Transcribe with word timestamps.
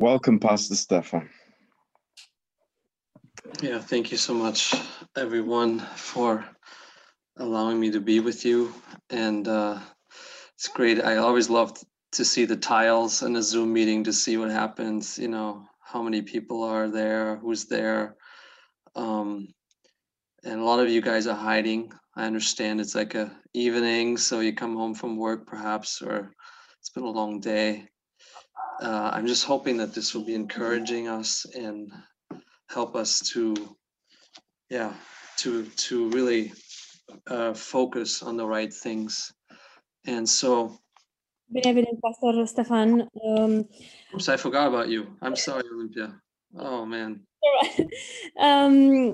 Welcome, 0.00 0.38
Pastor 0.38 0.76
Stefan. 0.76 1.28
Yeah, 3.60 3.80
thank 3.80 4.12
you 4.12 4.16
so 4.16 4.32
much, 4.32 4.72
everyone, 5.16 5.80
for 5.80 6.44
allowing 7.36 7.80
me 7.80 7.90
to 7.90 8.00
be 8.00 8.20
with 8.20 8.44
you. 8.44 8.72
And 9.10 9.48
uh, 9.48 9.80
it's 10.54 10.68
great. 10.68 11.02
I 11.02 11.16
always 11.16 11.50
love 11.50 11.76
to 12.12 12.24
see 12.24 12.44
the 12.44 12.56
tiles 12.56 13.24
in 13.24 13.34
a 13.34 13.42
Zoom 13.42 13.72
meeting 13.72 14.04
to 14.04 14.12
see 14.12 14.36
what 14.36 14.52
happens, 14.52 15.18
you 15.18 15.26
know, 15.26 15.66
how 15.80 16.00
many 16.00 16.22
people 16.22 16.62
are 16.62 16.88
there, 16.88 17.34
who's 17.38 17.64
there. 17.64 18.14
Um, 18.94 19.48
and 20.44 20.60
a 20.60 20.64
lot 20.64 20.78
of 20.78 20.90
you 20.90 21.00
guys 21.00 21.26
are 21.26 21.34
hiding. 21.34 21.92
I 22.14 22.24
understand 22.24 22.80
it's 22.80 22.94
like 22.94 23.16
a 23.16 23.36
evening, 23.52 24.16
so 24.16 24.38
you 24.38 24.52
come 24.52 24.76
home 24.76 24.94
from 24.94 25.16
work 25.16 25.44
perhaps, 25.44 26.00
or 26.00 26.32
it's 26.78 26.90
been 26.90 27.02
a 27.02 27.10
long 27.10 27.40
day. 27.40 27.88
Uh, 28.80 29.10
I'm 29.12 29.26
just 29.26 29.44
hoping 29.44 29.76
that 29.78 29.92
this 29.92 30.14
will 30.14 30.24
be 30.24 30.34
encouraging 30.34 31.08
us 31.08 31.44
and 31.54 31.90
help 32.68 32.94
us 32.94 33.20
to, 33.30 33.54
yeah, 34.70 34.92
to 35.38 35.64
to 35.64 36.10
really 36.10 36.52
uh, 37.26 37.54
focus 37.54 38.22
on 38.22 38.36
the 38.36 38.46
right 38.46 38.72
things. 38.72 39.32
And 40.06 40.28
so, 40.28 40.78
Bine 41.50 41.74
venit, 41.74 42.00
Pastor 42.02 42.46
Stefan. 42.46 43.08
Um, 43.24 43.68
oops, 44.14 44.28
I 44.28 44.36
forgot 44.36 44.68
about 44.68 44.88
you. 44.88 45.06
I'm 45.22 45.36
sorry, 45.36 45.64
Olympia. 45.74 46.20
Oh 46.56 46.84
man. 46.84 47.26
um, 48.46 49.10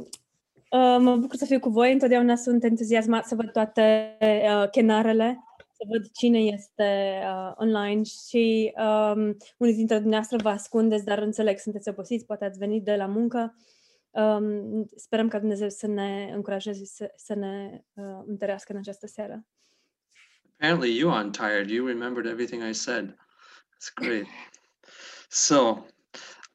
uh, 0.70 0.96
mă 0.98 1.16
bucur 1.16 1.36
să 1.36 1.44
fiu 1.44 1.60
cu 1.60 1.68
voi. 1.68 1.92
Întotdeauna 1.92 2.36
sunt 2.36 2.64
entuziasmat 2.64 3.26
să 3.26 3.34
văd 3.34 3.52
toate 3.52 4.16
uh, 4.20 4.68
chenarele, 4.70 5.44
să 5.84 5.90
văd 5.90 6.10
cine 6.10 6.38
este 6.38 7.20
uh, 7.24 7.52
online 7.56 8.02
și 8.02 8.72
um, 8.76 9.36
unii 9.56 9.74
dintre 9.74 9.98
dumneavoastră 9.98 10.38
vă 10.42 10.48
ascundeți, 10.48 11.04
dar 11.04 11.18
înțeleg, 11.18 11.58
sunteți 11.58 11.88
obosiți, 11.88 12.24
poate 12.24 12.44
ați 12.44 12.58
venit 12.58 12.84
de 12.84 12.96
la 12.96 13.06
muncă. 13.06 13.56
Um, 14.10 14.88
sperăm 14.96 15.28
ca 15.28 15.38
Dumnezeu 15.38 15.68
să 15.68 15.86
ne 15.86 16.30
încurajeze 16.34 16.84
să, 16.84 17.12
să 17.16 17.34
ne 17.34 17.84
uh, 17.94 18.22
întărească 18.26 18.72
în 18.72 18.78
această 18.78 19.06
seară. 19.06 19.46
Apparently, 20.58 20.98
you 20.98 21.12
aren't 21.12 21.32
tired. 21.32 21.70
You 21.70 21.86
remembered 21.86 22.32
everything 22.32 22.62
I 22.62 22.72
said. 22.72 23.04
That's 23.04 23.92
great. 23.94 24.26
So, 25.28 25.86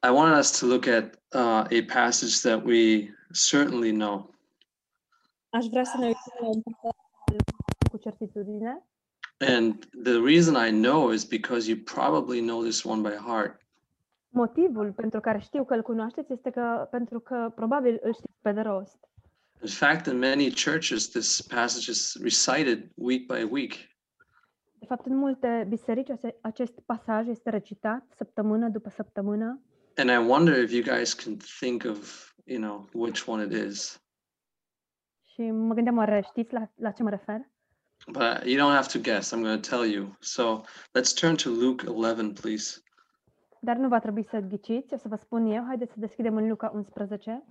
I 0.02 0.10
wanted 0.10 0.38
us 0.38 0.58
to 0.58 0.66
look 0.66 0.86
at 0.86 1.04
uh, 1.34 1.64
a 1.78 1.82
passage 1.86 2.40
that 2.42 2.64
we 2.64 3.08
certainly 3.50 3.90
know. 3.90 4.34
Aș 5.48 5.66
vrea 5.66 5.84
să 5.84 5.96
ne 5.98 6.06
uităm 6.06 6.38
la 6.40 6.48
un 6.48 6.60
pasaj 6.62 6.96
cu 7.90 7.96
certitudine. 7.96 8.84
And 9.48 9.84
the 10.04 10.18
reason 10.24 10.54
I 10.66 10.70
know 10.70 11.12
is 11.12 11.24
because 11.24 11.70
you 11.70 11.78
probably 11.84 12.40
know 12.40 12.62
this 12.62 12.84
one 12.84 13.00
by 13.08 13.14
heart. 13.14 13.60
Motivul 14.28 14.92
pentru 14.92 15.20
care 15.20 15.38
știu 15.38 15.64
că 15.64 15.74
îl 15.74 15.82
cunoașteți 15.82 16.32
este 16.32 16.50
că 16.50 16.88
pentru 16.90 17.20
că 17.20 17.52
probabil 17.54 17.98
îl 18.02 18.14
știți 18.14 18.38
pe 18.40 18.52
de 18.52 18.60
rost. 18.60 18.98
In 19.62 19.68
fact, 19.68 20.06
in 20.06 20.18
many 20.18 20.50
churches, 20.64 21.08
this 21.08 21.40
passage 21.40 21.90
is 21.90 22.16
recited 22.22 22.90
week 22.94 23.26
by 23.26 23.42
week. 23.50 23.72
De 24.78 24.86
fapt, 24.86 25.06
în 25.06 25.16
multe 25.16 25.66
biserici 25.68 26.08
acest 26.40 26.80
pasaj 26.86 27.26
este 27.28 27.50
recitat 27.50 28.04
săptămână 28.16 28.68
după 28.68 28.90
săptămână 28.90 29.62
And 29.96 30.10
I 30.10 30.16
wonder 30.30 30.62
if 30.62 30.72
you 30.72 30.82
guys 30.96 31.14
can 31.14 31.36
think 31.58 31.84
of, 31.90 32.32
you 32.44 32.60
know, 32.60 32.88
which 32.92 33.28
one 33.28 33.44
it 33.44 33.66
is. 33.68 34.02
și 35.32 35.50
mă 35.50 35.74
gândeam 35.74 35.96
oare 35.96 36.22
știți 36.28 36.52
la, 36.52 36.70
la 36.74 36.90
ce 36.90 37.02
mă 37.02 37.10
refer? 37.10 37.50
But 38.08 38.46
you 38.46 38.56
don't 38.56 38.72
have 38.72 38.88
to 38.88 38.98
guess. 38.98 39.32
I'm 39.32 39.42
going 39.42 39.60
to 39.60 39.70
tell 39.70 39.86
you. 39.86 40.16
So 40.20 40.64
let's 40.94 41.12
turn 41.12 41.36
to 41.38 41.50
Luke 41.50 41.84
11, 41.84 42.34
please. 42.34 42.80
Dar 43.62 43.76
nu 43.76 43.88
va 43.88 43.98
trebui 43.98 44.26
să 44.30 44.38
ghiciți, 44.38 44.94
o 44.94 44.96
să 44.96 45.08
vă 45.08 45.16
spun 45.16 45.46
eu. 45.46 45.64
Haideți 45.66 45.92
să 45.92 45.98
deschidem 46.00 46.36
în 46.36 46.48
Luca 46.48 46.70
11. 46.74 47.44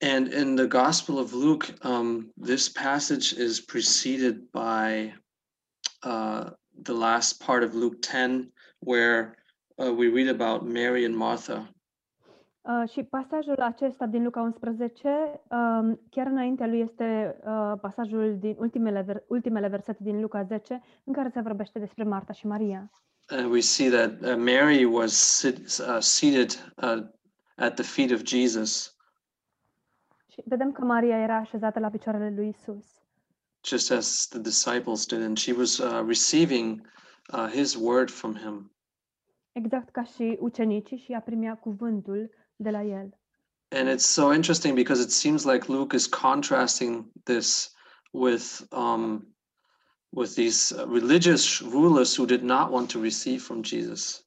And 0.00 0.32
in 0.32 0.56
the 0.56 0.66
Gospel 0.66 1.18
of 1.18 1.32
Luke, 1.32 1.74
um, 1.84 2.32
this 2.44 2.68
passage 2.68 3.42
is 3.42 3.60
preceded 3.60 4.50
by 4.50 5.14
uh, 6.02 6.50
the 6.82 6.92
last 6.92 7.44
part 7.44 7.62
of 7.62 7.74
Luke 7.74 7.98
10, 8.00 8.52
where 8.78 9.36
uh, 9.78 9.92
we 9.92 10.08
read 10.08 10.28
about 10.28 10.66
Mary 10.66 11.04
and 11.04 11.16
Martha. 11.16 11.68
Uh, 12.62 12.88
și 12.90 13.02
pasajul 13.02 13.60
acesta 13.60 14.06
din 14.06 14.22
Luca 14.22 14.40
11, 14.40 15.08
um, 15.50 16.00
chiar 16.10 16.26
înaintea 16.26 16.66
lui 16.66 16.80
este 16.80 17.36
uh, 17.44 17.72
pasajul 17.80 18.36
din 18.38 18.56
ultimele, 18.58 19.02
ver- 19.02 19.24
ultimele 19.26 19.68
versete 19.68 19.98
din 20.02 20.20
Luca 20.20 20.42
10, 20.42 20.82
în 21.04 21.12
care 21.12 21.28
se 21.28 21.40
vorbește 21.40 21.78
despre 21.78 22.04
Marta 22.04 22.32
și 22.32 22.46
Maria. 22.46 22.90
And 23.28 23.50
we 23.50 23.60
see 23.60 23.90
that 23.90 24.10
uh, 24.20 24.36
Mary 24.36 24.84
was 24.84 25.12
sit, 25.12 25.58
uh, 25.58 25.96
seated 25.98 26.72
uh, 26.82 27.04
at 27.56 27.74
the 27.74 27.84
feet 27.84 28.10
of 28.10 28.22
Jesus, 28.24 28.96
Și 30.28 30.42
vedem 30.44 30.72
că 30.72 30.84
Maria 30.84 31.16
era 31.18 31.36
așezată 31.36 31.78
la 31.78 31.88
picioarele 31.90 32.32
lui 32.36 32.48
Isus. 32.48 32.86
just 33.64 33.90
as 33.90 34.26
the 34.30 34.38
disciples 34.40 35.06
did, 35.06 35.22
and 35.22 35.36
she 35.38 35.52
was 35.52 35.78
uh, 35.78 36.04
receiving 36.06 36.80
uh, 37.32 37.48
his 37.50 37.74
word 37.74 38.10
from 38.10 38.34
him. 38.36 38.70
Exact 39.52 39.88
ca 39.90 40.02
și 40.02 40.36
ucenicii 40.40 40.96
și 40.96 41.12
ea 41.12 41.20
primea 41.20 41.56
cuvântul 41.56 42.30
de 42.62 42.70
la 42.70 42.82
el. 42.82 43.18
And 43.68 43.88
it's 43.88 44.06
so 44.06 44.32
interesting 44.32 44.74
because 44.74 45.02
it 45.02 45.10
seems 45.10 45.44
like 45.44 45.68
Luke 45.68 45.96
is 45.96 46.06
contrasting 46.06 47.10
this 47.24 47.74
with 48.12 48.66
um, 48.70 49.26
with 50.10 50.34
these 50.34 50.74
religious 50.86 51.62
rulers 51.62 52.14
who 52.14 52.26
did 52.26 52.42
not 52.42 52.70
want 52.70 52.90
to 52.90 53.00
receive 53.00 53.42
from 53.42 53.62
Jesus. 53.62 54.26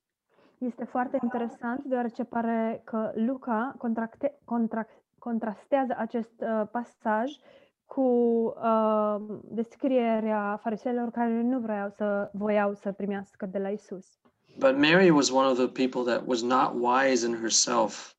Este 0.57 0.85
foarte 0.85 1.19
interesant 1.23 1.83
deoarece 1.83 2.23
pare 2.23 2.81
că 2.83 3.11
Luca 3.15 3.75
contracte, 3.77 4.39
contract, 4.43 5.03
contrastează 5.19 5.95
acest 5.97 6.33
uh, 6.39 6.67
pasaj 6.71 7.31
cu 7.85 8.01
uh, 8.01 9.15
descrierea 9.43 10.59
fariseilor 10.61 11.11
care 11.11 11.41
nu 11.41 11.59
vreau 11.59 11.89
să 11.89 12.29
voiau 12.33 12.73
să 12.73 12.91
primească 12.91 13.45
de 13.45 13.57
la 13.57 13.69
Isus. 13.69 14.05
But 14.57 14.77
Mary 14.77 15.09
was 15.09 15.29
one 15.29 15.47
of 15.47 15.57
the 15.57 15.67
people 15.67 16.13
that 16.13 16.23
was 16.25 16.41
not 16.41 16.73
wise 16.73 17.27
in 17.27 17.35
herself. 17.35 18.14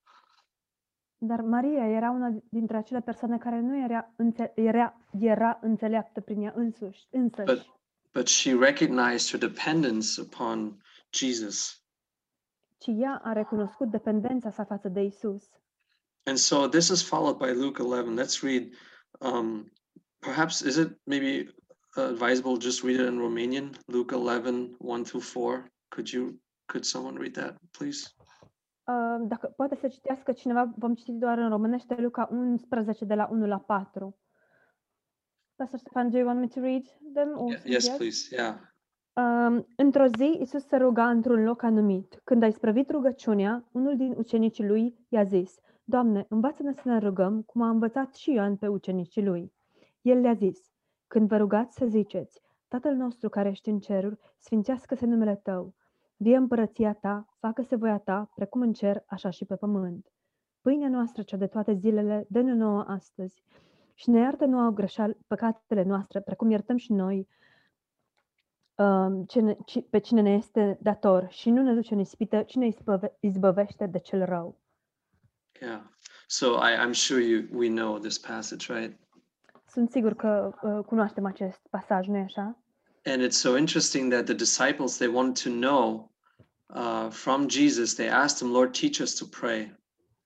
Dar 1.26 1.40
Maria 1.40 1.86
era 1.86 2.10
una 2.10 2.38
dintre 2.48 2.76
acele 2.76 3.00
persoane 3.00 3.38
care 3.38 3.60
nu 3.60 3.84
era, 3.84 4.12
înțe- 4.16 4.52
era, 4.54 5.00
era 5.20 5.58
înțeleaptă 5.62 6.20
prin 6.20 6.42
ea 6.42 6.52
însuși, 6.56 7.06
însăși. 7.10 7.46
But 7.46 7.66
but 8.12 8.26
she 8.28 8.54
recognized 8.54 9.30
her 9.30 9.50
dependence 9.50 10.20
upon 10.20 10.82
Jesus. 11.10 11.80
ci 12.78 12.86
ea 12.86 13.20
a 13.24 13.32
recunoscut 13.32 13.90
dependența 13.90 14.50
sa 14.50 14.64
față 14.64 14.88
de 14.88 15.00
Isus. 15.00 15.44
And 16.24 16.36
so 16.36 16.66
this 16.68 16.88
is 16.88 17.02
followed 17.02 17.36
by 17.36 17.52
Luke 17.60 17.82
11. 17.82 18.22
Let's 18.22 18.42
read. 18.42 18.72
Um, 19.20 19.72
perhaps 20.18 20.60
is 20.60 20.76
it 20.76 20.98
maybe 21.04 21.54
advisable 21.96 22.56
just 22.58 22.82
read 22.82 23.00
it 23.00 23.06
in 23.06 23.18
Romanian? 23.18 23.70
Luke 23.86 24.14
11, 24.14 24.74
1 24.78 25.04
through 25.04 25.24
4. 25.24 25.70
Could 25.88 26.08
you 26.12 26.38
could 26.66 26.84
someone 26.84 27.18
read 27.18 27.34
that, 27.34 27.54
please? 27.72 28.15
Uh, 28.86 29.26
Dacă 29.28 29.46
poate 29.56 29.74
să 29.74 29.88
citească 29.88 30.32
cineva, 30.32 30.72
vom 30.76 30.94
citi 30.94 31.12
doar 31.12 31.38
în 31.38 31.48
românește 31.48 31.94
Luca 32.00 32.28
11 32.30 33.04
de 33.04 33.14
la 33.14 33.28
1 33.30 33.46
la 33.46 33.58
4. 33.58 34.16
Pastor 35.56 35.78
Stefan, 35.78 36.10
do 36.10 36.16
you 36.18 36.26
want 36.26 36.40
me 36.40 36.46
to 36.46 36.60
read 36.60 36.84
them? 37.12 37.28
or 37.34 37.50
Yeah, 37.50 37.60
somebody 37.60 37.72
yes, 37.72 37.86
else? 37.86 37.96
please. 37.96 38.34
Yeah. 38.34 38.54
Um, 39.12 39.66
într-o 39.76 40.06
zi, 40.06 40.38
Isus 40.40 40.66
se 40.66 40.76
ruga 40.76 41.10
într-un 41.10 41.42
loc 41.44 41.62
anumit. 41.62 42.20
Când 42.24 42.42
a 42.42 42.46
isprăvit 42.46 42.90
rugăciunea, 42.90 43.68
unul 43.72 43.96
din 43.96 44.14
ucenicii 44.16 44.66
lui 44.66 45.06
i-a 45.08 45.24
zis, 45.24 45.58
Doamne, 45.84 46.26
învață-ne 46.28 46.72
să 46.72 46.82
ne 46.84 46.98
rugăm, 46.98 47.42
cum 47.42 47.62
a 47.62 47.68
învățat 47.68 48.14
și 48.14 48.32
Ioan 48.32 48.56
pe 48.56 48.68
ucenicii 48.68 49.24
lui. 49.24 49.52
El 50.00 50.20
le-a 50.20 50.34
zis, 50.34 50.72
când 51.06 51.28
vă 51.28 51.36
rugați 51.36 51.76
să 51.76 51.86
ziceți, 51.86 52.40
Tatăl 52.68 52.94
nostru 52.94 53.28
care 53.28 53.48
ești 53.48 53.68
în 53.68 53.78
ceruri, 53.78 54.18
sfințească-se 54.38 55.06
numele 55.06 55.34
Tău, 55.34 55.74
vie 56.16 56.36
împărăția 56.36 56.92
Ta, 56.92 57.26
facă-se 57.38 57.76
voia 57.76 57.98
Ta, 57.98 58.30
precum 58.34 58.60
în 58.60 58.72
cer, 58.72 59.02
așa 59.06 59.30
și 59.30 59.44
pe 59.44 59.56
pământ. 59.56 60.06
Pâinea 60.60 60.88
noastră, 60.88 61.22
cea 61.22 61.36
de 61.36 61.46
toate 61.46 61.74
zilele, 61.74 62.26
dă-ne 62.28 62.52
nouă 62.52 62.84
astăzi 62.86 63.42
și 63.94 64.10
ne 64.10 64.18
iartă 64.18 64.44
nouă 64.44 64.70
greșal, 64.70 65.16
păcatele 65.26 65.82
noastre, 65.82 66.20
precum 66.20 66.50
iertăm 66.50 66.76
și 66.76 66.92
noi 66.92 67.28
um, 68.74 69.24
cine, 69.24 69.56
ci, 69.64 69.78
pe 69.90 69.98
cine 69.98 70.20
ne 70.20 70.32
este 70.32 70.78
dator 70.80 71.26
și 71.30 71.50
nu 71.50 71.62
ne 71.62 71.74
duce 71.74 71.94
în 71.94 72.00
ispită, 72.00 72.42
cine 72.42 72.66
izbăve, 72.66 73.16
izbăvește 73.20 73.86
de 73.86 73.98
cel 73.98 74.24
rău. 74.24 74.60
Yeah. 75.60 75.80
So 76.26 76.46
I, 76.46 76.86
I'm 76.86 76.92
sure 76.92 77.20
you 77.20 77.42
we 77.52 77.68
know 77.68 77.98
this 77.98 78.18
passage, 78.18 78.72
right? 78.72 78.98
Sunt 79.66 79.90
sigur 79.90 80.14
că 80.14 80.54
uh, 80.62 80.84
cunoaștem 80.84 81.26
acest 81.26 81.66
pasaj, 81.70 82.06
nu-i 82.06 82.20
așa? 82.20 82.58
And 83.06 83.22
it's 83.22 83.38
so 83.38 83.56
interesting 83.56 84.10
that 84.10 84.26
the 84.26 84.34
disciples 84.34 84.96
they 84.96 85.08
wanted 85.08 85.42
to 85.42 85.50
know 85.50 86.10
uh, 86.74 87.10
from 87.10 87.48
Jesus. 87.48 87.94
They 87.94 88.08
asked 88.08 88.42
him, 88.42 88.52
Lord, 88.52 88.74
teach 88.74 89.00
us 89.00 89.14
to 89.14 89.26
pray. 89.26 89.74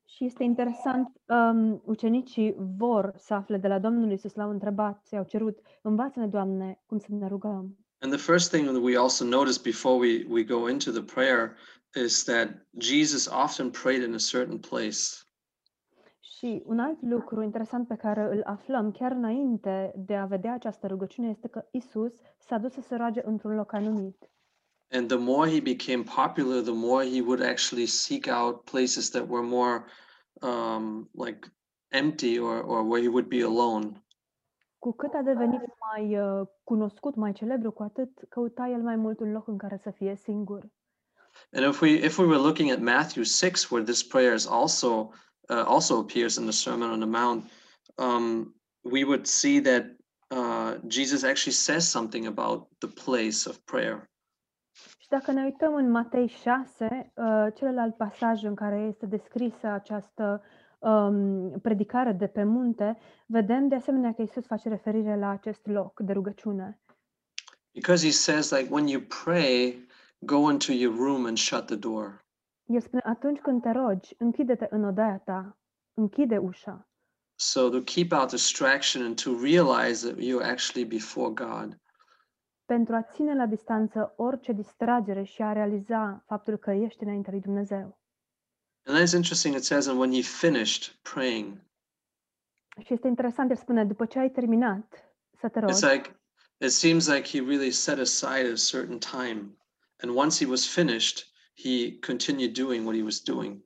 Și 0.07 0.25
este 0.25 0.43
interesant, 0.43 1.13
um, 1.27 1.83
ucenicii 1.85 2.55
vor 2.77 3.15
să 3.19 3.35
afle 3.35 3.57
de 3.57 3.69
la 3.69 3.79
Domnul 3.79 4.13
Isus, 4.13 4.35
l-au 4.35 4.51
întrebat, 4.51 5.07
i-au 5.13 5.25
cerut, 5.25 5.59
învață-ne, 5.83 6.27
Doamne, 6.27 6.83
cum 6.87 6.99
să 6.99 7.07
ne 7.11 7.29
rugăm. 7.29 7.79
And 7.99 8.13
the 8.13 8.23
first 8.23 8.51
thing 8.51 8.69
that 8.69 8.83
we 8.83 8.97
also 8.97 9.25
notice 9.25 9.61
before 9.63 9.97
we, 9.99 10.25
we 10.29 10.43
go 10.45 10.69
into 10.69 10.91
the 10.91 11.03
prayer 11.03 11.57
is 11.95 12.25
that 12.25 12.49
Jesus 12.79 13.29
often 13.29 13.71
prayed 13.71 14.03
in 14.03 14.15
a 14.15 14.19
certain 14.19 14.59
place. 14.59 15.25
Și 16.41 16.63
un 16.67 16.79
alt 16.79 17.03
lucru 17.03 17.43
interesant 17.43 17.87
pe 17.87 17.97
care 17.97 18.23
îl 18.23 18.43
aflăm 18.45 18.91
chiar 18.91 19.13
înainte 19.13 19.93
de 19.97 20.17
a 20.17 20.25
vedea 20.25 20.53
această 20.53 20.87
rugăciune 20.87 21.29
este 21.29 21.49
că 21.49 21.65
Isus 21.71 22.13
s-a 22.39 22.59
dus 22.59 22.73
să 22.73 22.81
se 22.81 22.97
roage 22.97 23.21
într-un 23.25 23.55
loc 23.55 23.73
anumit. 23.73 24.31
And 24.91 25.09
the 25.09 25.17
more 25.17 25.51
he 25.51 25.61
became 25.61 26.03
popular, 26.03 26.63
the 26.63 26.73
more 26.73 27.05
he 27.05 27.21
would 27.21 27.43
actually 27.43 27.87
seek 27.87 28.27
out 28.41 28.65
places 28.65 29.11
that 29.11 29.29
were 29.29 29.47
more 29.47 29.85
um, 30.41 31.11
like 31.13 31.53
empty 31.89 32.39
or, 32.39 32.65
or 32.67 32.89
where 32.89 33.03
he 33.03 33.09
would 33.09 33.29
be 33.29 33.43
alone. 33.43 34.05
Cu 34.79 34.93
cât 34.93 35.13
a 35.15 35.23
devenit 35.23 35.61
mai 35.93 36.19
uh, 36.19 36.47
cunoscut, 36.65 37.15
mai 37.15 37.33
celebru, 37.33 37.71
cu 37.71 37.83
atât 37.83 38.11
căuta 38.29 38.69
el 38.73 38.83
mai 38.83 38.97
mult 38.97 39.21
un 39.21 39.33
loc 39.33 39.49
în 39.49 39.59
care 39.59 39.77
să 39.83 39.91
fie 39.91 40.17
singur. 40.17 40.71
And 41.53 41.67
if 41.67 41.81
we 41.81 41.89
if 41.89 42.19
we 42.19 42.27
were 42.27 42.43
looking 42.43 42.71
at 42.71 42.81
Matthew 42.81 43.23
6, 43.25 43.67
where 43.71 43.85
this 43.85 44.03
prayer 44.03 44.35
is 44.35 44.47
also 44.47 45.11
uh, 45.51 45.65
also 45.67 45.99
appears 45.99 46.37
in 46.37 46.45
the 46.45 46.53
Sermon 46.53 46.91
on 46.91 47.01
the 47.01 47.09
Mount, 47.09 47.51
um, 47.97 48.55
we 48.83 49.05
would 49.05 49.27
see 49.27 49.61
that 49.61 49.85
uh, 50.31 50.79
Jesus 50.87 51.23
actually 51.25 51.55
says 51.55 51.89
something 51.89 52.27
about 52.27 52.69
the 52.79 52.89
place 52.89 53.49
of 53.49 53.59
prayer. 53.65 54.09
Și 54.99 55.09
dacă 55.09 55.31
ne 55.33 55.45
uităm 55.45 55.75
în 55.75 55.91
Matei 55.91 56.29
6, 56.29 57.13
uh, 57.15 57.47
celălalt 57.55 57.97
pasaj 57.97 58.43
în 58.43 58.55
care 58.55 58.87
este 58.89 59.07
descrisă 59.07 59.67
această 59.67 60.43
um, 60.79 61.61
predicare 61.63 62.13
de 62.13 62.27
pe 62.27 62.45
munte, 62.45 62.99
vedem 63.27 63.69
de 63.69 63.75
asemenea 63.75 64.15
că 64.15 64.23
Isus 64.23 64.47
face 64.47 64.69
referire 64.69 65.19
la 65.19 65.29
acest 65.29 65.67
loc 65.67 66.01
de 66.01 66.13
rugăciune. 66.13 66.81
Because 67.73 68.07
he 68.07 68.13
says, 68.13 68.51
like, 68.51 68.73
when 68.73 68.87
you 68.87 69.01
pray, 69.25 69.87
go 70.19 70.51
into 70.51 70.73
your 70.73 70.95
room 70.95 71.25
and 71.27 71.39
shut 71.39 71.67
the 71.67 71.77
door. 71.77 72.25
El 72.71 72.81
spune, 72.81 73.03
atunci 73.05 73.41
când 73.41 73.63
te 73.63 73.71
rogi, 73.71 74.15
închide-te 74.19 74.67
în 74.71 74.85
odaia 74.85 75.19
ta, 75.19 75.59
închide 75.95 76.37
ușa, 76.39 76.85
So 77.35 77.69
to 77.69 77.81
keep 77.83 78.13
out 78.13 78.31
distraction 78.31 79.03
and 79.05 79.23
to 79.23 79.31
realize 79.43 80.09
that 80.09 80.19
you're 80.19 80.45
actually 80.45 80.89
before 80.89 81.31
God. 81.33 81.79
pentru 82.65 82.95
a 82.95 83.03
ține 83.03 83.35
la 83.35 83.47
distanță 83.47 84.13
orice 84.17 84.53
distragere 84.53 85.23
și 85.23 85.43
a 85.43 85.53
realiza 85.53 86.25
faptul 86.27 86.57
că 86.57 86.71
ești 86.71 87.03
înaintea 87.03 87.33
lui 87.33 87.41
Dumnezeu. 87.41 87.99
And 88.85 88.97
then 88.97 89.07
it's 89.07 89.15
interesting, 89.15 89.55
it 89.55 89.65
says, 89.65 89.87
and 89.87 89.99
when 89.99 90.13
he 90.13 90.23
finished 90.23 90.99
praying, 91.03 91.61
Și 92.85 92.93
este 92.93 93.07
interesant, 93.09 93.51
el 93.51 93.57
spune, 93.57 93.85
după 93.85 94.07
ce 94.07 94.19
ai 94.19 94.31
terminat 94.31 95.15
să 95.41 95.49
te 95.49 95.59
rogi, 95.59 95.73
it's 95.75 95.93
like, 95.93 96.21
it 96.57 96.71
seems 96.71 97.09
like 97.09 97.29
he 97.39 97.45
really 97.45 97.71
set 97.71 97.99
aside 97.99 98.51
a 98.53 98.57
certain 98.57 98.99
time. 98.99 99.57
And 100.03 100.17
once 100.17 100.45
he 100.45 100.51
was 100.51 100.73
finished, 100.75 101.30
he 101.55 101.99
continued 102.07 102.53
doing 102.53 102.85
what 102.85 102.97
he 102.97 103.03
was 103.03 103.21
doing. 103.21 103.63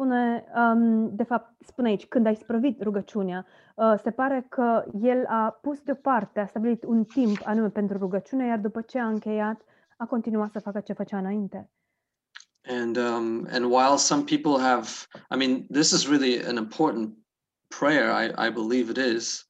spune, 0.00 0.44
um, 0.54 1.14
de 1.16 1.22
fapt, 1.22 1.54
spune 1.66 1.88
aici, 1.88 2.06
când 2.06 2.26
ai 2.26 2.34
sprăvit 2.36 2.82
rugăciunea, 2.82 3.46
uh, 3.74 3.94
se 4.02 4.10
pare 4.10 4.46
că 4.48 4.84
el 5.00 5.24
a 5.26 5.58
pus 5.62 5.80
deoparte, 5.80 6.40
a 6.40 6.46
stabilit 6.46 6.84
un 6.84 7.04
timp 7.04 7.38
anume 7.44 7.68
pentru 7.68 7.98
rugăciune, 7.98 8.46
iar 8.46 8.58
după 8.58 8.80
ce 8.80 8.98
a 8.98 9.08
încheiat, 9.08 9.64
a 9.96 10.06
continuat 10.06 10.50
să 10.52 10.60
facă 10.60 10.80
ce 10.80 10.92
făcea 10.92 11.18
înainte. 11.18 11.70
And 12.68 12.96
um, 12.96 13.46
and 13.50 13.64
while 13.64 13.96
some 13.96 14.22
people 14.22 14.62
have, 14.62 14.86
I 15.30 15.36
mean, 15.36 15.66
this 15.66 15.90
is 15.90 16.08
really 16.08 16.44
an 16.46 16.56
important 16.56 17.14
prayer. 17.78 18.10
I, 18.24 18.46
I 18.46 18.50
believe 18.50 18.90
it 18.90 19.16
is. 19.16 19.48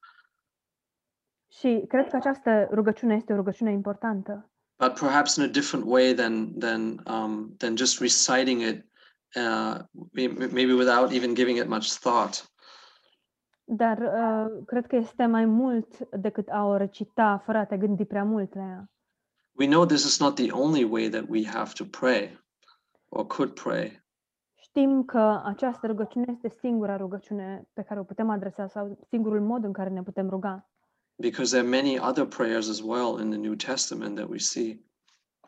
Și 1.48 1.84
cred 1.88 2.08
că 2.08 2.16
această 2.16 2.68
rugăciune 2.72 3.14
este 3.14 3.32
o 3.32 3.36
rugăciune 3.36 3.72
importantă, 3.72 4.49
but 4.80 4.98
perhaps 4.98 5.36
in 5.36 5.44
a 5.44 5.52
different 5.58 5.86
way 5.86 6.14
than 6.14 6.34
than 6.58 6.80
um, 7.06 7.54
than 7.58 7.76
just 7.76 8.00
reciting 8.00 8.58
it, 8.62 8.78
uh, 9.36 9.74
maybe 10.58 10.72
without 10.72 11.12
even 11.12 11.34
giving 11.34 11.56
it 11.58 11.68
much 11.68 11.88
thought. 12.04 12.50
dar 13.72 13.98
uh, 13.98 14.62
cred 14.66 14.86
că 14.86 14.96
este 14.96 15.26
mai 15.26 15.44
mult 15.44 16.08
decât 16.10 16.48
a 16.48 16.64
o 16.64 16.76
recita 16.76 17.42
fără 17.44 17.58
a 17.58 17.64
te 17.64 17.76
gândi 17.76 18.04
prea 18.04 18.24
mult 18.24 18.54
la 18.54 18.62
ea. 18.62 18.90
We 19.58 19.66
know 19.66 19.84
this 19.84 20.04
is 20.04 20.20
not 20.20 20.34
the 20.34 20.50
only 20.50 20.84
way 20.84 21.08
that 21.08 21.24
we 21.28 21.46
have 21.46 21.72
to 21.72 21.84
pray, 21.84 22.44
or 23.08 23.26
could 23.26 23.52
pray. 23.52 24.04
Știm 24.54 25.04
că 25.04 25.40
această 25.44 25.86
rugăciune 25.86 26.26
este 26.28 26.48
singura 26.48 26.96
rugăciune 26.96 27.68
pe 27.72 27.82
care 27.82 28.00
o 28.00 28.04
putem 28.04 28.30
adresa 28.30 28.66
sau 28.66 28.98
singurul 29.08 29.40
mod 29.40 29.64
în 29.64 29.72
care 29.72 29.88
ne 29.88 30.02
putem 30.02 30.28
ruga. 30.28 30.70
Because 31.20 31.50
there 31.50 31.62
are 31.62 31.82
many 31.82 31.98
other 31.98 32.26
prayers 32.26 32.68
as 32.68 32.80
well 32.82 33.20
in 33.20 33.30
the 33.30 33.38
New 33.38 33.54
Testament 33.54 34.16
that 34.16 34.28
we 34.28 34.38
see. 34.38 34.84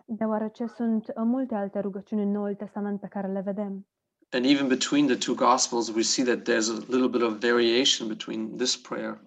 Deoarece 0.05 0.67
sunt 0.67 1.07
uh, 1.09 1.15
multe 1.25 1.55
alte 1.55 1.81
rugăciuni 1.81 2.23
în 2.23 2.31
Noul 2.31 2.55
Testament 2.55 3.01
pe 3.01 3.09
care 3.09 3.33
le 3.33 3.41
vedem. 3.41 3.87
And 4.31 4.45
even 4.45 4.69
between 4.69 5.07
the 5.07 5.17
two 5.17 5.35
Gospels, 5.35 5.89
we 5.95 6.03
see 6.03 6.25
that 6.25 6.49
there's 6.49 6.69
a 6.69 6.85
little 6.89 7.09
bit 7.09 7.23
of 7.23 7.33
variation 7.39 8.09
between 8.09 8.57
this 8.57 8.77
prayer. 8.77 9.21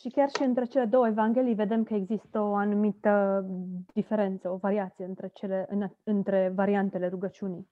Și 0.00 0.08
chiar 0.08 0.28
și 0.36 0.42
între 0.42 0.64
cele 0.64 0.84
două 0.84 1.06
evanghelii 1.06 1.54
vedem 1.54 1.84
că 1.84 1.94
există 1.94 2.40
o 2.40 2.54
anumită 2.54 3.44
diferență, 3.94 4.48
o 4.48 4.56
variație 4.56 5.04
între, 5.04 5.30
cele, 5.34 5.66
în, 5.70 5.88
între 6.02 6.52
variantele 6.54 7.08
rugăciunii. 7.08 7.68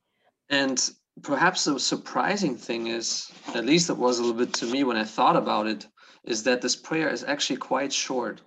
And 0.48 0.78
perhaps 1.20 1.64
the 1.64 1.78
surprising 1.78 2.56
thing 2.56 2.86
is, 2.86 3.32
at 3.54 3.64
least 3.64 3.88
it 3.88 3.96
was 3.98 4.18
a 4.18 4.22
little 4.22 4.44
bit 4.44 4.58
to 4.58 4.66
me 4.66 4.82
when 4.82 4.96
I 4.96 5.04
thought 5.04 5.36
about 5.36 5.68
it, 5.68 5.92
is 6.24 6.42
that 6.42 6.58
this 6.58 6.76
prayer 6.76 7.12
is 7.12 7.22
actually 7.22 7.60
quite 7.68 7.90
short. 7.90 8.44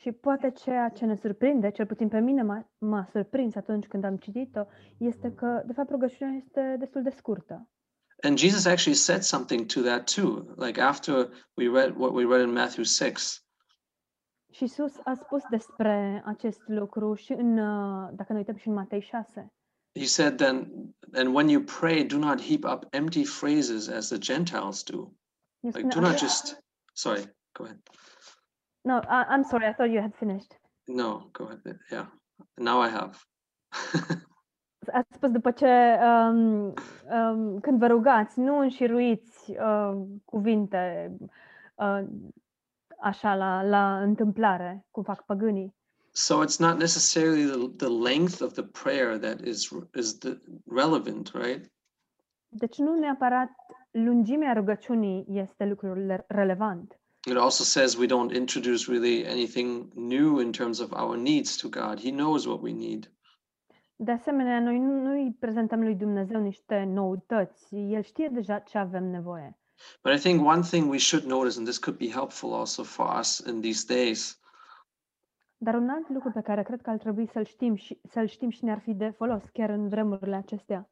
Și 0.00 0.12
poate 0.12 0.50
ceea 0.50 0.88
ce 0.88 1.04
ne 1.04 1.16
surprinde, 1.16 1.70
cel 1.70 1.86
puțin 1.86 2.08
pe 2.08 2.18
mine 2.20 2.42
m-a, 2.42 2.70
m-a 2.78 3.08
surprins 3.12 3.54
atunci 3.54 3.86
când 3.86 4.04
am 4.04 4.16
citit-o, 4.16 4.64
este 4.98 5.32
că, 5.32 5.62
de 5.66 5.72
fapt, 5.72 5.90
rugăciunea 5.90 6.34
este 6.34 6.76
destul 6.78 7.02
de 7.02 7.10
scurtă. 7.10 7.68
And 8.22 8.38
Jesus 8.38 8.64
actually 8.66 8.98
said 8.98 9.22
something 9.22 9.66
to 9.66 9.80
that 9.80 10.14
too. 10.14 10.54
Like 10.56 10.80
after 10.80 11.14
we 11.54 11.68
read 11.68 11.96
what 11.96 12.12
we 12.12 12.24
read 12.24 12.46
in 12.46 12.52
Matthew 12.52 12.84
6, 12.84 13.40
Și 14.50 14.64
Isus 14.64 14.92
a 15.04 15.14
spus 15.14 15.42
despre 15.50 16.22
acest 16.26 16.60
lucru 16.66 17.14
și 17.14 17.32
în, 17.32 17.58
uh, 17.58 18.10
dacă 18.12 18.32
ne 18.32 18.38
uităm 18.38 18.56
și 18.56 18.68
în 18.68 18.74
Matei 18.74 19.00
6. 19.00 19.52
he 19.98 20.04
said 20.06 20.36
then 20.36 20.70
and 21.14 21.34
when 21.34 21.48
you 21.48 21.62
pray 21.62 22.04
do 22.04 22.16
not 22.18 22.40
heap 22.40 22.64
up 22.64 22.86
empty 22.94 23.22
phrases 23.22 23.88
as 23.88 24.08
the 24.08 24.18
gentiles 24.18 24.82
do 24.82 25.12
like 25.60 25.88
do 25.88 26.00
not 26.00 26.18
just 26.18 26.58
sorry 26.98 27.24
go 27.52 27.64
ahead 27.64 27.80
No, 28.84 29.00
I, 29.08 29.24
I'm 29.32 29.44
sorry, 29.44 29.66
I 29.66 29.72
thought 29.74 29.90
you 29.90 30.00
had 30.00 30.14
finished. 30.14 30.52
no 30.86 31.28
go 31.32 31.44
ahead 31.44 31.78
yeah 31.90 32.06
now 32.56 32.80
i 32.80 32.88
have 32.90 33.12
Ați 34.92 35.14
spus 35.14 35.30
după 35.30 35.50
ce, 35.50 35.98
um, 36.02 36.74
um, 37.10 37.60
când 37.60 37.78
vă 37.78 37.86
rugați, 37.86 38.38
nu 38.40 38.58
înșiruiți 38.58 39.50
uh, 39.50 39.92
cuvinte 40.24 41.12
uh, 41.74 42.00
așa 43.00 43.34
la, 43.34 43.62
la 43.62 44.00
întâmplare, 44.02 44.86
cum 44.90 45.02
fac 45.02 45.24
păgânii. 45.24 45.74
so 46.12 46.44
it's 46.44 46.58
not 46.58 46.76
necessarily 46.78 47.44
the, 47.44 47.68
the 47.86 47.88
length 48.10 48.40
of 48.42 48.52
the 48.52 48.62
prayer 48.62 49.18
that 49.18 49.40
is 49.40 49.68
is 49.94 50.18
the 50.18 50.38
relevant 50.70 51.30
right 51.34 51.72
Deci 52.48 52.76
nu 52.78 52.94
neapărat 52.98 53.50
lungimea 53.90 54.52
rugăciunii 54.52 55.24
este 55.28 55.64
lucrul 55.64 56.24
relevant. 56.28 57.00
it 57.30 57.36
also 57.36 57.62
says 57.62 57.94
we 57.96 58.06
don't 58.06 58.34
introduce 58.34 58.90
really 58.90 59.26
anything 59.26 59.92
new 59.94 60.38
in 60.40 60.52
terms 60.52 60.78
of 60.78 60.90
our 60.92 61.16
needs 61.16 61.56
to 61.56 61.68
god 61.68 62.00
he 62.00 62.10
knows 62.10 62.44
what 62.44 62.62
we 62.62 62.72
need 62.72 63.12
De 64.00 64.10
asemenea, 64.10 64.60
noi 64.60 64.78
nu, 64.78 65.10
îi 65.10 65.36
prezentăm 65.38 65.82
lui 65.82 65.94
Dumnezeu 65.94 66.40
niște 66.40 66.84
noutăți. 66.84 67.74
El 67.74 68.02
știe 68.02 68.28
deja 68.32 68.58
ce 68.58 68.78
avem 68.78 69.04
nevoie. 69.04 69.58
but 70.02 70.12
i 70.14 70.18
think 70.18 70.46
one 70.46 70.60
thing 70.60 70.90
we 70.90 70.98
should 70.98 71.24
notice 71.24 71.56
and 71.58 71.66
this 71.66 71.78
could 71.78 71.98
be 71.98 72.10
helpful 72.10 72.52
also 72.52 72.82
for 72.82 73.16
us 73.18 73.38
in 73.38 73.60
these 73.60 73.94
days 73.94 74.40
Dar 75.56 75.74
un 75.74 75.88
alt 75.88 76.08
lucru 76.08 76.30
pe 76.30 76.40
care 76.40 76.62
cred 76.62 76.80
că 76.82 76.90
ar 76.90 76.96
trebui 76.98 77.28
să-l 77.32 77.44
știm 77.44 77.74
și, 77.74 78.00
să-l 78.10 78.26
știm 78.26 78.50
și 78.50 78.64
ne-ar 78.64 78.78
fi 78.78 78.94
de 78.94 79.10
folos 79.10 79.42
chiar 79.52 79.70
în 79.70 79.88
vremurile 79.88 80.36
acestea 80.36 80.88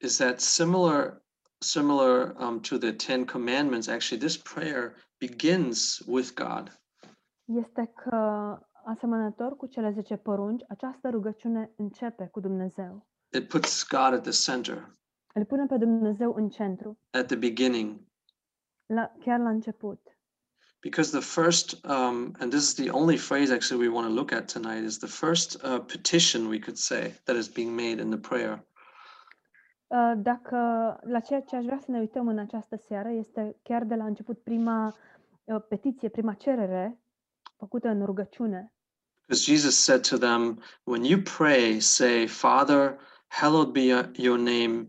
is 0.00 0.16
that 0.16 0.40
similar 0.40 1.22
similar 1.62 2.34
um, 2.38 2.60
to 2.60 2.78
the 2.78 2.92
Ten 2.92 3.24
Commandments? 3.26 3.88
Actually, 3.88 4.18
this 4.20 4.36
prayer 4.36 4.94
begins 5.18 6.02
with 6.06 6.34
God. 6.34 6.80
este 7.44 7.92
că, 7.96 8.16
asemănător 8.84 9.56
cu 9.56 9.66
cele 9.66 9.90
10 9.94 10.16
porunci, 10.16 10.62
această 10.68 11.08
rugăciune 11.10 11.72
începe 11.76 12.28
cu 12.32 12.40
Dumnezeu. 12.40 13.06
It 13.32 13.48
puts 13.48 13.86
God 13.88 14.12
at 14.14 14.22
the 14.22 14.52
center, 14.52 14.90
Îl 15.34 15.44
pune 15.44 15.66
pe 15.66 15.76
Dumnezeu 15.76 16.34
în 16.34 16.48
centru, 16.48 16.98
at 17.10 17.26
the 17.26 17.36
beginning, 17.36 18.00
la, 18.86 19.12
chiar 19.24 19.38
la 19.40 19.48
început. 19.48 20.00
because 20.82 21.10
the 21.18 21.40
first, 21.40 21.84
um, 21.84 22.34
and 22.38 22.50
this 22.50 22.62
is 22.62 22.74
the 22.74 22.90
only 22.90 23.16
phrase 23.16 23.52
actually 23.52 23.86
we 23.88 23.94
want 23.94 24.06
to 24.06 24.12
look 24.14 24.32
at 24.32 24.52
tonight, 24.52 24.84
is 24.84 24.98
the 24.98 25.06
first 25.06 25.62
uh, 25.62 25.78
petition 25.78 26.46
we 26.48 26.58
could 26.58 26.78
say 26.78 27.14
that 27.24 27.36
is 27.36 27.48
being 27.48 27.74
made 27.74 28.00
in 28.02 28.10
the 28.10 28.18
prayer. 28.28 28.64
Uh, 29.90 30.12
Dacă 30.16 30.56
la 31.02 31.20
ceea 31.20 31.40
ce 31.40 31.56
aș 31.56 31.64
vrea 31.64 31.78
să 31.78 31.90
ne 31.90 31.98
uităm 31.98 32.28
în 32.28 32.38
această 32.38 32.76
seară 32.76 33.08
este 33.08 33.56
chiar 33.62 33.84
de 33.84 33.94
la 33.94 34.04
început 34.04 34.42
prima 34.42 34.94
uh, 35.44 35.62
petiție, 35.68 36.08
prima 36.08 36.34
cerere 36.34 37.00
făcută 37.56 37.88
în 37.88 38.04
rugăciune. 38.04 38.72
Because 39.20 39.52
Jesus 39.52 39.84
said 39.84 40.08
to 40.08 40.16
them, 40.16 40.62
When 40.84 41.04
you 41.04 41.20
pray, 41.36 41.80
say, 41.80 42.26
Father, 42.26 42.98
hallowed 43.26 43.72
be 43.72 43.80
your, 43.80 44.10
your 44.14 44.38
name. 44.38 44.86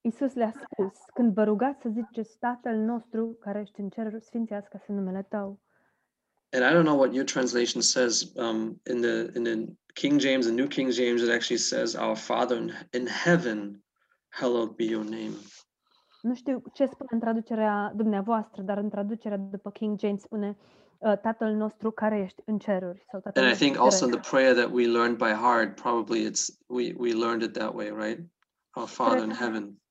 Isus 0.00 0.34
le-a 0.34 0.52
spus, 0.52 0.98
când 1.14 1.34
vă 1.34 1.44
rugați 1.44 1.82
să 1.82 1.88
ziceți 1.88 2.38
Tatăl 2.38 2.76
nostru 2.76 3.36
care 3.40 3.60
ești 3.60 3.80
în 3.80 3.88
cer, 3.88 4.20
sfințească-se 4.20 4.92
numele 4.92 5.22
Tău. 5.22 5.60
And 6.54 6.62
I 6.62 6.72
don't 6.72 6.84
know 6.84 6.94
what 6.94 7.12
your 7.12 7.24
translation 7.24 7.82
says. 7.82 8.32
Um, 8.36 8.80
in 8.86 9.00
the 9.00 9.16
in 9.34 9.42
the 9.42 9.56
King 9.94 10.20
James, 10.20 10.46
and 10.46 10.54
New 10.56 10.68
King 10.68 10.92
James, 10.92 11.20
it 11.22 11.30
actually 11.30 11.58
says, 11.58 11.96
"Our 11.96 12.16
Father 12.16 12.56
in, 12.92 13.06
heaven, 13.06 13.82
hallowed 14.28 14.76
be 14.76 14.84
your 14.84 15.04
name." 15.04 15.34
Nu 16.22 16.34
știu 16.34 16.62
ce 16.72 16.86
spune 16.86 17.08
în 17.12 17.20
traducerea 17.20 17.92
dumneavoastră, 17.94 18.62
dar 18.62 18.78
în 18.78 18.88
traducerea 18.88 19.36
după 19.36 19.70
King 19.70 19.98
James 19.98 20.20
spune 20.20 20.56
uh, 20.98 21.18
Tatăl 21.18 21.52
nostru 21.52 21.90
care 21.90 22.18
ești 22.18 22.42
în 22.44 22.58
ceruri. 22.58 23.04
Sau 23.10 23.20
Tatăl 23.20 23.42
And 23.42 23.52
I 23.52 23.56
think 23.58 23.78
also 23.78 24.04
in 24.04 24.10
the 24.10 24.30
prayer 24.30 24.54
that 24.54 24.70
we 24.72 24.86
learned 24.86 25.16
by 25.16 25.32
heart, 25.32 25.80
probably 25.80 26.30
it's 26.30 26.44
we 26.66 26.94
we 26.98 27.12
learned 27.12 27.42
it 27.42 27.52
that 27.52 27.74
way, 27.74 27.90
right? 27.90 28.20
Our 28.76 28.88
Father 28.88 29.24
in 29.24 29.30
heaven. 29.32 29.82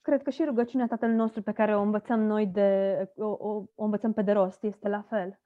Cred 0.00 0.22
că 0.22 0.30
și 0.30 0.44
rugăciunea 0.44 0.86
Tatăl 0.86 1.10
nostru 1.10 1.42
pe 1.42 1.52
care 1.52 1.76
o 1.76 1.80
învățăm 1.80 2.20
noi 2.20 2.46
de 2.46 2.98
o, 3.16 3.26
o, 3.26 3.64
o 3.74 3.84
învățăm 3.84 4.12
pe 4.12 4.22
de 4.22 4.32
rost 4.32 4.62
este 4.62 4.88
la 4.88 5.02
fel. 5.08 5.38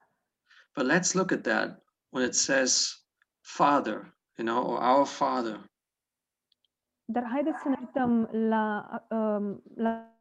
But 0.75 0.85
let's 0.85 1.13
look 1.13 1.31
at 1.31 1.43
that 1.43 1.83
when 2.09 2.23
it 2.23 2.35
says 2.35 3.03
Father, 3.41 4.13
you 4.37 4.45
know, 4.45 4.63
or 4.63 4.79
our 4.81 5.05
Father. 5.05 5.71
Dar 7.05 7.23
haideți 7.31 7.61
să 7.61 7.69
ne 7.69 7.77
uităm 7.79 8.29
la, 8.31 8.89
um, 9.09 9.63
la 9.75 10.13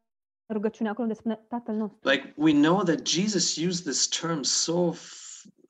rugăciunea 0.47 0.93
acolo 0.93 1.07
unde 1.07 1.19
spune 1.19 1.45
Tatăl 1.49 1.75
nostru. 1.75 2.09
Like 2.09 2.35
we 2.37 2.53
know 2.53 2.83
that 2.83 3.07
Jesus 3.07 3.57
used 3.57 3.85
this 3.85 4.09
term 4.09 4.43
so 4.43 4.95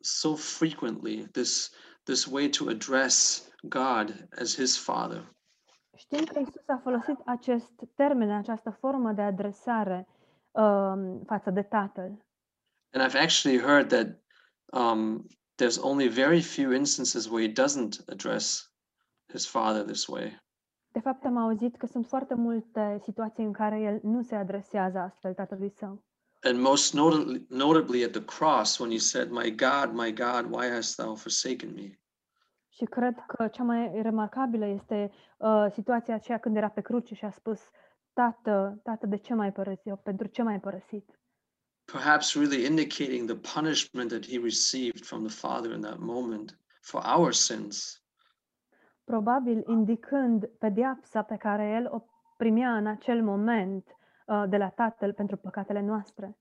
so 0.00 0.34
frequently, 0.34 1.26
this 1.26 1.70
this 2.04 2.26
way 2.26 2.48
to 2.48 2.68
address 2.68 3.48
God 3.62 4.28
as 4.38 4.54
his 4.54 4.78
Father. 4.78 5.34
Știm 5.96 6.24
că 6.24 6.38
Isus 6.38 6.68
a 6.68 6.80
folosit 6.82 7.18
acest 7.24 7.72
termen, 7.94 8.30
această 8.30 8.76
formă 8.80 9.12
de 9.12 9.22
adresare 9.22 10.08
um, 10.50 11.22
față 11.26 11.50
de 11.50 11.62
Tatăl. 11.62 12.24
And 12.92 13.10
I've 13.10 13.20
actually 13.20 13.58
heard 13.58 13.88
that 13.88 14.22
um, 14.73 15.26
there's 15.57 15.79
only 15.79 16.09
very 16.09 16.41
few 16.41 16.73
instances 16.73 17.29
where 17.29 17.43
he 17.47 17.52
doesn't 17.52 18.00
address 18.09 18.73
his 19.33 19.47
Father 19.47 19.83
this 19.85 20.07
way. 20.07 20.41
De 20.93 21.00
fapt, 21.00 21.25
am 21.25 21.37
auzit 21.37 21.76
că 21.76 21.87
sunt 21.87 22.07
foarte 22.07 22.35
multe 22.35 22.99
situații 23.02 23.45
în 23.45 23.52
care 23.52 23.81
el 23.81 24.00
nu 24.02 24.23
se 24.23 24.35
adresează 24.35 24.99
astfel 24.99 25.35
tatălui 25.35 25.71
său. 25.71 26.05
And 26.43 26.61
most 26.61 26.95
notably, 26.95 27.47
notably 27.49 28.05
at 28.05 28.11
the 28.11 28.25
cross, 28.25 28.79
when 28.79 28.91
he 28.91 28.99
said, 28.99 29.31
"My 29.31 29.55
God, 29.55 29.93
my 29.93 30.12
God, 30.12 30.55
why 30.55 30.69
hast 30.69 30.97
thou 30.97 31.14
forsaken 31.14 31.73
me?" 31.75 31.99
Și 32.69 32.85
cred 32.85 33.25
că 33.26 33.49
cea 33.49 33.62
mai 33.62 34.02
remarcabilă 34.02 34.67
este 34.67 35.12
uh, 35.38 35.67
situația 35.73 36.14
aceea 36.14 36.38
când 36.38 36.57
era 36.57 36.69
pe 36.69 36.81
cruce 36.81 37.14
și 37.14 37.25
a 37.25 37.31
spus, 37.31 37.61
Tată, 38.12 38.81
Tată, 38.83 39.07
de 39.07 39.17
ce 39.17 39.35
m-ai 39.35 39.52
părăsit? 39.52 39.95
Pentru 39.95 40.26
ce 40.26 40.43
m-ai 40.43 40.61
părăsit? 40.61 41.22
Perhaps 41.84 42.34
really 42.34 42.64
indicating 42.64 43.26
the 43.26 43.36
punishment 43.36 44.10
that 44.10 44.24
he 44.24 44.38
received 44.38 45.04
from 45.04 45.22
the 45.22 45.34
Father 45.34 45.72
in 45.72 45.80
that 45.80 45.98
moment 45.98 46.56
for 46.80 47.00
our 47.04 47.32
sins. 47.32 48.02
Probabil 49.04 49.62
indicând 49.66 50.50
pedeapsa 50.58 51.22
pe 51.22 51.36
care 51.36 51.62
el 51.62 51.88
o 51.90 52.02
primea 52.36 52.76
în 52.76 52.86
acel 52.86 53.22
moment 53.22 53.86
uh, 54.26 54.44
de 54.48 54.56
la 54.56 54.68
Tatăl 54.68 55.12
pentru 55.12 55.36
păcatele 55.36 55.80
noastre. 55.80 56.36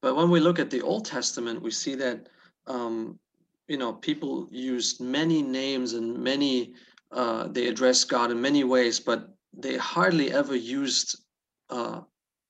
But 0.00 0.14
when 0.14 0.30
we 0.30 0.40
look 0.40 0.58
at 0.58 0.68
the 0.68 0.82
Old 0.82 1.08
Testament, 1.08 1.62
we 1.62 1.70
see 1.70 1.96
that 1.96 2.26
um, 2.64 3.20
you 3.66 3.78
know 3.78 3.92
people 3.94 4.48
used 4.50 5.00
many 5.00 5.42
names 5.42 5.92
and 5.92 6.16
many 6.16 6.74
uh, 7.10 7.48
they 7.52 7.68
addressed 7.68 8.08
God 8.08 8.30
in 8.30 8.40
many 8.40 8.64
ways, 8.64 9.00
but 9.00 9.36
they 9.60 9.76
hardly 9.76 10.32
ever 10.32 10.54
used 10.54 11.24
uh, 11.70 12.00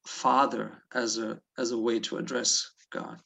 Father 0.06 0.84
as 0.88 1.18
a 1.18 1.42
as 1.56 1.70
a 1.70 1.76
way 1.76 2.00
to 2.00 2.16
address 2.16 2.76
God. 2.90 3.24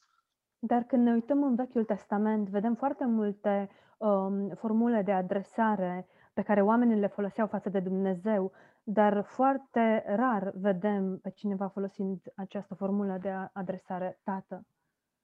Dar 0.58 0.82
când 0.82 1.04
ne 1.04 1.12
uităm 1.12 1.42
în 1.42 1.54
Vechiul 1.54 1.84
Testament, 1.84 2.48
vedem 2.48 2.74
foarte 2.74 3.04
multe 3.04 3.70
um, 3.98 4.54
formule 4.54 5.02
de 5.02 5.12
adresare 5.12 6.08
pe 6.32 6.42
care 6.42 6.62
oamenii 6.62 7.00
le 7.00 7.06
foloseau 7.06 7.46
față 7.46 7.68
de 7.68 7.80
Dumnezeu, 7.80 8.52
dar 8.82 9.24
foarte 9.28 10.04
rar 10.06 10.52
vedem 10.54 11.18
pe 11.18 11.30
cineva 11.30 11.68
folosind 11.68 12.20
această 12.36 12.74
formulă 12.74 13.18
de 13.20 13.30
adresare 13.52 14.20
Tată. 14.22 14.66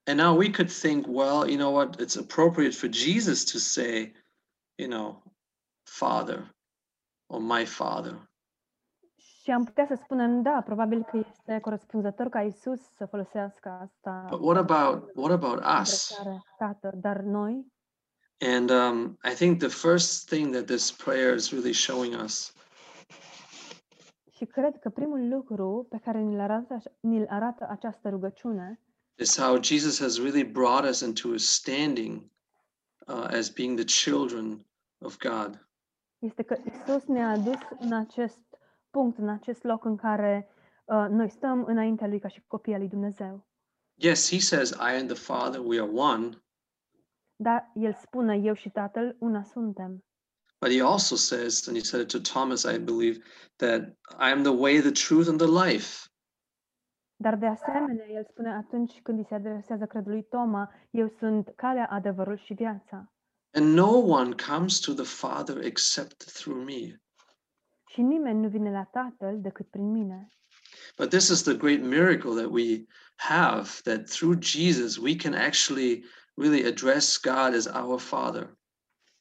And 0.05 0.19
now 0.19 0.37
we 0.37 0.49
could 0.49 0.71
think, 0.71 1.05
well, 1.07 1.49
you 1.49 1.57
know 1.57 1.73
what? 1.73 2.01
It's 2.01 2.15
appropriate 2.15 2.73
for 2.73 2.89
Jesus 2.89 3.43
to 3.43 3.57
say, 3.57 4.13
you 4.75 4.87
know, 4.89 5.23
Father 5.83 6.55
or 7.25 7.41
my 7.41 7.65
Father. 7.65 8.29
Și 9.47 9.53
am 9.53 9.63
putea 9.63 9.85
să 9.85 9.99
spunem, 10.03 10.41
da, 10.41 10.61
probabil 10.65 11.03
că 11.03 11.17
este 11.17 11.59
corespunzător 11.59 12.29
ca 12.29 12.41
Isus 12.41 12.79
să 12.95 13.05
folosească 13.05 13.69
asta 13.69 14.27
But 14.29 14.39
what 14.41 14.57
about 14.57 15.11
what 15.15 15.31
about 15.31 15.57
us? 15.57 16.11
adresare 16.11 16.41
Tată, 16.57 16.91
dar 16.95 17.17
noi 17.19 17.73
And 18.55 18.69
um, 18.69 19.17
I 19.31 19.33
think 19.33 19.59
the 19.59 19.67
first 19.67 20.29
thing 20.29 20.53
that 20.53 20.65
this 20.65 20.91
prayer 20.91 21.35
is 21.35 21.51
really 21.51 21.73
showing 21.73 22.21
us 22.23 22.53
și 24.31 24.45
cred 24.45 24.79
că 24.79 24.89
primul 24.89 25.27
lucru 25.27 25.85
pe 25.89 25.99
care 26.03 26.19
ni-l 26.19 26.39
arată, 26.39 26.81
ni-l 26.99 27.25
arată 27.29 27.67
această 27.69 28.09
rugăciune 28.09 28.81
is 29.19 29.39
how 29.39 29.63
Jesus 29.63 29.99
has 29.99 30.17
really 30.17 30.43
brought 30.43 30.89
us 30.89 30.99
into 30.99 31.27
a 31.33 31.37
standing 31.37 32.31
uh, 33.07 33.27
as 33.29 33.49
being 33.49 33.79
the 33.79 34.11
children 34.11 34.65
of 34.97 35.17
God. 35.17 35.67
este 36.19 36.43
că 36.43 36.57
Isus 36.65 37.05
ne-a 37.05 37.29
adus 37.29 37.59
în 37.79 37.93
acest 37.93 38.46
punct, 38.97 39.17
în 39.17 39.29
acest 39.29 39.63
loc 39.63 39.85
în 39.85 39.95
care 39.95 40.47
uh, 40.85 41.05
noi 41.09 41.29
stăm 41.29 41.63
înaintea 41.63 42.07
Lui 42.07 42.19
ca 42.19 42.27
și 42.27 42.43
copii 42.47 42.73
al 42.73 42.79
lui 42.79 42.89
Dumnezeu. 42.89 43.47
Yes, 43.93 44.29
he 44.29 44.39
says, 44.39 44.69
I 44.69 44.99
and 44.99 45.07
the 45.07 45.21
Father, 45.31 45.59
we 45.63 45.79
are 45.79 45.91
one. 45.91 46.29
Dar 47.35 47.71
El 47.73 47.93
spune, 47.93 48.35
eu 48.35 48.53
și 48.53 48.69
Tatăl, 48.69 49.15
una 49.19 49.43
suntem. 49.43 50.03
But 50.61 50.71
he 50.71 50.81
also 50.81 51.15
says, 51.15 51.67
and 51.67 51.77
he 51.77 51.83
said 51.83 52.01
it 52.01 52.11
to 52.11 52.19
Thomas, 52.19 52.63
I 52.63 52.77
believe, 52.77 53.17
that 53.55 53.81
I 54.19 54.31
am 54.35 54.41
the 54.43 54.55
way, 54.63 54.79
the 54.79 54.91
truth, 54.91 55.27
and 55.29 55.39
the 55.39 55.65
life. 55.65 56.07
Dar 57.15 57.35
de 57.35 57.45
asemenea, 57.45 58.07
El 58.07 58.25
spune 58.29 58.53
atunci 58.53 59.01
când 59.01 59.17
îi 59.17 59.25
se 59.27 59.35
adresează 59.35 59.85
credului 59.85 60.23
Toma, 60.23 60.73
eu 60.89 61.07
sunt 61.19 61.53
calea, 61.55 61.87
adevărul 61.89 62.37
și 62.37 62.53
viața. 62.53 63.11
And 63.53 63.73
no 63.73 63.91
one 63.97 64.35
comes 64.47 64.79
to 64.79 64.93
the 64.93 65.05
Father 65.05 65.57
except 65.63 66.33
through 66.33 66.63
me. 66.65 67.01
Și 67.97 68.03
nimeni 68.03 68.39
nu 68.39 68.47
vine 68.47 68.71
la 68.71 68.83
Tatăl 68.83 69.41
decât 69.41 69.69
prin 69.69 69.91
mine. 69.91 70.31
But 70.97 71.09
this 71.09 71.27
is 71.29 71.41
the 71.41 71.55
great 71.55 71.81
miracle 71.81 72.31
that 72.31 72.51
we 72.51 72.85
have 73.15 73.69
that 73.83 74.09
through 74.09 74.41
Jesus 74.41 74.97
we 74.97 75.15
can 75.15 75.33
actually 75.33 76.03
really 76.35 76.65
address 76.65 77.17
God 77.17 77.53
as 77.53 77.65
our 77.65 77.99
Father. 77.99 78.57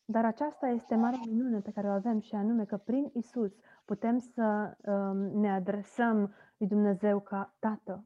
Dar 0.04 0.24
aceasta 0.24 0.66
este 0.66 0.94
marea 0.94 1.20
minune 1.26 1.60
pe 1.60 1.70
care 1.74 1.86
o 1.86 1.90
avem 1.90 2.20
și 2.20 2.34
anume 2.34 2.64
că 2.64 2.76
prin 2.76 3.10
Isus 3.14 3.52
putem 3.84 4.18
să 4.34 4.76
um, 4.78 5.40
ne 5.40 5.50
adresăm 5.52 6.34
lui 6.56 6.68
Dumnezeu 6.68 7.20
ca 7.20 7.56
Tată. 7.58 8.04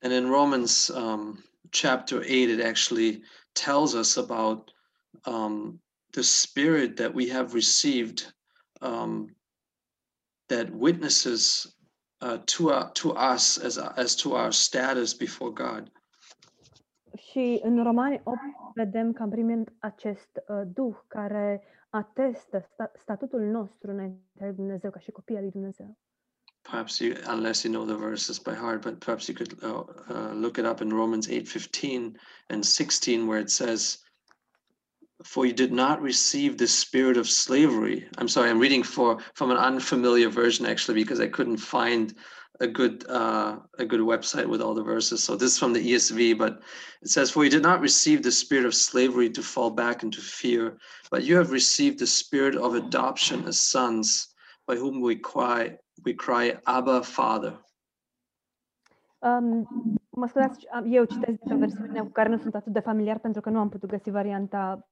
And 0.00 0.12
in 0.12 0.26
Romans 0.26 0.88
um, 0.88 1.44
chapter 1.70 2.18
8, 2.18 2.28
it 2.28 2.64
actually 2.64 3.22
tells 3.52 3.92
us 3.92 4.16
about 4.16 4.72
um, 5.26 5.82
the 6.10 6.22
Spirit 6.22 6.96
that 6.96 7.14
we 7.14 7.32
have 7.32 7.52
received 7.54 8.36
um, 8.80 9.36
that 10.46 10.66
witnesses 10.78 11.66
uh, 12.20 12.38
to, 12.44 12.70
our, 12.70 12.90
to 12.92 13.12
us 13.12 13.58
as, 13.58 13.78
as 13.78 14.14
to 14.14 14.34
our 14.34 14.52
status 14.52 15.14
before 15.14 15.50
God. 15.50 15.90
Și 17.30 17.60
în 17.62 17.82
Romani 17.82 18.20
8 18.24 18.38
vedem 18.74 19.12
că 19.12 19.22
am 19.22 19.30
primit 19.30 19.72
acest 19.78 20.28
uh, 20.48 20.62
Duh 20.74 20.96
care 21.08 21.62
atestă 21.90 22.68
sta- 22.72 22.92
statutul 23.02 23.40
nostru 23.40 23.90
înaintea 23.90 24.46
lui 24.46 24.54
Dumnezeu 24.54 24.90
ca 24.90 24.98
și 24.98 25.10
copii 25.10 25.36
al 25.36 25.42
lui 25.42 25.50
Dumnezeu. 25.50 25.98
Perhaps 26.62 26.98
you, 26.98 27.14
unless 27.32 27.62
you 27.62 27.72
know 27.72 27.84
the 27.84 28.06
verses 28.06 28.38
by 28.38 28.54
heart, 28.54 28.80
but 28.80 28.98
perhaps 28.98 29.26
you 29.28 29.36
could 29.36 29.52
uh, 29.62 29.84
uh, 30.08 30.32
look 30.34 30.56
it 30.56 30.64
up 30.64 30.80
in 30.80 30.90
Romans 30.90 31.28
8 31.28 31.48
15 31.48 32.16
and 32.48 32.64
16, 32.64 33.26
where 33.26 33.40
it 33.40 33.50
says, 33.50 34.05
For 35.24 35.46
you 35.46 35.52
did 35.52 35.72
not 35.72 36.02
receive 36.02 36.56
the 36.58 36.68
spirit 36.68 37.16
of 37.16 37.28
slavery. 37.28 38.06
I'm 38.18 38.28
sorry, 38.28 38.50
I'm 38.50 38.58
reading 38.58 38.82
for 38.82 39.18
from 39.34 39.50
an 39.50 39.56
unfamiliar 39.56 40.28
version 40.28 40.66
actually, 40.66 41.02
because 41.02 41.20
I 41.20 41.28
couldn't 41.28 41.56
find 41.56 42.14
a 42.60 42.66
good 42.66 43.04
uh, 43.08 43.58
a 43.78 43.84
good 43.84 44.00
website 44.00 44.46
with 44.46 44.60
all 44.60 44.74
the 44.74 44.82
verses. 44.82 45.22
So 45.24 45.36
this 45.36 45.52
is 45.52 45.58
from 45.58 45.72
the 45.72 45.92
ESV, 45.92 46.38
but 46.38 46.60
it 47.02 47.08
says, 47.08 47.30
For 47.30 47.44
you 47.44 47.50
did 47.50 47.62
not 47.62 47.80
receive 47.80 48.22
the 48.22 48.30
spirit 48.30 48.66
of 48.66 48.74
slavery 48.74 49.30
to 49.30 49.42
fall 49.42 49.70
back 49.70 50.02
into 50.02 50.20
fear, 50.20 50.76
but 51.10 51.24
you 51.24 51.36
have 51.36 51.50
received 51.50 51.98
the 51.98 52.06
spirit 52.06 52.56
of 52.56 52.74
adoption 52.74 53.44
as 53.46 53.58
sons, 53.58 54.28
by 54.66 54.76
whom 54.76 55.00
we 55.00 55.16
cry, 55.16 55.76
we 56.04 56.12
cry, 56.14 56.56
Abba, 56.66 57.02
Father. 57.02 57.54
Um, 59.18 59.66
mă 60.10 60.26
scuzați, 60.28 60.66
am- 60.72 60.92
eu 60.92 61.04
citesc 61.04 61.38
din 61.46 61.58
versiunea 61.58 62.02
cu 62.02 62.08
care 62.08 62.28
nu 62.28 62.38
sunt 62.38 62.54
atât 62.54 62.72
de 62.72 62.80
familiar 62.80 63.18
pentru 63.18 63.40
că 63.40 63.50
nu 63.50 63.58
am 63.58 63.68
putut 63.68 63.88
găsi 63.88 64.10
varianta 64.10 64.78
uh, 64.78 64.84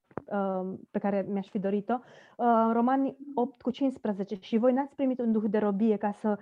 pe 0.91 0.99
care 0.99 1.27
mi-aș 1.29 1.49
fi 1.49 1.59
dorit-o. 1.59 1.99
Uh, 2.37 2.71
Romani 2.73 3.17
8 3.35 3.63
cu 3.63 3.71
15. 3.71 4.39
Și 4.41 4.57
voi 4.57 4.73
n-ați 4.73 4.95
primit 4.95 5.19
un 5.19 5.33
duh 5.33 5.45
de 5.51 5.59
robie 5.59 5.97
ca 5.97 6.13
să, 6.13 6.39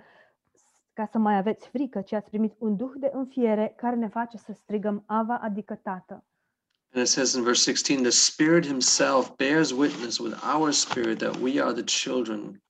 ca 0.93 1.05
să 1.05 1.17
mai 1.17 1.37
aveți 1.37 1.67
frică, 1.67 2.01
ci 2.01 2.13
ați 2.13 2.29
primit 2.29 2.53
un 2.57 2.75
duh 2.75 2.91
de 2.95 3.11
înfiere 3.13 3.73
care 3.77 3.95
ne 3.95 4.07
face 4.07 4.37
să 4.37 4.53
strigăm 4.53 5.03
Ava, 5.05 5.37
adică 5.37 5.75
Tată. 5.75 6.23
And 6.95 7.05
it 7.05 7.09
says 7.09 7.33
in 7.33 7.43
verse 7.43 7.63
16, 7.63 8.03
the 8.03 8.11
Spirit 8.11 8.65
Himself 8.65 9.35
bears 9.35 9.71
witness 9.71 10.19
with 10.19 10.35
our 10.55 10.71
spirit 10.71 11.17
that 11.17 11.35
we 11.41 11.61
are 11.61 11.73
the 11.73 11.83
children 11.83 12.61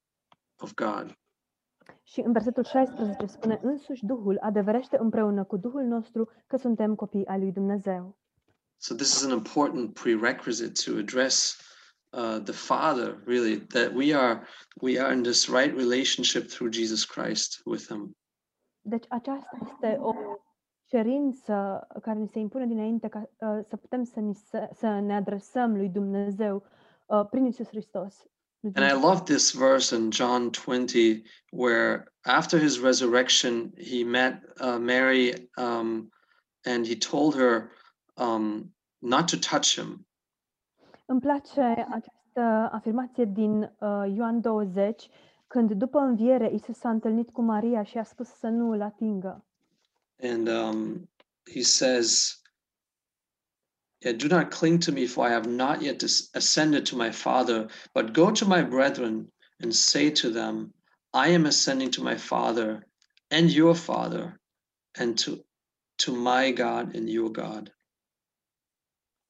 of 0.60 0.74
God. 0.74 1.17
Și 2.03 2.19
în 2.19 2.31
versetul 2.31 2.63
16 2.63 3.25
spune, 3.25 3.60
însuși 3.62 4.05
Duhul 4.05 4.38
adeverește 4.41 4.98
împreună 5.00 5.43
cu 5.43 5.57
Duhul 5.57 5.83
nostru 5.83 6.29
că 6.48 6.57
suntem 6.57 6.95
copii 6.95 7.25
ai 7.25 7.39
lui 7.39 7.51
Dumnezeu. 7.51 8.17
So 8.84 8.94
this 8.94 9.16
is 9.16 9.24
an 9.24 9.32
important 9.32 9.96
prerequisite 9.96 10.75
to 10.84 11.00
address 11.00 11.56
uh, 12.12 12.40
the 12.40 12.52
Father, 12.52 13.18
really, 13.25 13.56
that 13.72 13.94
we 13.94 14.12
are 14.12 14.46
we 14.82 14.98
are 14.98 15.13
in 15.13 15.24
this 15.24 15.48
right 15.48 15.74
relationship 15.74 16.52
through 16.52 16.72
Jesus 16.72 17.06
Christ 17.06 17.62
with 17.66 17.88
Him. 17.88 18.13
Deci 18.82 19.06
aceasta 19.10 19.58
este 19.62 19.98
o 20.00 20.13
cerință 20.86 21.88
care 22.02 22.20
ni 22.20 22.28
se 22.28 22.40
impune 22.40 22.66
dinainte 22.66 23.08
ca 23.08 23.30
uh, 23.38 23.66
să 23.70 23.75
putem 23.75 24.04
să, 24.04 24.20
ni 24.20 24.36
se, 24.36 24.70
să 24.78 24.88
ne 24.88 25.16
adresăm 25.16 25.75
lui 25.75 25.90
Dumnezeu 25.90 26.63
uh, 27.06 27.25
prin 27.30 27.46
Isus 27.46 27.68
Hristos. 27.68 28.16
And 28.75 28.92
I 28.92 28.94
love 28.94 29.22
this 29.24 29.52
verse 29.52 29.96
in 29.96 30.10
John 30.12 30.50
20, 30.50 31.24
where 31.52 32.04
after 32.22 32.60
his 32.60 32.80
resurrection, 32.80 33.72
he 33.78 34.04
met 34.04 34.42
uh, 34.60 34.78
Mary 34.78 35.50
um, 35.58 36.10
and 36.66 36.86
he 36.86 36.96
told 36.96 37.36
her 37.36 37.72
um, 38.16 38.73
not 39.03 39.27
to 39.27 39.38
touch 39.38 39.74
him. 39.74 40.07
Îmi 41.05 41.19
place 41.19 41.62
această 41.89 42.69
afirmație 42.72 43.25
din 43.25 43.62
uh, 43.62 44.13
Ioan 44.15 44.41
20, 44.41 45.10
când 45.48 45.72
după 45.72 46.00
înviere 46.00 46.51
Isus 46.53 46.77
s-a 46.77 46.89
întâlnit 46.89 47.29
cu 47.29 47.41
Maria 47.41 47.83
și 47.83 47.98
a 47.98 48.03
spus 48.03 48.27
să 48.27 48.48
nu 48.48 48.72
îl 48.72 48.81
atingă. 48.81 49.45
And 50.22 50.48
um, 50.48 51.10
he 51.53 51.62
says, 51.62 52.41
yeah, 54.03 54.15
Do 54.15 54.27
not 54.27 54.50
cling 54.50 54.83
to 54.83 54.91
me, 54.91 55.05
for 55.05 55.27
I 55.27 55.31
have 55.31 55.50
not 55.50 55.81
yet 55.81 56.01
ascended 56.33 56.89
to 56.89 56.95
my 56.95 57.12
Father, 57.12 57.69
but 57.93 58.13
go 58.13 58.31
to 58.31 58.45
my 58.45 58.63
brethren 58.63 59.33
and 59.60 59.74
say 59.74 60.12
to 60.12 60.29
them, 60.29 60.74
I 61.13 61.33
am 61.33 61.45
ascending 61.45 61.91
to 61.91 62.03
my 62.03 62.17
Father 62.17 62.86
and 63.29 63.51
your 63.51 63.75
Father, 63.75 64.39
and 64.95 65.17
to, 65.19 65.43
to 65.98 66.12
my 66.12 66.51
God 66.51 66.95
and 66.95 67.10
your 67.10 67.29
God. 67.29 67.72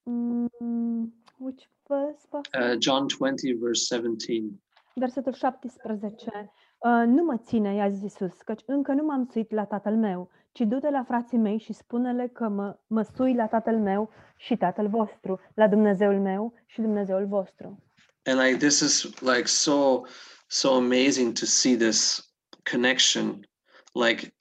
Mm, 0.03 1.13
which 1.37 1.67
verse, 1.87 2.27
Pastor? 2.29 2.71
Uh, 2.71 2.75
John 2.79 3.07
20, 3.07 3.53
verse 3.59 3.85
17. 3.85 4.59
Versetul 4.95 5.33
17. 5.33 6.51
Uh, 6.77 7.03
nu 7.05 7.23
mă 7.23 7.37
ține, 7.37 7.73
i-a 7.73 7.89
zis 7.89 8.03
Isus, 8.03 8.41
căci 8.45 8.61
încă 8.65 8.91
nu 8.91 9.03
m-am 9.03 9.29
suit 9.31 9.51
la 9.51 9.65
tatăl 9.65 9.95
meu, 9.95 10.29
ci 10.51 10.61
du-te 10.61 10.89
la 10.89 11.03
frații 11.03 11.37
mei 11.37 11.59
și 11.59 11.73
spune-le 11.73 12.27
că 12.27 12.47
mă, 12.47 12.77
mă 12.87 13.01
sui 13.15 13.33
la 13.35 13.47
tatăl 13.47 13.77
meu 13.77 14.09
și 14.37 14.57
tatăl 14.57 14.87
vostru, 14.87 15.39
la 15.53 15.67
Dumnezeul 15.67 16.19
meu 16.19 16.53
și 16.65 16.81
Dumnezeul 16.81 17.25
vostru. 17.27 17.83
And 18.25 18.39
like 18.39 18.57
this 18.57 18.79
is 18.79 19.19
like 19.19 19.47
so 19.47 20.01
so 20.47 20.75
amazing 20.75 21.33
to 21.33 21.45
see 21.45 21.75
this 21.75 22.31
connection. 22.71 23.47
Like 23.93 24.33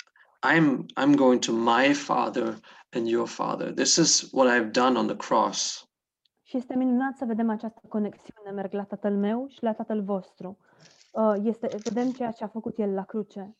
I'm 0.42 0.86
I'm 0.96 1.14
going 1.14 1.40
to 1.40 1.52
my 1.52 1.94
father 1.94 2.58
and 2.92 3.08
your 3.08 3.26
father. 3.26 3.72
This 3.72 3.96
is 3.96 4.32
what 4.32 4.48
I've 4.48 4.72
done 4.72 4.98
on 4.98 5.06
the 5.06 5.16
cross. 5.16 5.86
Și 6.42 6.56
este 6.56 6.76
minunat 6.76 7.16
să 7.16 7.24
vedem 7.24 7.50
această 7.50 7.80
conexiune, 7.88 8.50
merg 8.50 8.72
la 8.72 8.84
tatăl 8.84 9.16
meu 9.16 9.46
și 9.48 9.62
la 9.62 9.72
tatăl 9.72 10.02
vostru. 10.02 10.58
Uh, 11.10 11.34
este, 11.42 11.68
vedem 11.82 12.12
ceea 12.12 12.30
ce 12.30 12.44
a 12.44 12.48
făcut 12.48 12.78
el 12.78 12.94
la 12.94 13.04
cruce. 13.04 13.56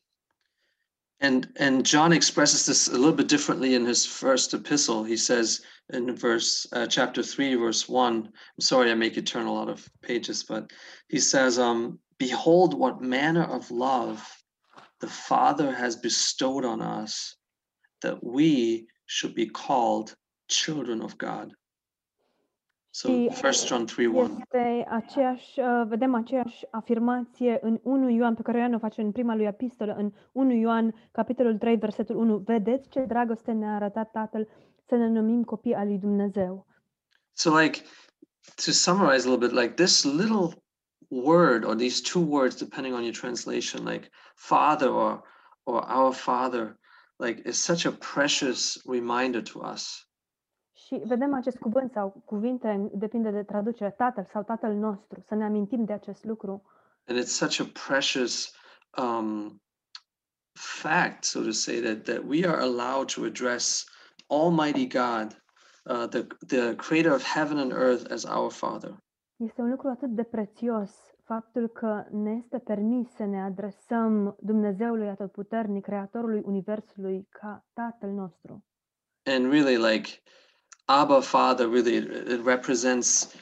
And 1.21 1.51
and 1.59 1.87
John 1.87 2.11
expresses 2.11 2.65
this 2.65 2.89
a 2.89 2.97
little 2.97 3.15
bit 3.15 3.29
differently 3.29 3.75
in 3.75 3.87
his 3.87 4.07
first 4.07 4.53
epistle. 4.53 5.05
He 5.05 5.17
says 5.17 5.61
in 5.93 6.15
verse 6.15 6.69
uh, 6.73 6.87
chapter 6.87 7.23
3 7.23 7.55
verse 7.55 7.93
1. 7.93 8.15
I'm 8.15 8.33
sorry 8.59 8.91
I 8.91 8.95
make 8.95 9.15
you 9.15 9.23
turn 9.23 9.47
a 9.47 9.53
lot 9.53 9.69
of 9.69 9.89
pages, 10.01 10.43
but 10.43 10.73
he 11.07 11.21
says 11.21 11.59
um 11.59 12.01
behold 12.19 12.75
what 12.75 13.01
manner 13.01 13.45
of 13.45 13.71
love 13.71 14.21
the 14.99 15.09
Father 15.09 15.73
has 15.73 15.97
bestowed 15.97 16.65
on 16.65 16.81
us 16.81 17.37
that 18.01 18.19
we 18.23 18.89
should 19.19 19.35
be 19.35 19.47
called 19.67 20.19
children 20.47 21.01
of 21.01 21.17
God. 21.17 21.59
So 22.95 23.09
Și 23.09 23.31
first 23.33 23.67
John 23.67 23.85
3 23.85 24.07
1. 24.07 24.39
Este 24.41 24.87
aceeași, 24.91 25.61
uh, 25.61 25.83
vedem 25.87 26.15
aceeași 26.15 26.65
afirmație 26.71 27.59
în 27.63 27.79
1 27.83 28.11
Ioan, 28.11 28.35
pe 28.35 28.43
care 28.43 28.59
Ioan 28.59 28.75
o 28.75 28.79
face 28.79 29.01
în 29.01 29.13
prima 29.13 29.35
lui 29.35 29.45
epistolă, 29.45 29.95
în 29.95 30.13
1 30.33 30.53
Ioan, 30.53 30.95
capitolul 31.13 31.59
3, 31.59 31.77
versetul 31.77 32.17
1. 32.17 32.37
Vedeți 32.37 32.89
ce 32.89 33.01
dragoste 33.01 33.53
ne-a 33.53 33.75
arătat 33.75 34.11
Tatăl 34.11 34.49
să 34.89 34.95
ne 34.95 35.09
numim 35.09 35.45
copii 35.45 35.75
al 35.75 35.87
lui 35.87 35.99
Dumnezeu. 35.99 36.67
So, 37.33 37.59
like, 37.59 37.81
to 38.65 38.71
summarize 38.71 39.29
a 39.29 39.31
little 39.31 39.49
bit, 39.49 39.59
like 39.59 39.75
this 39.75 40.05
little 40.05 40.53
word 41.09 41.65
or 41.65 41.75
these 41.75 42.03
two 42.13 42.25
words, 42.29 42.55
depending 42.57 42.95
on 42.95 43.03
your 43.03 43.15
translation, 43.15 43.85
like 43.85 44.09
Father 44.35 44.89
or 44.89 45.31
or 45.65 45.85
our 45.89 46.13
Father, 46.13 46.79
like 47.23 47.49
is 47.49 47.63
such 47.63 47.85
a 47.85 47.93
precious 47.93 48.83
reminder 48.85 49.43
to 49.43 49.61
us. 49.61 50.07
Și 50.73 51.03
vedem 51.05 51.35
acest 51.35 51.57
cuvânt 51.57 51.91
sau 51.93 52.23
cuvinte, 52.25 52.91
depinde 52.95 53.31
de 53.31 53.43
traducere, 53.43 53.91
Tatăl 53.91 54.29
sau 54.33 54.43
Tatăl 54.43 54.75
nostru, 54.75 55.21
să 55.21 55.35
ne 55.35 55.45
amintim 55.45 55.85
de 55.85 55.93
acest 55.93 56.25
lucru. 56.25 56.63
And 57.07 57.19
it's 57.19 57.37
such 57.37 57.61
a 57.61 57.65
precious 57.87 58.53
um, 58.97 59.63
fact, 60.53 61.25
so 61.25 61.41
to 61.43 61.51
say, 61.51 61.81
that 61.81 62.05
that 62.05 62.23
we 62.25 62.47
are 62.47 62.61
allowed 62.61 63.13
to 63.15 63.25
address 63.25 63.85
Almighty 64.27 64.87
God, 64.87 65.43
uh, 65.85 66.07
the 66.07 66.27
the 66.47 66.75
Creator 66.75 67.13
of 67.13 67.23
heaven 67.23 67.59
and 67.59 67.73
earth, 67.73 68.11
as 68.11 68.25
our 68.25 68.51
Father. 68.51 68.97
Este 69.37 69.61
un 69.61 69.71
lucru 69.71 69.89
atât 69.89 70.09
de 70.09 70.23
prețios 70.23 70.91
faptul 71.33 71.69
că 71.69 72.05
ne 72.11 72.31
este 72.43 72.59
permis 72.59 73.09
să 73.17 73.25
ne 73.25 73.43
adresăm 73.43 74.37
Dumnezeului 74.41 75.09
Atotputernic, 75.09 75.85
Creatorului 75.85 76.43
Universului, 76.45 77.27
ca 77.31 77.67
Tatăl 77.73 78.11
nostru. 78.11 78.65
and 79.25 79.53
really 79.53 79.77
like 79.77 80.09
abba 80.85 81.21
father 81.21 81.67
really 81.69 81.97
it, 81.97 82.29
it 82.29 82.45
represents 82.45 83.35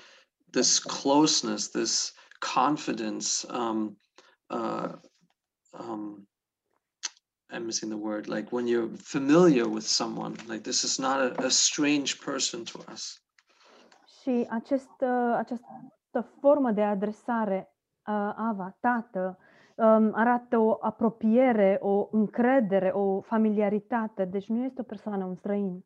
this 0.51 0.79
closeness 0.79 1.71
this 1.71 2.15
confidence 2.55 3.47
um 3.53 3.99
uh 4.49 4.93
um 5.79 6.29
i'm 7.55 7.65
missing 7.65 7.91
the 7.93 8.01
word 8.09 8.27
like 8.27 8.49
when 8.55 8.67
you're 8.67 8.97
familiar 8.97 9.67
with 9.67 9.85
someone 9.87 10.35
like 10.49 10.61
this 10.63 10.83
is 10.83 10.99
not 10.99 11.17
a, 11.39 11.45
a 11.45 11.49
strange 11.49 12.15
person 12.25 12.65
to 12.65 12.79
us 12.93 13.23
Și 14.23 14.47
acest, 14.51 14.91
uh, 15.01 15.35
această 15.37 16.31
formă 16.41 16.71
de 16.73 16.83
adresare, 16.83 17.59
uh, 17.59 17.70
Ava, 18.37 18.77
tată, 18.81 19.39
arată 20.13 20.59
o 20.59 20.77
apropiere, 20.81 21.79
o 21.83 22.09
încredere, 22.13 22.89
o 22.89 23.21
familiaritate. 23.21 24.25
Deci 24.25 24.47
nu 24.49 24.65
este 24.65 24.81
o 24.81 24.85
persoană, 24.85 25.25
un 25.25 25.35
străin. 25.35 25.85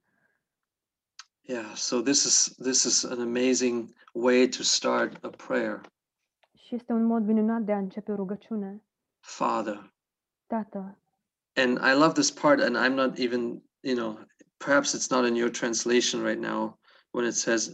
yeah 1.47 1.75
so 1.75 2.01
this 2.01 2.25
is 2.25 2.55
this 2.63 2.85
is 2.85 3.05
an 3.05 3.21
amazing 3.21 3.93
way 4.15 4.49
to 4.49 4.63
start 4.63 5.25
a 5.25 5.29
prayer 5.47 5.81
Și 6.55 6.75
este 6.75 6.93
un 6.93 7.05
mod 7.05 7.23
minunat 7.27 7.61
de 7.63 7.73
a 7.73 7.79
începe 7.79 8.13
o 8.13 8.15
rugăciune. 8.15 8.83
father 9.21 9.93
Tată. 10.47 10.99
and 11.57 11.79
I 11.79 11.93
love 11.93 12.13
this 12.15 12.31
part, 12.31 12.61
and 12.61 12.77
I'm 12.77 12.95
not 12.95 13.19
even, 13.19 13.63
you 13.81 13.95
know, 13.95 14.19
perhaps 14.57 14.93
it's 14.95 15.11
not 15.11 15.25
in 15.27 15.35
your 15.37 15.51
translation 15.51 16.23
right 16.23 16.41
now 16.41 16.79
when 17.11 17.27
it 17.27 17.35
says 17.35 17.69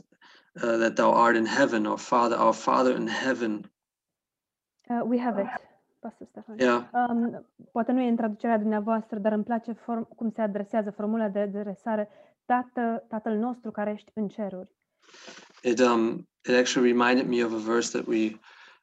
uh, 0.63 0.77
that 0.79 0.95
thou 0.97 1.13
art 1.13 1.37
in 1.37 1.47
heaven, 1.47 1.87
or 1.87 1.99
Father, 1.99 2.37
our 2.37 2.53
Father 2.55 2.95
in 2.97 3.07
heaven. 3.09 3.65
Uh, 4.91 5.01
we 5.05 5.19
have 5.19 5.39
it. 5.43 5.47
Pastor 6.01 6.27
Stefan. 6.31 6.57
Yeah, 6.59 6.83
Um, 6.93 7.47
poate 7.73 7.93
nu 7.93 8.01
e 8.01 8.09
în 8.09 8.17
traducerea 8.17 8.59
dumneavoastră, 8.59 9.19
dar 9.19 9.33
îmi 9.33 9.45
place 9.45 9.73
form, 9.73 10.09
cum 10.17 10.31
se 10.31 10.41
adresează 10.43 10.91
formula 10.91 11.29
de 11.29 11.39
adresare 11.39 12.09
Tată, 12.45 13.05
Tatăl 13.09 13.37
nostru 13.37 13.71
care 13.71 13.91
ești 13.91 14.11
în 14.15 14.29
ceruri. 14.29 14.69
it 15.63 15.81
um 15.81 16.29
it 16.49 16.55
actually 16.57 16.93
reminded 16.93 17.27
me 17.29 17.45
of 17.45 17.53
a 17.53 17.73
verse 17.73 17.99
that 17.99 18.07
we 18.07 18.39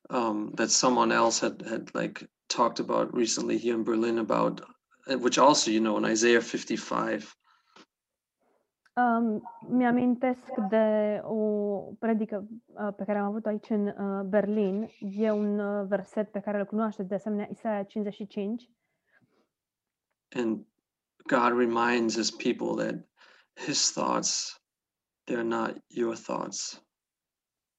um 0.09 0.51
that 0.55 0.69
someone 0.69 1.13
else 1.13 1.45
had 1.45 1.67
had 1.69 1.89
like 1.93 2.29
talked 2.45 2.89
about 2.89 3.13
recently 3.13 3.57
here 3.59 3.73
in 3.75 3.83
Berlin 3.83 4.17
about, 4.17 4.59
uh, 5.07 5.15
which 5.19 5.37
also 5.37 5.71
you 5.71 5.81
know 5.81 5.97
in 5.97 6.11
Isaiah 6.11 6.41
55. 6.41 7.35
Um, 8.97 9.41
mi-amintesc 9.67 10.53
de 10.69 11.19
o 11.23 11.35
predică 11.99 12.47
uh, 12.65 12.93
pe 12.95 13.03
care 13.03 13.17
am 13.17 13.25
avut 13.25 13.45
aici 13.45 13.69
în 13.69 13.87
uh, 13.87 14.23
Berlin. 14.25 14.89
E 14.99 15.31
un 15.31 15.59
uh, 15.59 15.85
verset 15.87 16.31
pe 16.31 16.39
care 16.39 16.59
îl 16.59 16.65
cunoașteți 16.65 17.07
de 17.09 17.15
asemenea, 17.15 17.47
Isaia 17.51 17.83
55. 17.83 18.69
and 20.35 20.65
God 21.27 21.57
reminds 21.57 22.15
his 22.15 22.31
people 22.31 22.83
that 22.85 22.95
his 23.65 23.91
thoughts 23.91 24.61
they're 25.25 25.43
not 25.43 25.75
your 25.87 26.15
thoughts. 26.15 26.85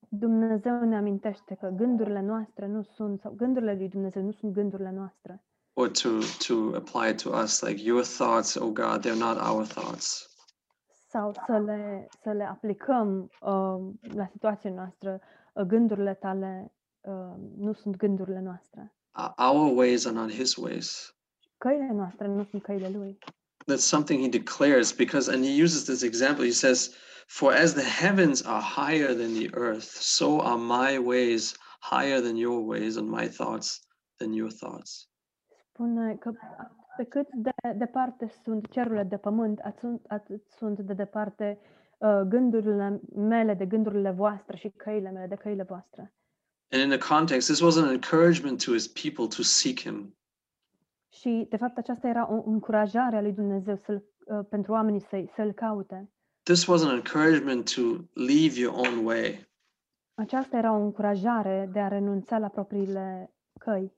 Dumnezeu 0.09 0.85
ne 0.85 0.97
amintește 0.97 1.55
că 1.55 1.69
gândurile 1.69 2.21
noastre 2.21 2.67
nu 2.67 2.83
sunt, 2.83 3.21
sau 3.21 3.33
gândurile 3.33 3.75
lui 3.75 3.89
Dumnezeu 3.89 4.23
nu 4.23 4.33
sunt 4.33 4.53
gândurile 4.53 4.91
noastre. 4.91 5.43
or 5.73 5.89
to 5.89 6.09
to 6.47 6.75
apply 6.75 7.09
it 7.11 7.23
to 7.23 7.31
us 7.43 7.61
like 7.61 7.83
your 7.83 8.05
thoughts 8.05 8.55
oh 8.55 8.73
god 8.73 9.07
they're 9.07 9.19
not 9.19 9.37
our 9.51 9.67
thoughts 9.67 10.37
Sau 11.11 11.33
să 11.47 11.59
le, 11.59 12.09
să 12.23 12.31
le 12.33 12.45
aplicăm 12.45 13.31
uh, 13.41 13.95
la 14.15 14.27
situația 14.31 14.71
noastră, 14.71 15.21
uh, 15.53 15.65
gândurile 15.65 16.15
tale 16.15 16.73
uh, 17.01 17.35
nu 17.57 17.73
sunt 17.73 17.97
gândurile 17.97 18.41
noastre. 18.41 18.93
Our 19.37 19.77
ways 19.77 20.07
are 20.07 20.15
not 20.15 20.31
his 20.31 20.57
ways 20.57 21.13
Căile 21.59 21.91
noastre 21.93 22.27
nu 22.27 22.45
sunt 22.45 22.63
căile 22.63 22.89
lui. 22.89 23.19
that's 23.71 23.87
something 23.89 24.21
he 24.23 24.29
declares 24.29 24.93
because 24.93 25.33
and 25.35 25.45
he 25.45 25.63
uses 25.63 25.85
this 25.85 26.03
example 26.03 26.45
he 26.45 26.53
says 26.53 26.95
for 27.27 27.53
as 27.53 27.73
the 27.75 28.05
heavens 28.07 28.43
are 28.47 28.63
higher 28.63 29.15
than 29.15 29.33
the 29.35 29.49
earth 29.53 29.91
so 30.01 30.41
are 30.41 30.57
my 30.57 30.99
ways 30.99 31.55
higher 31.81 32.21
than 32.21 32.37
your 32.37 32.67
ways 32.67 32.97
and 32.97 33.09
my 33.09 33.29
thoughts 33.29 33.81
than 34.19 34.33
your 34.33 34.51
thoughts 34.51 35.09
Spune 35.73 36.17
că 36.17 36.33
pe 36.99 37.05
cât 37.05 37.29
de 37.35 37.51
departe 37.77 38.31
sunt 38.43 38.69
cerurile 38.71 39.03
de 39.03 39.17
pământ, 39.17 39.59
atât, 39.59 40.05
atât 40.09 40.43
sunt 40.57 40.79
de 40.81 40.93
departe 40.93 41.59
uh, 41.99 42.21
gândurile 42.29 43.01
mele 43.15 43.55
de 43.55 43.67
gândurile 43.67 44.11
voastre 44.11 44.57
și 44.57 44.69
căile 44.77 45.11
mele 45.11 45.27
de 45.27 45.35
căile 45.35 45.63
voastre. 45.63 46.13
and 46.71 46.83
in 46.83 46.99
the 46.99 47.15
context 47.17 47.47
this 47.49 47.61
was 47.61 47.77
an 47.77 47.91
encouragement 47.91 48.65
to 48.65 48.73
his 48.73 48.89
people 48.89 49.27
to 49.37 49.43
seek 49.43 49.81
him 49.81 50.17
Și, 51.09 51.47
de 51.49 51.57
fapt, 51.57 51.79
aceasta 51.79 52.09
era 52.09 52.33
o 52.33 52.43
încurajare 52.47 53.17
a 53.17 53.21
lui 53.21 53.33
Dumnezeu 53.33 53.77
să 53.77 54.03
uh, 54.27 54.45
pentru 54.49 54.73
oamenii 54.73 55.01
săi 55.01 55.31
să-L 55.35 55.53
caute. 55.53 56.11
this 56.43 56.67
was 56.67 56.83
an 56.85 56.95
encouragement 56.95 57.75
to 57.75 57.81
leave 58.13 58.59
your 58.61 58.75
own 58.87 59.05
way 59.05 59.47
Aceasta 60.15 60.57
era 60.57 60.73
o 60.73 60.81
încurajare 60.81 61.69
de 61.73 61.81
a 61.81 61.89
renunța 61.89 62.39
la 62.39 62.49
propriile 62.49 63.33
căi, 63.59 63.93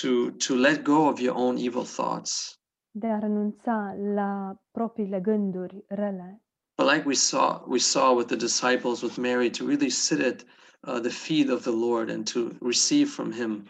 to 0.00 0.30
to 0.46 0.54
let 0.54 0.82
go 0.82 1.08
of 1.08 1.18
your 1.18 1.36
own 1.36 1.56
evil 1.56 1.84
thoughts. 1.84 2.60
De 2.90 3.06
a 3.06 3.18
renunța 3.18 3.94
la 4.14 4.54
propriile 4.70 5.20
gânduri 5.20 5.84
rele. 5.88 6.42
but 6.76 6.86
like 6.92 7.06
we 7.06 7.14
saw 7.14 7.62
we 7.66 7.78
saw 7.78 8.16
with 8.16 8.26
the 8.26 8.36
disciples 8.36 9.02
with 9.02 9.16
mary 9.16 9.50
to 9.50 9.64
really 9.66 9.90
sit 9.90 10.20
at 10.20 10.44
uh, 10.86 11.00
the 11.00 11.10
feet 11.10 11.48
of 11.50 11.62
the 11.62 11.70
lord 11.70 12.08
and 12.10 12.32
to 12.32 12.50
receive 12.60 13.06
from 13.10 13.32
him. 13.32 13.64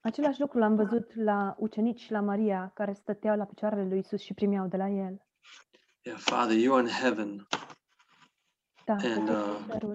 Același 0.00 0.40
lucru 0.40 0.58
l-am 0.58 0.76
văzut 0.76 1.14
la 1.14 1.54
ucenici 1.58 2.00
și 2.00 2.10
la 2.10 2.20
Maria, 2.20 2.70
care 2.74 2.92
stăteau 2.92 3.36
la 3.36 3.44
picioarele 3.44 3.88
lui 3.88 3.98
Isus 3.98 4.20
și 4.22 4.34
primeau 4.34 4.66
de 4.66 4.76
la 4.76 4.88
el. 4.88 5.26
yeah 6.02 6.18
father 6.18 6.56
you 6.56 6.74
are 6.76 6.82
in 6.82 6.92
heaven. 6.92 7.46
Da, 8.84 8.94
And, 8.94 9.28
uh, 9.28 9.94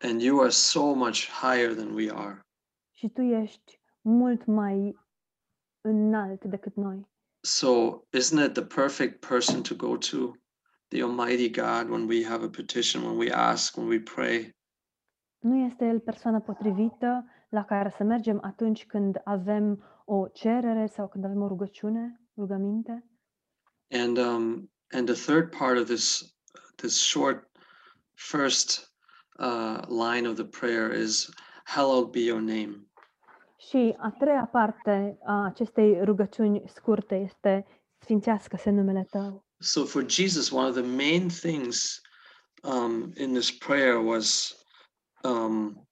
and 0.00 0.20
you 0.22 0.40
are 0.40 0.50
so 0.50 0.94
much 0.94 1.28
higher 1.30 1.74
than 1.74 1.94
we 1.94 2.10
are. 2.10 2.46
Și 2.92 3.08
tu 3.08 3.22
ești 3.22 3.80
mult 4.06 4.44
mai 4.44 4.98
înalt 5.80 6.44
decât 6.44 6.74
noi. 6.74 7.08
so 7.40 8.02
isn't 8.12 8.44
it 8.46 8.52
the 8.52 8.64
perfect 8.64 9.26
person 9.26 9.62
to 9.62 9.74
go 9.74 9.96
to 9.96 10.32
the 10.88 11.02
almighty 11.02 11.50
god 11.50 11.88
when 11.88 12.06
we 12.06 12.24
have 12.24 12.44
a 12.44 12.48
petition 12.48 13.02
when 13.02 13.16
we 13.16 13.32
ask 13.32 13.76
when 13.76 13.88
we 13.88 14.00
pray 14.00 14.54
Nu 15.38 15.56
este 15.56 15.84
el 15.84 16.00
persoana 16.00 16.40
potrivită 16.40 17.24
la 17.48 17.64
care 17.64 17.88
să 17.96 18.02
mergem 18.04 18.38
atunci 18.42 18.86
când 18.86 19.20
avem 19.24 19.84
o 20.04 20.28
cerere 20.28 20.86
sau 20.86 21.08
când 21.08 21.24
avem 21.24 21.42
o 21.42 21.46
rugăciune, 21.48 22.20
rugăminte? 22.36 23.04
and 23.90 24.18
um 24.18 24.70
and 24.90 25.06
the 25.08 25.32
third 25.32 25.50
part 25.56 25.78
of 25.78 25.84
this 25.86 26.34
this 26.76 27.00
short 27.02 27.50
first 28.14 28.94
uh 29.38 29.80
line 29.88 30.28
of 30.28 30.34
the 30.34 30.44
prayer 30.44 30.92
is 30.92 31.28
hallowed 31.64 32.10
be 32.10 32.20
your 32.20 32.40
name 32.40 32.85
Și 33.56 33.94
a 33.98 34.10
treia 34.18 34.48
parte 34.52 35.18
a 35.24 35.44
acestei 35.44 36.04
rugăciuni 36.04 36.62
scurte 36.66 37.14
este 37.14 37.66
Sfințească-se 37.98 38.70
numele 38.70 39.06
Tău. 39.10 39.44
so 39.58 39.84
for 39.84 40.10
jesus 40.10 40.50
one 40.50 40.68
of 40.68 40.74
the 40.74 40.84
main 40.96 41.28
things 41.28 42.00
um 42.62 43.12
in 43.16 43.32
this 43.32 43.50
prayer 43.58 43.96
was 44.04 44.56
um 45.22 45.86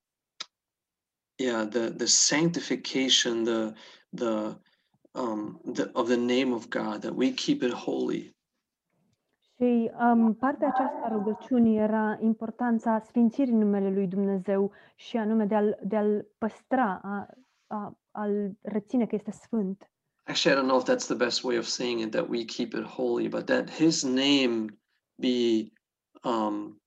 yeah 1.37 1.69
the 1.69 1.91
the 1.91 2.07
sanctification 2.07 3.45
the 3.45 3.73
the 4.17 4.59
um 5.11 5.61
the, 5.73 5.91
of 5.93 6.07
the 6.09 6.17
name 6.17 6.55
of 6.55 6.69
god 6.69 7.01
that 7.01 7.13
we 7.17 7.33
keep 7.33 7.63
it 7.63 7.73
holy 7.73 8.33
Și 9.57 9.91
um, 9.99 10.35
partea 10.35 10.69
aceasta 10.69 11.01
a 11.05 11.09
rugăciunii 11.09 11.79
era 11.79 12.19
importanța 12.21 12.99
sfințirii 12.99 13.53
numelui 13.55 13.93
lui 13.95 14.07
Dumnezeu 14.07 14.73
și 14.95 15.17
anume 15.17 15.45
de 15.45 15.55
a-l, 15.55 15.79
de 15.83 15.97
a-l 15.97 16.27
păstra, 16.39 17.01
a, 17.03 17.29
a, 17.75 17.99
a-l 18.11 18.57
reține 18.63 19.07
că 19.07 19.15
este 19.15 19.31
sfânt. 19.31 19.91
actually 20.27 20.57
i 20.57 20.61
don't 20.61 20.69
know 20.69 20.79
if 20.81 20.85
that's 20.89 21.07
the 21.07 21.15
best 21.25 21.43
way 21.43 21.59
of 21.59 21.65
saying 21.65 22.01
it 22.01 22.11
that 22.11 22.29
we 22.29 22.45
keep 22.45 22.73
it 22.73 22.83
holy 22.85 23.29
but 23.29 23.45
that 23.47 23.71
his 23.71 24.03
name 24.03 24.67
be 25.21 25.73
um 26.23 26.83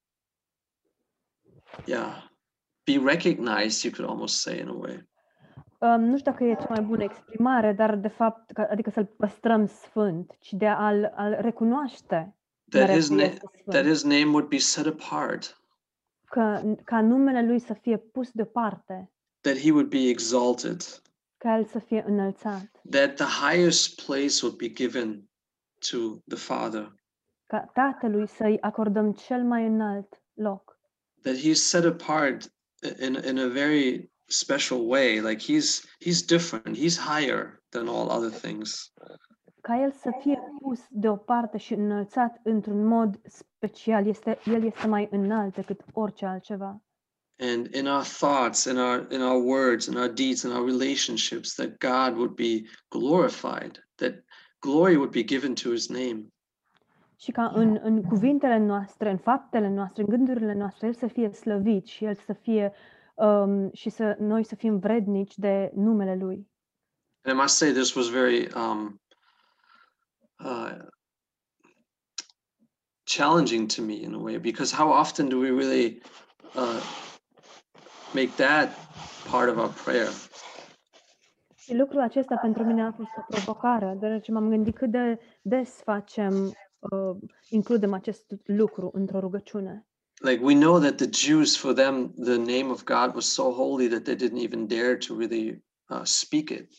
yeah 1.86 2.24
be 2.84 2.98
recognized 2.98 3.84
you 3.84 3.94
could 3.94 4.10
almost 4.10 4.42
say 4.42 4.60
in 4.60 4.68
a 4.68 4.74
way 4.78 5.06
Um, 5.80 6.02
nu 6.04 6.18
știu 6.18 6.32
dacă 6.32 6.44
e 6.44 6.56
cea 6.56 6.68
mai 6.70 6.82
bună 6.82 7.04
exprimare, 7.04 7.74
dar 7.74 7.96
de 7.96 8.08
fapt, 8.08 8.52
ca- 8.52 8.68
adică 8.72 8.90
să-l 8.90 9.06
păstrăm 9.06 9.66
sfânt, 9.66 10.32
ci 10.40 10.52
de 10.54 10.68
a-l, 10.68 11.14
a-l 11.16 11.38
recunoaște 11.40 12.36
that 12.70 12.82
mereu 12.82 12.96
his 12.96 13.08
că 13.08 13.14
name 13.14 13.24
este 13.28 13.46
that 13.64 13.74
sfânt. 13.84 13.88
his 13.88 14.04
name 14.04 14.26
would 14.26 14.48
be 14.48 14.58
set 14.58 14.86
apart 14.86 15.62
Că, 16.26 16.62
ca 16.84 17.02
numele 17.02 17.46
lui 17.46 17.60
să 17.60 17.74
fie 17.74 17.98
pus 17.98 18.32
deoparte, 18.32 19.12
that 19.42 19.58
he 19.58 19.72
would 19.72 19.90
be 19.90 20.10
exalted 20.10 20.82
să 21.66 21.80
fie 21.80 22.04
înălțat, 22.08 22.82
that 22.90 23.16
the 23.16 23.48
highest 23.48 24.06
place 24.06 24.40
would 24.42 24.58
be 24.58 24.70
given 24.70 25.30
to 25.92 25.98
the 26.28 26.38
father 26.38 26.96
ca 27.46 27.70
tatălui 27.74 28.28
să-i 28.28 28.58
acordăm 28.62 29.14
cel 29.14 29.44
mai 29.44 29.66
înalt 29.66 30.22
loc, 30.34 30.80
that 31.22 31.36
he's 31.36 31.62
set 31.62 31.86
apart 31.86 32.54
in 33.00 33.14
in 33.14 33.38
a 33.38 33.48
very 33.48 34.12
special 34.26 34.90
way 34.90 35.20
like 35.20 35.54
he's 35.54 35.86
he's 36.06 36.26
different 36.26 36.78
he's 36.78 36.98
higher 36.98 37.64
than 37.70 37.88
all 37.88 38.10
other 38.10 38.32
things 38.32 38.94
ca 39.68 39.82
el 39.82 39.92
să 39.92 40.10
fie 40.20 40.40
pus 40.62 40.86
deoparte 40.90 41.58
și 41.58 41.74
înălțat 41.74 42.40
într-un 42.44 42.86
mod 42.86 43.22
special. 43.24 44.08
Este, 44.08 44.40
el 44.46 44.64
este 44.64 44.88
mai 44.88 45.08
înalt 45.12 45.56
decât 45.56 45.82
orice 45.94 46.26
altceva. 46.26 46.82
And 47.40 47.68
in 47.68 47.88
our 47.88 48.04
thoughts 48.04 48.66
in 48.66 48.78
our 48.78 49.06
in 49.12 49.22
our 49.22 49.40
words 49.40 49.88
in 49.88 49.98
our 49.98 50.10
deeds 50.10 50.44
in 50.44 50.52
our 50.52 50.66
relationships 50.66 51.54
that 51.54 51.78
god 51.80 52.16
would 52.16 52.36
be 52.36 52.68
glorified 52.90 53.84
that 53.98 54.14
glory 54.60 54.96
would 54.96 55.12
be 55.12 55.24
given 55.24 55.56
to 55.56 55.72
his 55.72 55.90
name 55.90 56.26
Și 57.20 57.32
ca 57.32 57.52
în, 57.56 57.80
în 57.84 58.04
cuvintele 58.04 58.58
noastre, 58.58 59.10
în 59.10 59.18
faptele 59.18 59.70
noastre, 59.70 60.02
în 60.02 60.10
gândurile 60.10 60.54
noastre, 60.54 60.88
el 60.88 60.94
să 60.94 61.08
fie 61.08 61.32
slăvit 61.32 61.86
și 61.86 62.06
el 62.06 62.16
să 62.16 62.34
fie 62.34 62.74
um, 63.16 63.72
și 63.74 63.90
să 63.90 64.16
noi 64.20 64.44
să 64.44 64.56
fim 64.56 64.80
vrednici 64.80 65.38
de 65.38 65.72
numele 65.76 66.16
lui. 66.16 66.48
And 67.22 67.38
I 67.38 67.42
must 67.42 67.58
say, 67.58 67.72
this 67.72 67.96
was 67.96 68.08
very 68.08 68.48
um, 68.56 69.02
uh, 70.40 70.78
challenging 73.04 73.68
to 73.74 73.82
me 73.82 73.94
in 73.94 74.14
a 74.14 74.20
way 74.20 74.38
because 74.38 74.76
how 74.76 74.90
often 74.92 75.30
do 75.30 75.38
we 75.38 75.50
really 75.50 76.02
uh, 76.56 77.07
make 78.14 78.32
that 78.36 78.70
part 79.32 79.50
of 79.50 79.58
our 79.58 79.74
prayer? 79.84 80.10
Și 81.56 81.76
lucrul 81.76 82.02
acesta 82.02 82.36
pentru 82.36 82.64
mine 82.64 82.84
a 82.84 82.92
fost 82.92 83.10
o 83.18 83.22
provocare, 83.28 83.98
deoarece 84.00 84.32
m-am 84.32 84.50
gândit 84.50 84.76
cât 84.76 84.92
de 84.92 85.20
des 85.42 85.70
facem, 85.70 86.34
uh, 86.80 87.18
includem 87.50 87.94
acest 87.94 88.34
lucru 88.46 88.92
într-o 88.94 89.20
rugăciune. 89.20 89.88
Like 90.20 90.44
we 90.44 90.54
know 90.54 90.80
that 90.80 90.96
the 90.96 91.10
Jews, 91.12 91.58
for 91.58 91.74
them, 91.74 92.14
the 92.14 92.38
name 92.38 92.70
of 92.70 92.84
God 92.84 93.16
was 93.16 93.34
so 93.34 93.52
holy 93.52 93.88
that 93.88 94.04
they 94.04 94.16
didn't 94.16 94.44
even 94.44 94.68
dare 94.68 94.96
to 94.96 95.16
really 95.18 95.64
uh, 95.90 96.02
speak 96.04 96.50
it. 96.50 96.70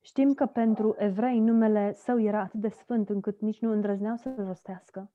Știm 0.00 0.34
că 0.34 0.46
pentru 0.46 0.94
evrei 0.98 1.38
numele 1.38 1.96
său 2.04 2.20
era 2.20 2.40
atât 2.40 2.60
de 2.60 2.68
sfânt 2.68 3.08
încât 3.08 3.40
nici 3.40 3.58
nu 3.58 3.72
îndrăzneau 3.72 4.16
să-l 4.16 4.44
rostească. 4.46 5.10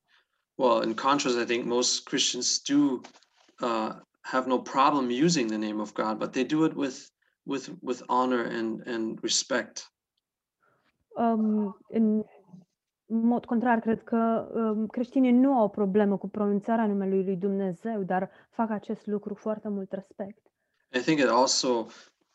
Well, 0.54 0.82
in 0.82 0.94
contrast, 0.94 1.38
I 1.38 1.44
think 1.44 1.64
most 1.64 2.04
Christians 2.04 2.62
do 2.62 3.00
uh, 3.66 3.96
have 4.22 4.46
no 4.46 4.60
problem 4.60 5.10
using 5.10 5.48
the 5.48 5.58
name 5.58 5.80
of 5.80 5.92
God, 5.94 6.18
but 6.18 6.32
they 6.32 6.44
do 6.44 6.64
it 6.64 6.74
with 6.74 7.10
with 7.44 7.68
with 7.80 8.02
honor 8.08 8.44
and 8.44 8.86
and 8.86 9.18
respect. 9.22 9.92
Um, 11.16 11.76
în 11.88 12.24
mod 13.06 13.44
contrar, 13.44 13.80
cred 13.80 14.02
că 14.02 14.48
um, 14.54 14.86
creștinii 14.86 15.32
nu 15.32 15.52
au 15.58 15.64
o 15.64 15.68
problemă 15.68 16.16
cu 16.18 16.28
pronunțarea 16.28 16.86
numelui 16.86 17.24
lui 17.24 17.36
Dumnezeu, 17.36 18.02
dar 18.02 18.30
fac 18.50 18.70
acest 18.70 19.06
lucru 19.06 19.34
foarte 19.34 19.68
mult 19.68 19.92
respect. 19.92 20.38
I 20.94 21.00
think 21.00 21.18
it 21.20 21.28
also 21.28 21.68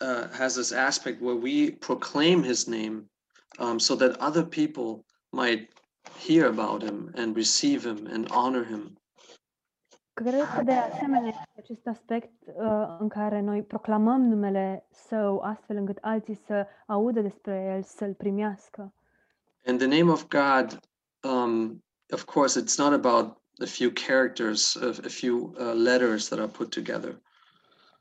uh, 0.01 0.29
has 0.31 0.53
this 0.53 0.71
aspect 0.71 1.21
where 1.21 1.39
we 1.39 1.71
proclaim 1.79 2.43
His 2.43 2.65
name, 2.65 3.09
um, 3.59 3.79
so 3.79 3.95
that 3.95 4.19
other 4.19 4.43
people 4.45 5.05
might 5.29 5.71
hear 6.25 6.45
about 6.47 6.83
Him 6.83 7.11
and 7.15 7.35
receive 7.35 7.89
Him 7.89 8.07
and 8.11 8.31
honor 8.31 8.65
Him. 8.65 8.97
Cred 10.23 10.43
că 10.55 10.63
de 10.63 10.71
asemenea 10.71 11.47
acest 11.57 11.87
aspect 11.87 12.31
uh, 12.45 12.97
în 12.99 13.07
care 13.07 13.41
noi 13.41 13.63
proclamăm 13.63 14.21
numele 14.21 14.87
Său 14.91 15.39
astfel 15.39 15.75
încât 15.75 15.97
alții 16.01 16.39
să 16.45 16.67
audă 16.87 17.21
despre 17.21 17.73
El, 17.75 17.83
să-L 17.83 18.13
primească. 18.13 18.93
And 19.65 19.79
the 19.79 19.87
name 19.87 20.11
of 20.11 20.27
God, 20.27 20.79
um, 21.33 21.83
of 22.13 22.23
course, 22.23 22.61
it's 22.61 22.77
not 22.77 23.05
about 23.05 23.37
a 23.61 23.65
few 23.65 23.91
characters, 24.07 24.75
a, 24.75 24.87
a 24.87 25.09
few 25.09 25.35
uh, 25.35 25.73
letters 25.73 26.27
that 26.27 26.39
are 26.39 26.51
put 26.51 26.69
together. 26.69 27.21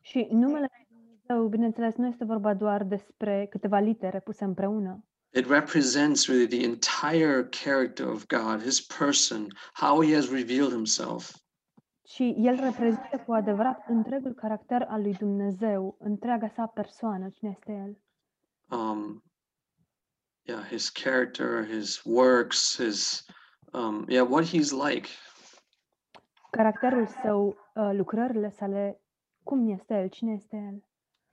Și 0.01 0.29
numele 0.31 0.71
lui 0.77 0.87
Dumnezeu, 0.89 1.49
bineînțeles, 1.49 1.95
nu 1.95 2.07
este 2.07 2.25
vorba 2.25 2.55
doar 2.55 2.85
despre 2.85 3.47
câteva 3.51 3.79
litere 3.79 4.21
puse 4.21 4.45
împreună, 4.45 5.05
It 5.35 5.49
represents 5.49 6.29
really 6.29 6.47
the 6.47 6.65
entire 6.65 7.49
character 7.65 8.07
of 8.07 8.27
God, 8.27 8.63
his 8.63 8.81
person, 8.81 9.49
how 9.73 10.03
he 10.03 10.15
has 10.15 10.31
revealed 10.31 10.73
himself. 10.73 11.46
Ci 12.07 12.19
El 12.37 12.57
reprezintă 12.61 13.23
cu 13.27 13.33
adevărat 13.33 13.85
întregul 13.89 14.33
caracter 14.33 14.83
al 14.89 15.03
lui 15.03 15.15
Dumnezeu, 15.15 15.97
întreaga 15.99 16.49
sa 16.49 16.67
persoană, 16.67 17.29
cine 17.29 17.51
este 17.51 17.73
El. 17.73 17.99
Um, 18.79 19.23
yeah, 20.43 20.65
his 20.65 20.89
character, 20.89 21.65
his 21.65 22.03
works, 22.05 22.77
his, 22.77 23.27
um, 23.73 24.05
yeah, 24.09 24.27
what 24.31 24.45
he's 24.45 24.71
like. 24.71 25.09
Caracterul 26.51 27.07
său, 27.23 27.57
uh, 27.75 27.91
lucrările 27.93 28.51
sale, 28.51 29.01
cum 29.43 29.69
este 29.69 29.95
El, 29.95 30.09
cine 30.09 30.33
este 30.33 30.57
El. 30.57 30.85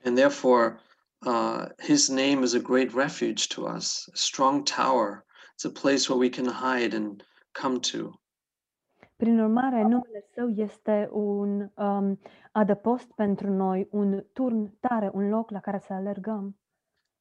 And 0.05 0.17
therefore, 0.17 0.79
uh, 1.25 1.65
his 1.81 2.07
name 2.07 2.41
is 2.43 2.53
a 2.53 2.59
great 2.59 2.93
refuge 2.93 3.47
to 3.47 3.61
us, 3.61 4.07
a 4.07 4.15
strong 4.15 4.63
tower. 4.63 5.25
It's 5.53 5.65
a 5.65 5.81
place 5.81 6.09
where 6.09 6.19
we 6.19 6.29
can 6.29 6.47
hide 6.51 6.95
and 6.95 7.23
come 7.51 7.79
to. 7.79 8.22
Prin 9.23 9.39
urmare, 9.39 9.81
numele 9.81 10.25
Său 10.33 10.49
este 10.49 11.09
un 11.11 11.69
um, 11.75 12.19
adăpost 12.51 13.11
pentru 13.15 13.49
noi, 13.49 13.87
un 13.91 14.23
turn 14.33 14.77
tare, 14.79 15.11
un 15.13 15.29
loc 15.29 15.49
la 15.49 15.59
care 15.59 15.81
să 15.85 15.93
alergăm. 15.93 16.57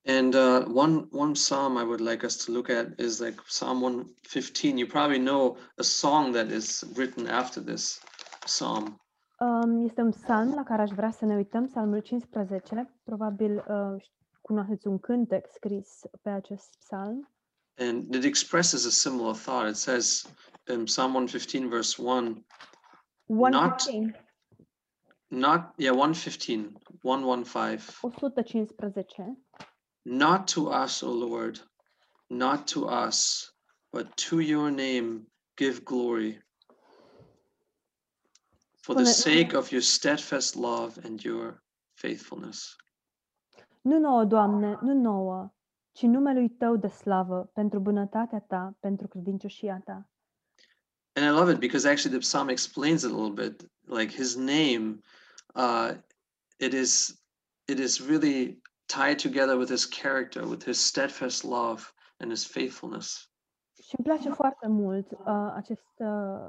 And 0.07 0.35
uh, 0.35 0.65
one 0.75 1.07
one 1.11 1.33
psalm 1.33 1.77
I 1.77 1.83
would 1.83 2.01
like 2.01 2.27
us 2.27 2.45
to 2.45 2.53
look 2.53 2.69
at 2.69 2.99
is 2.99 3.21
like 3.21 3.43
Psalm 3.47 3.81
115. 3.81 4.77
You 4.77 4.87
probably 4.87 5.19
know 5.19 5.57
a 5.77 5.83
song 5.83 6.35
that 6.35 6.51
is 6.51 6.93
written 6.97 7.27
after 7.27 7.63
this 7.63 8.01
psalm. 8.45 9.01
Um, 9.39 9.85
este 9.85 10.01
un 10.01 10.11
psalm 10.11 10.55
la 10.55 10.63
care 10.63 10.83
aș 10.83 10.91
vrea 10.91 11.11
să 11.11 11.25
ne 11.25 11.37
uităm, 11.37 11.67
psalmul 11.67 11.99
15. 11.99 12.95
Probabil 13.05 13.65
uh, 13.69 14.03
cunoașteți 14.41 14.87
un 14.87 14.99
cântec 14.99 15.47
scris 15.55 16.01
pe 16.23 16.31
acest 16.31 16.77
psalm. 16.79 17.29
And 17.77 18.15
it 18.15 18.25
expresses 18.25 18.87
a 18.87 18.91
similar 18.91 19.35
thought. 19.35 19.69
It 19.69 19.77
says 19.77 20.27
in 20.69 20.87
Psalm 20.87 21.15
115, 21.15 21.71
verse 21.71 21.99
1, 21.99 22.45
115, 23.27 24.15
not, 25.31 25.73
yeah, 25.79 25.91
115, 25.91 26.77
115, 27.03 27.97
115. 28.03 29.37
not 30.05 30.49
to 30.49 30.69
us, 30.69 31.03
O 31.03 31.11
Lord, 31.11 31.61
not 32.31 32.67
to 32.69 32.87
us, 32.87 33.51
but 33.93 34.17
to 34.17 34.41
your 34.41 34.71
name 34.71 35.27
give 35.57 35.85
glory. 35.85 36.41
For 38.83 38.95
the 38.95 39.07
sake 39.07 39.55
of 39.55 39.71
your 39.71 39.81
steadfast 39.81 40.57
love 40.57 40.99
and 41.05 41.23
your 41.25 41.63
faithfulness. 41.95 42.77
Nu 43.83 43.99
nouă, 43.99 44.25
Doamne, 44.25 44.79
nu 44.81 44.93
nouă, 44.93 45.53
ci 45.93 46.03
numelui 46.03 46.49
Tău 46.49 46.77
de 46.77 46.89
slavă, 46.89 47.51
pentru 47.53 47.79
bunătatea 47.79 48.41
Ta, 48.41 48.77
pentru 48.81 49.09
credincioșia 49.09 49.81
Ta. 49.85 50.12
And 51.15 51.25
I 51.25 51.31
love 51.31 51.51
it 51.51 51.61
because 51.61 51.85
actually 51.85 52.17
the 52.17 52.23
psalm 52.23 52.49
explains 52.49 53.05
it 53.05 53.11
a 53.11 53.15
little 53.15 53.35
bit. 53.35 53.65
Like 53.87 54.11
his 54.11 54.37
name, 54.37 55.03
uh, 55.55 55.95
it 56.59 56.73
is 56.75 57.21
it 57.69 57.79
is 57.79 58.01
really 58.01 58.59
tied 58.87 59.19
together 59.19 59.57
with 59.57 59.69
his 59.69 59.87
character, 59.87 60.47
with 60.47 60.65
his 60.65 60.79
steadfast 60.79 61.45
love 61.45 61.93
and 62.21 62.31
his 62.31 62.45
faithfulness. 62.45 63.27
Și 63.83 63.95
îmi 63.97 64.07
place 64.07 64.29
foarte 64.29 64.69
mult 64.69 65.11
uh, 65.11 65.53
acest 65.55 65.93
uh, 65.97 66.09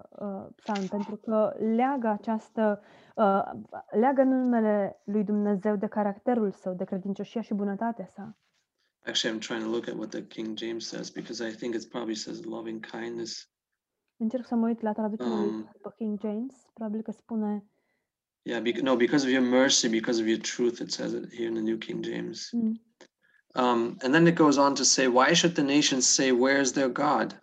uh, 0.10 0.46
psalm, 0.56 0.88
pentru 0.88 1.16
că 1.16 1.54
leagă 1.76 2.08
această, 2.08 2.82
uh, 3.16 3.42
leagă 3.92 4.24
numele 4.24 5.02
lui 5.04 5.24
Dumnezeu 5.24 5.76
de 5.76 5.88
caracterul 5.88 6.52
său, 6.52 6.74
de 6.74 6.84
credincioșia 6.84 7.42
și 7.42 7.54
bunătatea 7.54 8.08
sa. 8.08 8.38
Actually, 9.06 9.38
I'm 9.38 9.42
trying 9.42 9.64
to 9.64 9.70
look 9.70 9.88
at 9.88 9.96
what 9.96 10.10
the 10.10 10.26
King 10.28 10.58
James 10.58 10.88
says 10.88 11.10
because 11.10 11.48
I 11.50 11.56
think 11.56 11.76
it 11.76 11.90
probably 11.90 12.16
says 12.16 12.44
loving 12.46 12.86
kindness. 12.86 13.53
Încerc 14.24 14.46
să 14.46 14.56
mă 14.56 14.68
uit 14.68 14.82
la 14.82 14.92
traducerea 14.94 15.36
lui 15.38 15.48
Um, 15.50 15.70
după 15.72 15.94
King 15.98 16.20
James, 16.20 16.54
probabil 16.74 17.02
că 17.02 17.12
spune 17.12 17.66
Yeah, 18.46 18.62
bec- 18.62 18.82
no, 18.82 18.96
because 18.96 19.26
of 19.26 19.32
your 19.32 19.44
mercy, 19.46 19.88
because 19.90 20.22
of 20.22 20.28
your 20.28 20.40
truth, 20.40 20.80
it 20.80 20.92
says 20.92 21.12
it 21.12 21.34
here 21.34 21.48
in 21.48 21.54
the 21.54 21.62
New 21.64 21.78
King 21.78 22.04
James. 22.06 22.50
mm, 22.52 22.82
Um, 23.56 23.82
and 24.02 24.12
then 24.14 24.26
it 24.28 24.36
goes 24.36 24.58
on 24.58 24.74
to 24.74 24.84
say, 24.84 25.08
Why 25.08 25.34
should 25.34 25.56
the 25.56 25.64
nations 25.64 26.06
say, 26.14 26.32
Where 26.32 26.60
is 26.62 26.72
their 26.72 26.92
God? 26.92 27.40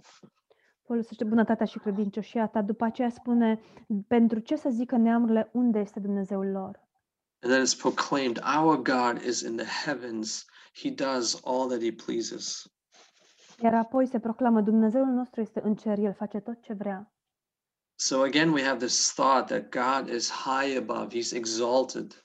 folosește 0.82 1.24
bunătatea 1.24 1.66
și 1.66 1.78
credincioșia 1.78 2.46
ta. 2.46 2.62
După 2.62 2.84
aceea 2.84 3.10
spune, 3.10 3.60
pentru 4.08 4.38
ce 4.38 4.56
să 4.56 4.68
zică 4.70 4.96
neamurile 4.96 5.50
unde 5.52 5.78
este 5.78 6.00
Dumnezeul 6.00 6.46
lor? 6.50 6.88
And 7.42 7.52
then 7.52 7.64
it's 7.64 7.78
proclaimed, 7.80 8.40
Our 8.58 8.76
God 8.82 9.22
is 9.26 9.40
in 9.40 9.56
the 9.56 9.66
heavens. 9.84 10.44
He 10.82 10.90
does 10.90 11.40
all 11.44 11.68
that 11.68 11.80
he 11.82 11.92
pleases. 11.92 12.62
Iar 13.62 13.74
apoi 13.74 14.06
se 14.06 14.18
proclamă, 14.18 14.60
Dumnezeul 14.60 15.06
nostru 15.06 15.40
este 15.40 15.60
în 15.64 15.74
cer, 15.74 15.98
El 15.98 16.12
face 16.12 16.38
tot 16.38 16.60
ce 16.62 16.72
vrea. 16.72 17.12
So 17.94 18.22
again, 18.22 18.52
we 18.52 18.62
have 18.62 18.78
this 18.78 19.12
thought 19.14 19.46
that 19.46 19.68
God 19.70 20.14
is 20.14 20.30
high 20.30 20.76
above, 20.76 21.18
he's 21.18 21.32
exalted. 21.32 22.24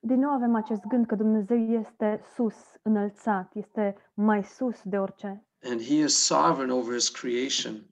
Din 0.00 0.18
nou 0.18 0.30
avem 0.30 0.54
acest 0.54 0.84
gând 0.84 1.06
că 1.06 1.14
Dumnezeu 1.14 1.58
este 1.58 2.20
sus, 2.34 2.54
înălțat, 2.82 3.54
este 3.54 3.96
mai 4.14 4.44
sus 4.44 4.82
de 4.84 4.98
orice. 4.98 5.46
And 5.62 5.80
he 5.80 5.94
is 5.94 6.24
sovereign 6.24 6.70
over 6.70 6.94
his 6.94 7.08
creation. 7.08 7.86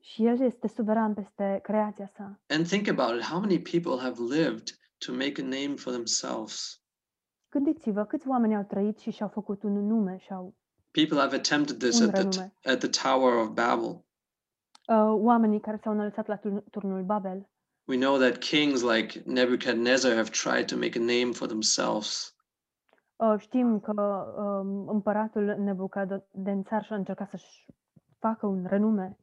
Și 0.00 0.26
El 0.26 0.40
este 0.40 0.68
suveran 0.68 1.14
peste 1.14 1.58
creația 1.62 2.10
sa. 2.16 2.40
And 2.48 2.66
think 2.66 2.88
about 2.88 3.18
it 3.18 3.24
how 3.24 3.40
many 3.40 3.60
people 3.60 3.98
have 4.00 4.22
lived 4.22 4.68
to 5.06 5.12
make 5.12 5.40
a 5.40 5.44
name 5.44 5.74
for 5.76 5.92
themselves? 5.92 6.82
Gândiți-vă 7.50 8.04
câți 8.04 8.28
oameni 8.28 8.56
au 8.56 8.64
trăit 8.64 8.98
și 8.98 9.10
și-au 9.10 9.28
făcut 9.28 9.62
un 9.62 9.86
nume 9.86 10.16
și 10.18 10.32
au 10.32 10.54
People 10.92 11.18
have 11.18 11.34
attempted 11.34 11.80
this 11.80 12.00
at 12.00 12.12
the, 12.14 12.50
at 12.64 12.80
the 12.80 12.88
Tower 12.88 13.38
of 13.38 13.54
Babel. 13.54 14.04
Uh, 14.88 15.12
oamenii 15.12 15.60
care 15.60 15.80
s-au 15.82 15.92
înălțat 15.92 16.26
la 16.26 16.40
turnul 16.70 17.02
Babel. 17.02 17.48
We 17.86 17.96
know 17.96 18.18
that 18.18 18.38
kings 18.38 18.82
like 18.82 19.22
Nebuchadnezzar 19.24 20.14
have 20.14 20.30
tried 20.30 20.66
to 20.68 20.76
make 20.76 20.98
a 20.98 21.00
name 21.00 21.32
for 21.32 21.46
themselves. 21.46 22.34
Uh, 23.16 23.34
știm 23.38 23.80
că 23.80 23.92
um, 24.36 24.88
împăratul 24.88 25.56
Nebucadnețar 25.58 26.84
și-a 26.84 26.96
încercat 26.96 27.30
să-și 27.30 27.66
facă 28.18 28.46
un 28.46 28.66
renume. 28.66 29.18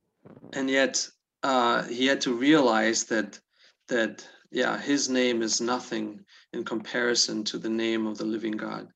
And 0.53 0.69
yet 0.69 1.15
uh, 1.43 1.83
he 1.97 2.07
had 2.07 2.19
to 2.23 2.37
realize 2.39 3.05
that 3.05 3.43
that 3.85 4.23
yeah, 4.49 4.77
his 4.77 5.07
name 5.07 5.43
is 5.43 5.59
nothing 5.59 6.25
in 6.53 6.63
comparison 6.63 7.43
to 7.43 7.57
the 7.57 7.69
name 7.69 8.07
of 8.07 8.17
the 8.17 8.25
living 8.25 8.55
God. 8.55 8.91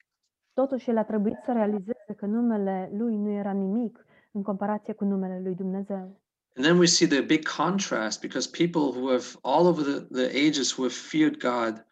Totuși, 0.62 0.89
el 0.89 0.98
a 0.98 1.04
trebuit 1.04 1.38
să 1.45 1.52
realizeze 1.52 2.13
că 2.17 2.26
numele 2.26 2.89
lui 2.93 3.15
nu 3.15 3.30
era 3.30 3.52
nimic 3.52 4.06
în 4.32 4.43
comparație 4.43 4.93
cu 4.93 5.04
numele 5.04 5.39
lui 5.43 5.56
Dumnezeu. 5.56 6.22
And 6.56 6.65
then 6.65 6.78
we 6.78 6.86
see 6.86 7.08
the 7.08 7.22
big 7.22 7.48
contrast 7.58 8.22
because 8.22 8.50
people 8.63 9.00
who 9.00 9.10
have 9.10 9.28
all 9.41 9.65
over 9.65 9.84
the, 9.84 10.00
the 10.22 10.48
ages 10.48 10.72
who 10.74 10.82
have 10.82 10.93
feared 11.12 11.38
God, 11.38 11.86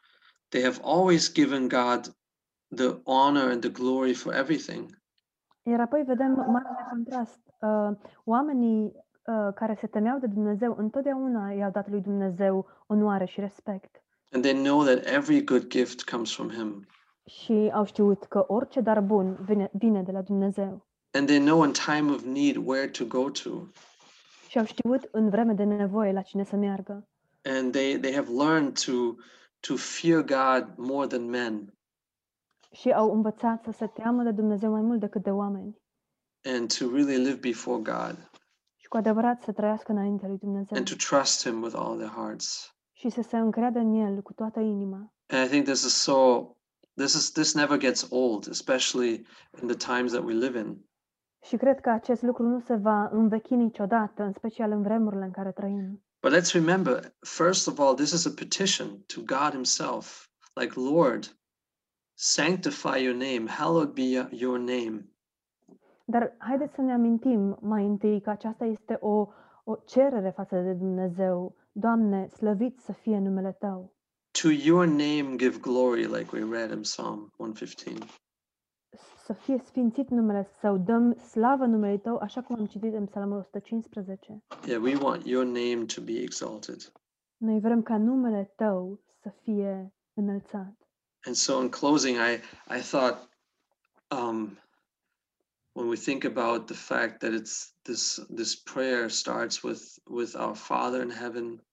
they 0.49 0.63
have 0.63 0.79
always 0.83 1.33
given 1.33 1.67
God 1.67 2.01
the 2.75 2.89
honor 3.03 3.49
and 3.51 3.61
the 3.61 3.69
glory 3.69 4.13
for 4.13 4.33
everything. 4.33 4.97
Iar 5.63 5.79
apoi 5.79 6.03
vedem 6.03 6.31
marele 6.31 6.87
contrast. 6.89 7.39
Uh, 7.59 7.91
oamenii 8.23 8.83
uh, 8.85 9.53
care 9.53 9.77
se 9.79 9.87
temeau 9.87 10.19
de 10.19 10.27
Dumnezeu 10.27 10.75
întotdeauna 10.77 11.51
i-au 11.51 11.71
dat 11.71 11.89
lui 11.89 12.01
Dumnezeu 12.01 12.65
onoare 12.87 13.25
și 13.25 13.39
respect. 13.39 14.03
And 14.31 14.43
they 14.43 14.53
know 14.53 14.83
that 14.83 15.05
every 15.05 15.43
good 15.43 15.67
gift 15.67 16.09
comes 16.09 16.33
from 16.33 16.49
him. 16.49 16.87
Și 17.27 17.71
au 17.73 17.85
știut 17.85 18.23
că 18.23 18.43
orice 18.47 18.79
dar 18.81 19.01
bun 19.01 19.37
vine, 19.41 19.69
vine 19.73 20.03
de 20.03 20.11
la 20.11 20.21
Dumnezeu. 20.21 20.85
And 21.11 21.27
they 21.27 21.39
know 21.39 21.63
in 21.63 21.71
time 21.71 22.11
of 22.11 22.21
need 22.23 22.55
where 22.65 22.87
to 22.87 23.05
go 23.05 23.29
to. 23.29 23.49
Și 24.47 24.57
au 24.57 24.65
știut 24.65 25.07
în 25.11 25.29
vreme 25.29 25.53
de 25.53 25.63
nevoie 25.63 26.11
la 26.11 26.21
cine 26.21 26.43
să 26.43 26.55
meargă. 26.55 27.07
And 27.43 27.71
they, 27.71 27.99
they 27.99 28.13
have 28.13 28.31
learned 28.31 28.77
to 28.85 28.91
to 29.59 29.75
fear 29.75 30.21
God 30.21 30.73
more 30.77 31.07
than 31.07 31.29
men 31.29 31.73
Și 32.71 32.91
au 32.91 33.13
învățat 33.13 33.63
să 33.63 33.71
se 33.71 33.87
teamă 33.87 34.23
de 34.23 34.31
Dumnezeu 34.31 34.71
mai 34.71 34.81
mult 34.81 34.99
decât 34.99 35.23
de 35.23 35.31
oameni. 35.31 35.81
and 36.57 36.77
to 36.77 36.85
really 36.95 37.17
live 37.17 37.35
before 37.39 37.81
God 37.81 38.29
Și 38.75 38.87
cu 38.87 38.97
adevărat 38.97 39.41
să 39.41 39.51
trăiască 39.51 39.91
înaintea 39.91 40.27
lui 40.27 40.37
Dumnezeu. 40.37 40.77
and 40.77 40.89
to 40.89 40.95
trust 41.09 41.47
him 41.47 41.61
with 41.61 41.75
all 41.77 41.95
their 41.97 42.11
hearts. 42.11 42.75
Și 42.93 43.09
să 43.09 43.21
se 43.21 43.37
încreadă 43.37 43.79
în 43.79 43.93
El 43.93 44.21
cu 44.21 44.33
toată 44.33 44.59
inima. 44.59 45.13
And 45.27 45.45
I 45.45 45.49
think 45.49 45.65
this 45.65 45.83
is 45.83 45.93
so 45.93 46.51
this 46.97 47.13
is 47.13 47.31
this 47.31 47.53
never 47.53 47.77
gets 47.77 48.07
old, 48.09 48.47
especially 48.47 49.25
in 49.61 49.67
the 49.67 49.75
times 49.75 50.11
that 50.11 50.23
we 50.23 50.33
live 50.33 50.59
in. 50.59 50.85
Și 51.41 51.57
cred 51.57 51.79
că 51.79 51.89
acest 51.89 52.21
lucru 52.21 52.43
nu 52.43 52.59
se 52.59 52.75
va 52.75 53.09
învechi 53.11 53.53
niciodată, 53.53 54.23
în 54.23 54.31
special 54.31 54.71
în 54.71 54.81
vremurile 54.81 55.23
în 55.23 55.31
care 55.31 55.51
trăim. 55.51 56.03
But 56.21 56.31
let's 56.31 56.51
remember, 56.53 57.15
first 57.19 57.67
of 57.67 57.79
all, 57.79 57.95
this 57.95 58.11
is 58.11 58.25
a 58.25 58.33
petition 58.35 59.03
to 59.13 59.21
God 59.21 59.51
Himself. 59.51 60.29
Like, 60.55 60.79
Lord, 60.79 61.37
sanctify 62.13 62.97
your 63.03 63.15
name, 63.15 63.47
hallowed 63.47 63.93
be 63.93 64.27
your 64.31 64.57
name. 64.57 65.11
Dar 66.05 66.35
haideți 66.37 66.75
să 66.75 66.81
ne 66.81 66.93
amintim 66.93 67.57
mai 67.61 67.85
întâi 67.85 68.21
că 68.21 68.29
aceasta 68.29 68.65
este 68.65 68.97
o, 68.99 69.27
o 69.63 69.75
cerere 69.85 70.29
față 70.35 70.55
de 70.55 70.73
Dumnezeu. 70.73 71.55
Doamne, 71.71 72.27
slăvit 72.27 72.79
să 72.79 72.91
fie 72.91 73.19
numele 73.19 73.51
Tău. 73.51 73.96
To 74.41 74.49
your 74.51 74.85
name 74.85 75.37
give 75.37 75.61
glory, 75.61 76.05
like 76.05 76.31
we 76.31 76.43
read 76.43 76.71
in 76.71 76.83
Psalm 76.83 77.31
115. 77.37 78.05
Să 79.25 79.33
fie 79.33 79.63
sfințit 79.65 80.09
numele 80.09 80.49
Său, 80.59 80.77
dăm 80.77 81.17
slavă 81.29 81.65
numelui 81.65 81.99
Tău, 81.99 82.17
așa 82.17 82.41
cum 82.41 82.55
am 82.59 82.65
citit 82.65 82.93
în 82.93 83.05
Psalmul 83.05 83.37
115. 83.37 84.43
Yeah, 84.65 84.81
we 84.81 84.95
want 84.95 85.25
your 85.25 85.45
name 85.45 85.85
to 85.95 86.01
be 86.01 86.19
exalted. 86.21 86.91
Noi 87.37 87.59
vrem 87.59 87.81
ca 87.81 87.97
numele 87.97 88.53
Tău 88.55 88.99
să 89.21 89.29
fie 89.41 89.93
înălțat. 90.13 90.73
And 91.25 91.35
so, 91.35 91.61
in 91.61 91.69
closing, 91.69 92.17
I 92.17 92.33
I 92.77 92.81
thought, 92.81 93.29
um, 94.11 94.57
when 95.71 95.87
we 95.87 95.95
think 95.95 96.23
about 96.23 96.65
the 96.65 96.75
fact 96.75 97.19
that 97.19 97.31
it's 97.31 97.73
this 97.81 98.25
this 98.35 98.55
prayer 98.55 99.09
starts 99.09 99.61
with 99.61 99.81
with 100.09 100.35
our 100.35 100.55
Father 100.55 101.01
in 101.01 101.11
heaven, 101.11 101.66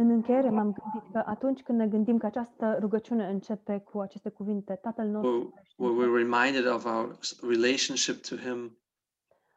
În 0.00 0.10
încheiere 0.10 0.50
m-am 0.50 0.72
gândit 0.72 1.12
că 1.12 1.22
atunci 1.26 1.62
când 1.62 1.78
ne 1.78 1.88
gândim 1.88 2.18
că 2.18 2.26
această 2.26 2.76
rugăciune 2.80 3.28
începe 3.28 3.78
cu 3.78 4.00
aceste 4.00 4.28
cuvinte, 4.30 4.74
Tatăl 4.82 5.06
nostru, 5.06 5.30
where, 5.30 5.48
care 5.50 5.62
ești 5.62 5.74
where 5.76 5.94
în 5.94 6.10
we're 6.12 6.20
cer, 6.20 6.30
reminded 6.30 6.66
of 6.72 6.84
our 6.84 7.16
s- 7.20 7.40
relationship 7.40 8.22
to 8.22 8.36
Him, 8.36 8.78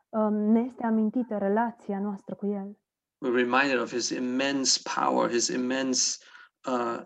um, 0.10 0.34
ne 0.34 0.60
este 0.60 0.84
amintită 0.84 1.38
relația 1.38 2.00
noastră 2.00 2.36
cu 2.36 2.46
El. 2.46 2.78
we're 3.26 3.36
reminded 3.36 3.80
of 3.80 3.92
His 3.92 4.10
immense 4.10 4.82
power, 4.96 5.30
His 5.30 5.48
immense. 5.48 6.18
Uh, 6.68 7.02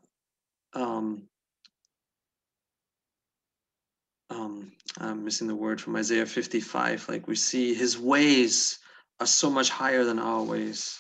um, 0.76 1.30
um, 4.30 4.76
I'm 5.00 5.21
missing 5.23 5.50
the 5.50 5.60
word 5.60 5.80
from 5.80 5.95
Isaiah 5.95 6.26
55. 6.28 7.08
Like 7.08 7.23
we 7.28 7.36
see 7.36 7.73
His 7.76 7.97
ways 8.04 8.80
are 9.19 9.30
so 9.30 9.50
much 9.50 9.69
higher 9.69 10.04
than 10.04 10.19
our 10.19 10.43
ways. 10.50 11.00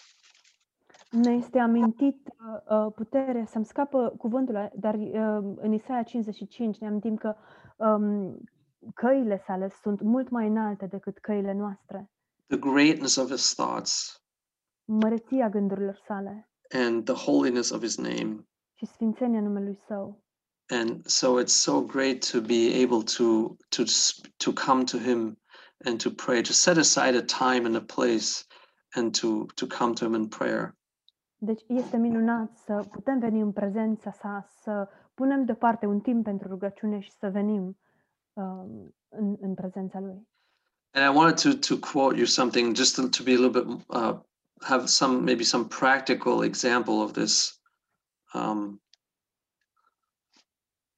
Ne 1.11 1.31
este 1.31 1.59
amintit 1.59 2.27
uh, 2.69 2.91
puterea, 2.95 3.45
să-mi 3.45 3.65
scapă 3.65 4.13
cuvântul, 4.17 4.71
dar 4.75 4.93
uh, 4.95 5.53
în 5.55 5.73
Isaia 5.73 6.03
55 6.03 6.77
ne 6.77 6.87
amintim 6.87 7.15
că 7.15 7.35
um, 7.75 8.37
căile 8.95 9.43
sale 9.45 9.69
sunt 9.81 10.01
mult 10.01 10.29
mai 10.29 10.47
înalte 10.47 10.85
decât 10.85 11.17
căile 11.17 11.53
noastre. 11.53 12.09
The 12.47 12.57
greatness 12.57 13.15
of 13.15 13.29
His 13.29 13.53
thoughts 13.53 14.21
Măreția 14.85 15.49
gândurilor 15.49 15.99
sale 16.07 16.49
and 16.69 17.05
the 17.05 17.31
holiness 17.31 17.69
of 17.69 17.81
His 17.81 17.97
name. 17.97 18.47
și 18.73 18.85
sfințenia 18.85 19.41
numelui 19.41 19.79
Său. 19.87 20.23
and 20.69 21.05
so 21.05 21.41
it's 21.41 21.55
so 21.63 21.81
great 21.81 22.31
to 22.31 22.41
be 22.41 22.83
able 22.83 23.03
to 23.17 23.55
to 23.69 23.83
to 24.37 24.51
come 24.65 24.83
to 24.83 24.97
him 24.97 25.39
and 25.85 26.01
to 26.03 26.09
pray 26.25 26.41
to 26.41 26.51
set 26.51 26.77
aside 26.77 27.15
a 27.17 27.23
time 27.49 27.65
and 27.65 27.75
a 27.75 27.81
place 27.95 28.43
and 28.95 29.19
to 29.19 29.45
to 29.55 29.65
come 29.77 29.93
to 29.93 30.05
him 30.05 30.13
in 30.13 30.27
prayer 30.27 30.75
Deci 31.37 31.61
este 31.67 31.97
minunat 31.97 32.55
să 32.55 32.85
putem 32.91 33.19
veni 33.19 33.41
în 33.41 33.51
prezența 33.51 34.11
sa, 34.11 34.47
să 34.61 34.89
punem 35.13 35.45
deoparte 35.45 35.85
un 35.85 35.99
timp 35.99 36.23
pentru 36.23 36.47
rugăciune 36.47 36.99
și 36.99 37.11
să 37.11 37.29
venim 37.29 37.77
um, 38.33 38.95
în, 39.09 39.35
în 39.39 39.53
prezența 39.53 39.99
Lui. 39.99 40.27
and 40.93 41.05
i 41.05 41.17
wanted 41.17 41.37
to 41.37 41.53
to 41.53 41.77
quote 41.91 42.17
you 42.17 42.25
something 42.25 42.75
just 42.75 42.95
to, 42.95 43.07
to 43.09 43.23
be 43.23 43.33
a 43.33 43.37
little 43.37 43.61
bit 43.61 43.85
uh, 43.89 44.19
have 44.61 44.87
some 44.87 45.23
maybe 45.23 45.43
some 45.43 45.65
practical 45.65 46.43
example 46.43 46.93
of 47.01 47.11
this 47.13 47.59
um, 48.33 48.81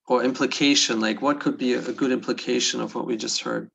or 0.06 0.24
implication 0.24 1.00
like 1.00 1.22
what 1.22 1.40
could 1.40 1.58
be 1.58 1.74
a, 1.74 1.80
a 1.80 1.94
good 1.94 2.12
implication 2.12 2.82
of 2.82 2.96
what 2.96 3.06
we 3.06 3.16
just 3.18 3.42
heard 3.44 3.68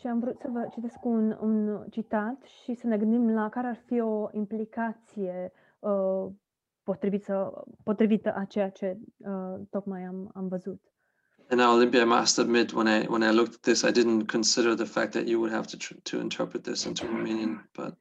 Și 0.00 0.06
am 0.06 0.20
vrut 0.20 0.38
să 0.40 0.48
vă 0.52 0.68
citesc 0.72 1.04
un, 1.04 1.36
un 1.40 1.84
citat 1.90 2.42
și 2.62 2.74
să 2.74 2.86
ne 2.86 2.98
gândim 2.98 3.30
la 3.30 3.48
care 3.48 3.66
ar 3.66 3.82
fi 3.86 4.00
o 4.00 4.28
implicație 4.32 5.52
uh, 5.82 6.32
potrivită, 6.82 7.64
potrivită 7.84 8.34
a 8.36 8.44
ceea 8.44 8.70
ce 8.70 8.98
tocmai 9.70 10.02
am, 10.02 10.30
am 10.34 10.48
văzut. 10.48 10.80
And 11.50 11.60
now, 11.60 11.74
Olympia, 11.74 12.00
I 12.00 12.04
must 12.04 12.38
admit, 12.38 12.72
when 12.72 12.86
I 12.86 13.06
when 13.06 13.22
I 13.22 13.30
looked 13.30 13.54
at 13.54 13.60
this, 13.60 13.82
I 13.82 13.90
didn't 13.90 14.26
consider 14.26 14.74
the 14.74 14.84
fact 14.84 15.12
that 15.12 15.26
you 15.26 15.38
would 15.38 15.52
have 15.52 15.66
to 15.66 15.76
tr- 15.76 16.00
to 16.02 16.18
interpret 16.18 16.62
this 16.64 16.84
into 16.84 17.06
Romanian. 17.06 17.68
But 17.72 17.94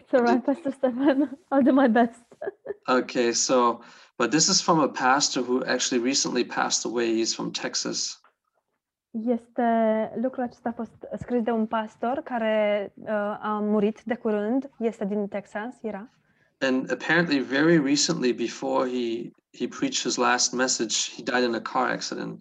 It's 0.00 0.12
alright, 0.12 0.44
Pastor 0.44 0.70
Stefan. 0.72 1.38
I'll 1.50 1.62
do 1.62 1.72
my 1.72 1.88
best. 1.88 2.24
okay, 2.86 3.32
so 3.32 3.80
but 4.18 4.30
this 4.30 4.48
is 4.48 4.60
from 4.60 4.80
a 4.80 4.88
pastor 4.88 5.42
who 5.42 5.64
actually 5.64 6.02
recently 6.02 6.44
passed 6.44 6.84
away. 6.84 7.14
He's 7.14 7.34
from 7.34 7.50
Texas, 7.52 8.20
Este, 9.10 10.12
lucrul 10.20 10.44
acesta 10.44 10.68
a 10.68 10.72
fost 10.72 11.08
scris 11.18 11.42
de 11.42 11.50
un 11.50 11.66
pastor 11.66 12.20
care 12.24 12.92
uh, 12.96 13.08
a 13.40 13.58
murit 13.62 14.02
de 14.02 14.16
curând, 14.16 14.70
este 14.78 15.04
din 15.04 15.28
Texas, 15.28 15.74
era. 15.82 16.10
And 16.64 16.90
apparently, 16.90 17.38
very 17.38 17.78
recently, 17.78 18.32
before 18.32 18.88
he 18.88 19.32
he 19.58 19.66
preached 19.68 20.02
his 20.02 20.16
last 20.16 20.52
message, 20.52 20.94
he 21.14 21.22
died 21.22 21.44
in 21.44 21.54
a 21.54 21.60
car 21.60 21.90
accident. 21.90 22.40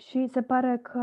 Și 0.00 0.28
se 0.32 0.42
pare 0.42 0.80
că 0.82 0.98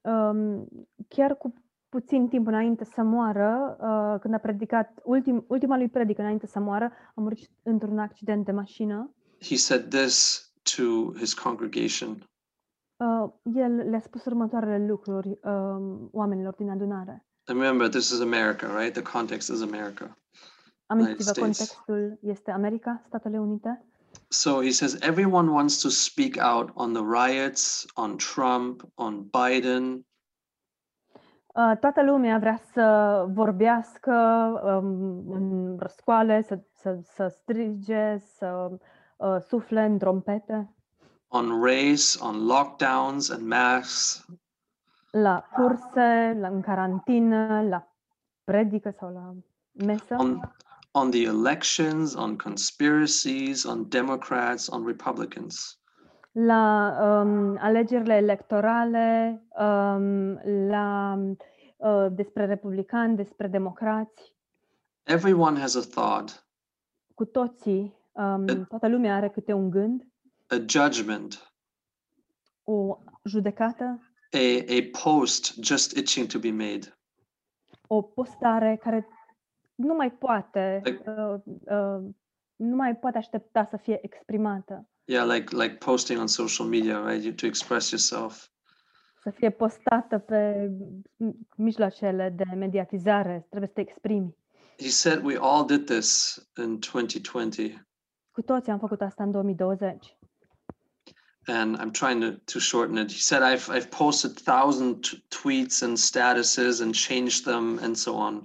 um, 0.00 0.68
chiar 1.08 1.36
cu 1.36 1.54
puțin 1.88 2.28
timp 2.28 2.46
înainte 2.46 2.84
să 2.84 3.02
moară, 3.02 3.76
uh, 3.80 4.20
când 4.20 4.34
a 4.34 4.38
predicat, 4.38 5.00
ultim, 5.04 5.44
ultima 5.48 5.76
lui 5.76 5.88
predică 5.88 6.20
înainte 6.20 6.46
să 6.46 6.58
moară, 6.58 6.92
a 7.14 7.20
murit 7.20 7.50
într-un 7.62 7.98
accident 7.98 8.44
de 8.44 8.52
mașină. 8.52 9.14
He 9.42 9.56
said 9.56 9.88
this 9.88 10.46
to 10.76 11.12
his 11.18 11.34
congregation. 11.34 12.26
Uh, 12.96 13.30
el 13.54 13.72
le-a 13.90 14.00
spus 14.00 14.24
următoarele 14.24 14.86
lucruri 14.86 15.38
um, 15.42 16.08
oamenilor 16.12 16.54
din 16.54 16.70
adunare. 16.70 17.26
And 17.46 17.60
remember, 17.60 17.88
this 17.88 18.10
is 18.10 18.20
America, 18.20 18.66
right? 18.80 18.92
The 18.92 19.02
context 19.02 19.50
is 19.50 19.62
America. 19.62 20.16
Amintiți-vă, 20.92 21.30
States. 21.32 21.38
contextul. 21.38 22.18
Este 22.22 22.50
America, 22.50 23.02
Statele 23.06 23.38
Unite. 23.38 23.84
So 24.28 24.62
he 24.62 24.70
says 24.70 24.98
everyone 25.00 25.50
wants 25.50 25.80
to 25.80 25.88
speak 25.88 26.36
out 26.52 26.70
on 26.74 26.92
the 26.92 27.02
riots, 27.02 27.86
on 27.94 28.16
Trump, 28.16 28.82
on 28.94 29.30
Biden, 29.30 30.06
Uh, 31.54 31.72
toată 31.80 32.02
lumea 32.02 32.38
vrea 32.38 32.60
să 32.72 33.26
vorbească 33.32 34.12
um, 34.64 35.32
în 35.32 35.76
răscoale, 35.78 36.42
să, 36.42 36.58
să, 36.74 36.98
să 37.02 37.26
strige, 37.28 38.18
să 38.18 38.70
uh, 39.16 39.36
sufle 39.48 39.84
în 39.84 39.98
trompete, 39.98 40.74
on 41.28 41.62
race, 41.62 42.18
on 42.20 42.46
lockdowns 42.46 43.30
and 43.30 43.46
masks, 43.46 44.24
la 45.10 45.44
curse, 45.54 46.36
la, 46.40 46.48
în 46.48 46.60
carantină, 46.60 47.62
la 47.68 47.92
predică 48.44 48.90
sau 48.98 49.12
la 49.12 49.34
mesă, 49.86 50.16
on 50.18 50.40
on 50.94 51.10
the 51.10 51.22
elections, 51.22 52.14
on 52.14 52.36
conspiracies, 52.36 53.64
on 53.64 53.88
Democrats, 53.88 54.68
on 54.68 54.84
Republicans. 54.86 55.76
la 56.34 56.96
um, 57.00 57.56
alegerile 57.60 58.14
electorale, 58.14 59.42
um, 59.58 60.40
la 60.68 61.18
uh, 61.76 62.06
despre 62.10 62.46
republicani, 62.46 63.16
despre 63.16 63.46
democrați. 63.46 64.34
Everyone 65.04 65.60
has 65.60 65.74
a 65.74 65.80
thought, 65.80 66.46
Cu 67.14 67.24
toții, 67.24 67.94
um, 68.12 68.44
toată 68.68 68.88
lumea 68.88 69.16
are 69.16 69.28
câte 69.28 69.52
un 69.52 69.70
gând, 69.70 70.06
a 70.46 70.54
judgment, 70.66 71.52
o 72.64 72.98
judecată, 73.24 74.00
a, 74.32 74.64
a 74.68 74.90
post 75.02 75.54
just 75.62 75.96
itching 75.96 76.26
to 76.26 76.38
be 76.38 76.50
made. 76.50 76.96
o 77.86 78.02
postare 78.02 78.76
care 78.82 79.06
nu 79.74 79.94
mai 79.94 80.10
poate, 80.12 80.80
Like- 80.84 81.02
uh, 81.10 81.34
uh, 81.46 82.10
nu 82.56 82.74
mai 82.76 82.96
poate 82.96 83.18
aștepta 83.18 83.66
să 83.70 83.76
fie 83.76 83.98
exprimată, 84.04 84.86
Yeah, 85.04 85.26
like 85.28 85.56
like 85.56 85.74
posting 85.74 86.18
on 86.20 86.26
social 86.26 86.66
media, 86.66 87.08
right? 87.10 87.24
You, 87.24 87.32
to 87.34 87.46
express 87.46 87.90
yourself. 87.90 88.46
să 89.22 89.30
fie 89.30 89.50
postată 89.50 90.18
pe 90.18 90.70
m- 91.24 91.32
mijloacele 91.56 92.28
de 92.36 92.44
mediatizare, 92.56 93.46
trebuie 93.48 93.68
să 93.68 93.74
te 93.74 93.80
exprimi. 93.80 94.36
He 94.78 94.88
said 94.88 95.24
we 95.24 95.36
all 95.40 95.66
did 95.66 95.84
this 95.84 96.36
in 96.56 96.78
2020. 96.92 97.74
Cu 98.30 98.42
toții 98.42 98.72
am 98.72 98.78
făcut 98.78 99.00
asta 99.00 99.22
în 99.22 99.30
2020. 99.30 100.16
and 101.46 101.76
I'm 101.80 101.90
trying 101.90 102.22
to, 102.22 102.30
to 102.52 102.58
shorten 102.58 102.96
it. 102.96 103.10
He 103.12 103.18
said 103.18 103.42
I've 103.42 103.68
I've 103.76 103.88
posted 103.96 104.30
thousand 104.44 105.06
t- 105.06 105.18
tweets 105.42 105.80
and 105.82 105.96
statuses 105.96 106.80
and 106.80 106.94
changed 106.94 107.44
them 107.44 107.78
and 107.82 107.96
so 107.96 108.12
on. 108.12 108.42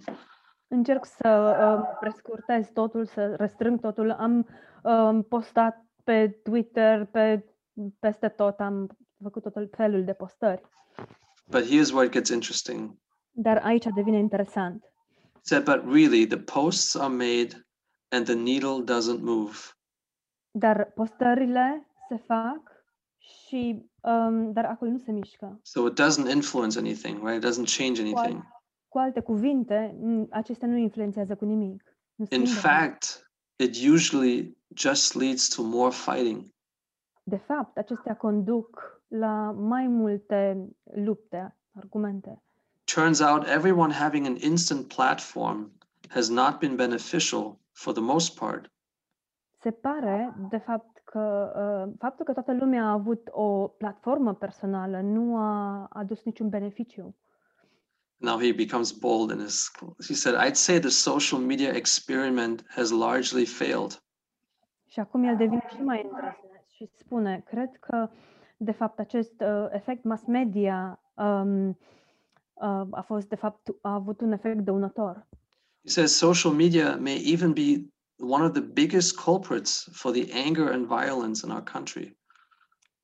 Încerc 0.67 1.05
să 1.05 1.29
uh, 1.29 1.97
prescurtez 1.99 2.69
totul, 2.73 3.05
să 3.05 3.35
restrâng 3.35 3.79
totul. 3.79 4.11
Am 4.11 4.47
um, 4.83 5.23
postat 5.23 5.85
pe 6.03 6.39
Twitter, 6.43 7.05
pe 7.05 7.45
peste 7.99 8.27
tot, 8.27 8.59
am 8.59 8.97
făcut 9.23 9.41
tot 9.41 9.69
felul 9.75 10.03
de 10.03 10.13
postări. 10.13 10.61
But 11.49 11.63
here's 11.63 11.91
where 11.91 12.05
it 12.05 12.11
gets 12.11 12.29
interesting. 12.29 12.97
Dar 13.31 13.57
aici 13.63 13.85
devine 13.95 14.17
interesant. 14.17 14.83
said, 15.47 15.65
but 15.65 15.85
really 15.85 16.25
the 16.25 16.37
posts 16.37 16.95
are 16.95 17.09
made 17.09 17.55
and 18.11 18.25
the 18.25 18.35
needle 18.35 18.83
doesn't 18.83 19.21
move. 19.21 19.57
Dar 20.51 20.91
postările 20.95 21.87
se 22.09 22.17
fac 22.17 22.71
și 23.17 23.85
um, 24.01 24.51
dar 24.53 24.65
acolo 24.65 24.91
nu 24.91 24.97
se 24.97 25.11
mișcă. 25.11 25.59
So 25.63 25.87
it 25.87 25.99
doesn't 26.01 26.29
influence 26.33 26.79
anything, 26.79 27.27
right? 27.27 27.43
It 27.43 27.49
doesn't 27.49 27.77
change 27.77 28.01
anything. 28.01 28.43
Cu 28.87 28.97
alte 28.97 29.19
cuvinte, 29.19 29.95
n- 29.99 30.29
acestea 30.29 30.67
nu 30.67 30.75
influențează 30.77 31.35
cu 31.35 31.45
nimic. 31.45 31.83
Nu 32.15 32.25
In 32.29 32.45
schimbă 32.45 32.45
nimic. 32.47 32.61
fact, 32.61 33.31
it 33.55 33.75
usually 33.93 34.57
just 34.75 35.13
leads 35.15 35.47
to 35.55 35.61
more 35.63 35.91
fighting. 35.91 36.45
De 37.23 37.37
fapt, 37.37 37.77
acestea 37.77 38.15
conduc 38.15 39.01
la 39.07 39.51
mai 39.51 39.87
multe 39.87 40.67
lupte, 40.93 41.55
argumente. 41.73 42.41
Turns 42.95 43.19
out 43.19 43.47
everyone 43.47 43.93
having 43.93 44.25
an 44.25 44.35
instant 44.35 44.93
platform 44.93 45.71
has 46.09 46.29
not 46.29 46.59
been 46.59 46.75
beneficial 46.75 47.57
for 47.71 47.93
the 47.93 48.01
most 48.01 48.39
part. 48.39 48.71
Se 49.61 49.71
pare, 49.71 50.33
de 50.49 50.57
fapt, 50.57 51.01
că 51.03 51.51
uh, 51.87 51.93
faptul 51.99 52.25
că 52.25 52.33
toată 52.33 52.53
lumea 52.53 52.83
a 52.83 52.91
avut 52.91 53.27
o 53.31 53.67
platformă 53.67 54.33
personală 54.33 55.01
nu 55.01 55.37
a 55.37 55.85
adus 55.89 56.23
niciun 56.23 56.49
beneficiu. 56.49 57.15
Now 58.19 58.39
he 58.39 58.51
becomes 58.51 58.91
bold 58.91 59.31
in 59.31 59.39
his. 59.39 59.71
He 60.07 60.13
said, 60.13 60.35
I'd 60.35 60.57
say 60.57 60.79
the 60.79 60.89
social 60.89 61.39
media 61.39 61.71
experiment 61.71 62.63
has 62.69 62.91
largely 62.91 63.45
failed. 63.45 64.01
Și 64.87 64.99
acum 64.99 65.23
el 65.23 65.37
devine 65.37 65.67
și 65.75 65.81
mai 65.81 66.01
îndrăzneț 66.03 66.69
și 66.75 66.89
spune, 66.95 67.43
cred 67.45 67.69
că, 67.79 68.09
de 68.57 68.71
fapt, 68.71 68.99
acest 68.99 69.41
uh, 69.41 69.67
efect 69.69 70.03
mass 70.03 70.25
media 70.25 70.99
um, 71.13 71.69
uh, 71.69 72.87
a 72.91 73.01
fost, 73.05 73.27
de 73.27 73.35
fapt, 73.35 73.67
a 73.81 73.93
avut 73.93 74.21
un 74.21 74.31
efect 74.31 74.59
dăunător. 74.59 75.27
He 75.83 75.89
says 75.89 76.15
social 76.15 76.53
media 76.53 76.95
may 76.95 77.21
even 77.25 77.53
be 77.53 77.87
one 78.19 78.43
of 78.43 78.51
the 78.51 78.61
biggest 78.61 79.15
culprits 79.15 79.89
for 79.91 80.11
the 80.11 80.33
anger 80.45 80.71
and 80.71 80.85
violence 80.85 81.45
in 81.45 81.51
our 81.51 81.63
country. 81.63 82.17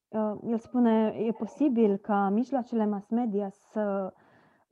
Uh, 0.07 0.37
el 0.51 0.59
spune, 0.59 1.13
e 1.27 1.31
posibil 1.31 1.97
ca 1.97 2.29
mijloacele 2.29 2.85
mass 2.85 3.09
media 3.09 3.49
să, 3.71 4.13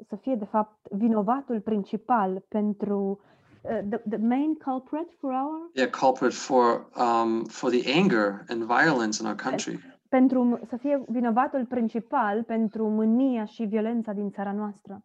să 0.07 0.15
fie, 0.15 0.35
de 0.35 0.45
fapt, 0.45 0.87
vinovatul 0.91 1.59
principal 1.61 2.43
pentru 2.47 3.19
uh, 3.61 3.79
the, 3.89 3.97
the 4.09 4.17
main 4.17 4.53
culprit 4.55 5.07
for 5.19 5.31
our 5.31 5.69
Yeah, 5.73 5.89
culprit 5.89 6.33
for 6.33 6.87
um, 6.95 7.45
for 7.45 7.69
the 7.71 7.91
anger 7.99 8.45
and 8.47 8.63
violence 8.63 9.21
in 9.21 9.25
our 9.27 9.35
country. 9.35 9.79
pentru 10.09 10.59
să 10.69 10.77
fie 10.77 11.03
vinovatul 11.07 11.65
principal 11.65 12.43
pentru 12.43 12.87
mânia 12.89 13.45
și 13.45 13.63
violența 13.63 14.11
din 14.13 14.31
țara 14.31 14.51
noastră. 14.53 15.03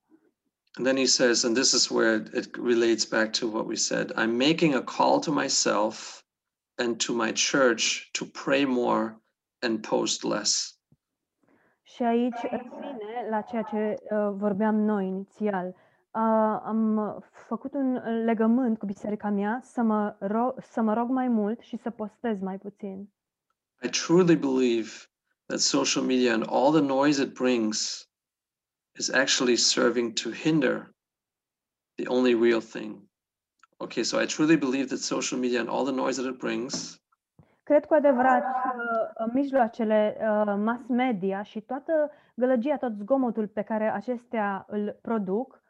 And 0.78 0.86
then 0.86 0.96
he 0.96 1.06
says, 1.06 1.42
and 1.44 1.54
this 1.56 1.72
is 1.72 1.88
where 1.88 2.22
it 2.34 2.54
relates 2.56 3.04
back 3.06 3.32
to 3.38 3.46
what 3.46 3.66
we 3.66 3.74
said 3.76 4.10
I'm 4.12 4.36
making 4.36 4.74
a 4.74 4.82
call 4.82 5.18
to 5.20 5.32
myself 5.32 6.24
and 6.78 7.04
to 7.06 7.12
my 7.14 7.32
church 7.32 8.10
to 8.12 8.24
pray 8.44 8.64
more 8.64 9.20
and 9.58 9.80
post 9.88 10.22
less. 10.24 10.75
Și 11.96 12.02
aici 12.02 12.40
revine 12.42 13.26
la 13.30 13.40
ceea 13.40 13.62
ce 13.62 13.94
uh, 14.00 14.32
vorbeam 14.32 14.74
noi 14.74 15.06
inițial. 15.06 15.66
Uh, 15.66 16.60
am 16.64 17.24
făcut 17.46 17.74
un 17.74 17.92
legământ 18.24 18.78
cu 18.78 18.86
biserica 18.86 19.28
mea 19.28 19.60
să 19.62 19.82
mă, 19.82 20.16
ro- 20.20 20.64
să 20.70 20.80
mă 20.80 20.94
rog 20.94 21.08
mai 21.08 21.28
mult 21.28 21.60
și 21.60 21.76
să 21.76 21.90
postez 21.90 22.40
mai 22.40 22.58
puțin. 22.58 23.08
I 23.82 23.88
truly 23.88 24.36
believe 24.36 24.90
that 25.46 25.58
social 25.58 26.04
media 26.04 26.32
and 26.32 26.44
all 26.48 26.72
the 26.72 26.86
noise 26.86 27.22
it 27.22 27.34
brings 27.34 28.08
is 28.98 29.12
actually 29.12 29.56
serving 29.56 30.12
to 30.12 30.30
hinder 30.30 30.94
the 31.94 32.08
only 32.08 32.34
real 32.34 32.60
thing. 32.60 33.08
Okay, 33.76 34.02
so 34.02 34.20
I 34.22 34.26
truly 34.26 34.56
believe 34.56 34.86
that 34.86 34.98
social 34.98 35.40
media 35.40 35.60
and 35.60 35.68
all 35.68 35.84
the 35.84 35.94
noise 35.94 36.22
that 36.22 36.32
it 36.32 36.38
brings 36.38 37.00
Cred 37.68 37.84
cu 37.84 37.94
adevărat 37.94 38.42
că 38.42 38.70
uh, 38.76 38.95
mijloacele 39.32 40.16
uh, 40.20 40.54
mass 40.58 40.86
media 40.88 41.42
și 41.42 41.60
toată 41.60 42.10
gălăgia, 42.34 42.76
tot 42.76 42.92
zgomotul 42.94 43.48
pe 43.48 43.62
care 43.62 43.92
acestea 43.92 44.64
îl 44.68 44.98
produc, 45.02 45.62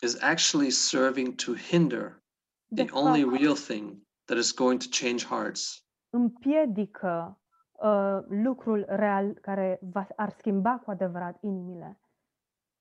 is 0.00 0.22
actually 0.22 0.70
serving 0.70 1.34
to 1.34 1.52
hinder 1.54 2.22
de 2.66 2.84
the 2.84 2.94
only 2.94 3.22
fapt, 3.22 3.40
real 3.40 3.54
thing 3.54 3.96
that 4.24 4.38
is 4.38 4.54
going 4.54 4.80
to 4.80 4.86
change 4.90 5.24
hearts. 5.26 5.86
împiedică 6.10 7.40
uh, 7.72 8.18
lucrul 8.28 8.84
real 8.88 9.32
care 9.40 9.78
va, 9.82 10.06
ar 10.16 10.30
schimba 10.30 10.78
cu 10.78 10.90
adevărat 10.90 11.38
inimile. 11.42 12.00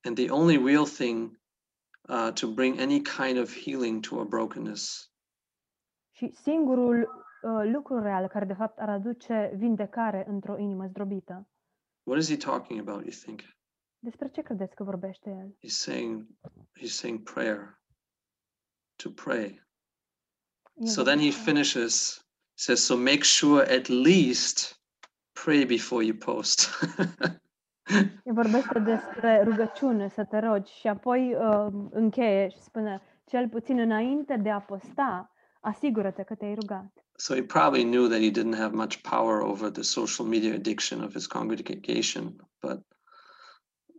and 0.04 0.16
the 0.18 0.30
only 0.30 0.58
real 0.58 0.86
thing 0.86 1.38
uh, 2.10 2.32
to 2.32 2.48
bring 2.48 2.80
any 2.80 3.00
kind 3.00 3.38
of 3.38 3.56
healing 3.56 4.02
to 4.02 4.20
a 4.20 4.24
brokenness. 4.26 5.12
Și 6.12 6.32
singurul 6.42 7.02
uh, 7.02 7.21
lucru 7.64 8.00
real 8.02 8.28
care 8.28 8.46
de 8.46 8.54
fapt 8.54 8.80
ar 8.80 8.90
aduce 8.90 9.52
vindecare 9.56 10.26
într-o 10.28 10.58
inimă 10.58 10.86
zdrobită. 10.88 11.48
What 12.04 12.20
is 12.22 12.30
he 12.30 12.38
talking 12.38 12.80
about? 12.80 13.02
You 13.02 13.12
think 13.24 13.40
Despre 14.00 14.28
ce 14.28 14.42
credeți 14.42 14.76
că 14.76 14.84
vorbește 14.84 15.30
el? 15.30 15.48
he's 15.64 15.78
saying 15.78 16.28
he's 16.80 16.92
saying 16.94 17.32
prayer 17.34 17.80
to 19.04 19.10
pray. 19.10 19.70
El 20.74 20.88
So 20.88 21.02
then 21.04 21.18
he 21.18 21.24
vorbește- 21.30 21.42
finishes 21.52 22.26
says 22.54 22.86
so 22.86 22.96
make 22.98 23.22
sure 23.24 23.76
at 23.78 23.88
least 23.88 24.82
pray 25.44 25.66
before 25.66 26.06
you 26.06 26.18
post. 26.18 26.60
El 28.24 28.34
vorbește 28.34 28.80
despre 28.80 29.44
rugăciune, 29.44 30.10
să 30.10 30.26
te 30.26 30.40
rogi 30.40 30.72
și 30.74 30.88
apoi 30.88 31.36
uh, 31.36 31.68
încheie 31.92 32.50
și 32.50 32.60
spune 32.62 33.02
cel 33.26 33.50
puțin 33.50 33.80
înainte 33.80 34.38
de 34.38 34.50
a 34.50 34.60
posta, 34.60 35.32
asigură-te 35.62 36.24
că 36.24 36.36
te-ai 36.36 36.54
rugat. 36.54 36.92
So 37.22 37.36
he 37.36 37.44
probably 37.44 37.84
knew 37.84 38.08
that 38.08 38.22
he 38.26 38.32
didn't 38.32 38.62
have 38.64 38.74
much 38.74 39.04
power 39.04 39.36
over 39.52 39.70
the 39.70 39.84
social 39.84 40.26
media 40.26 40.54
addiction 40.56 41.04
of 41.04 41.14
his 41.14 41.28
congregation, 41.28 42.24
but 42.62 42.80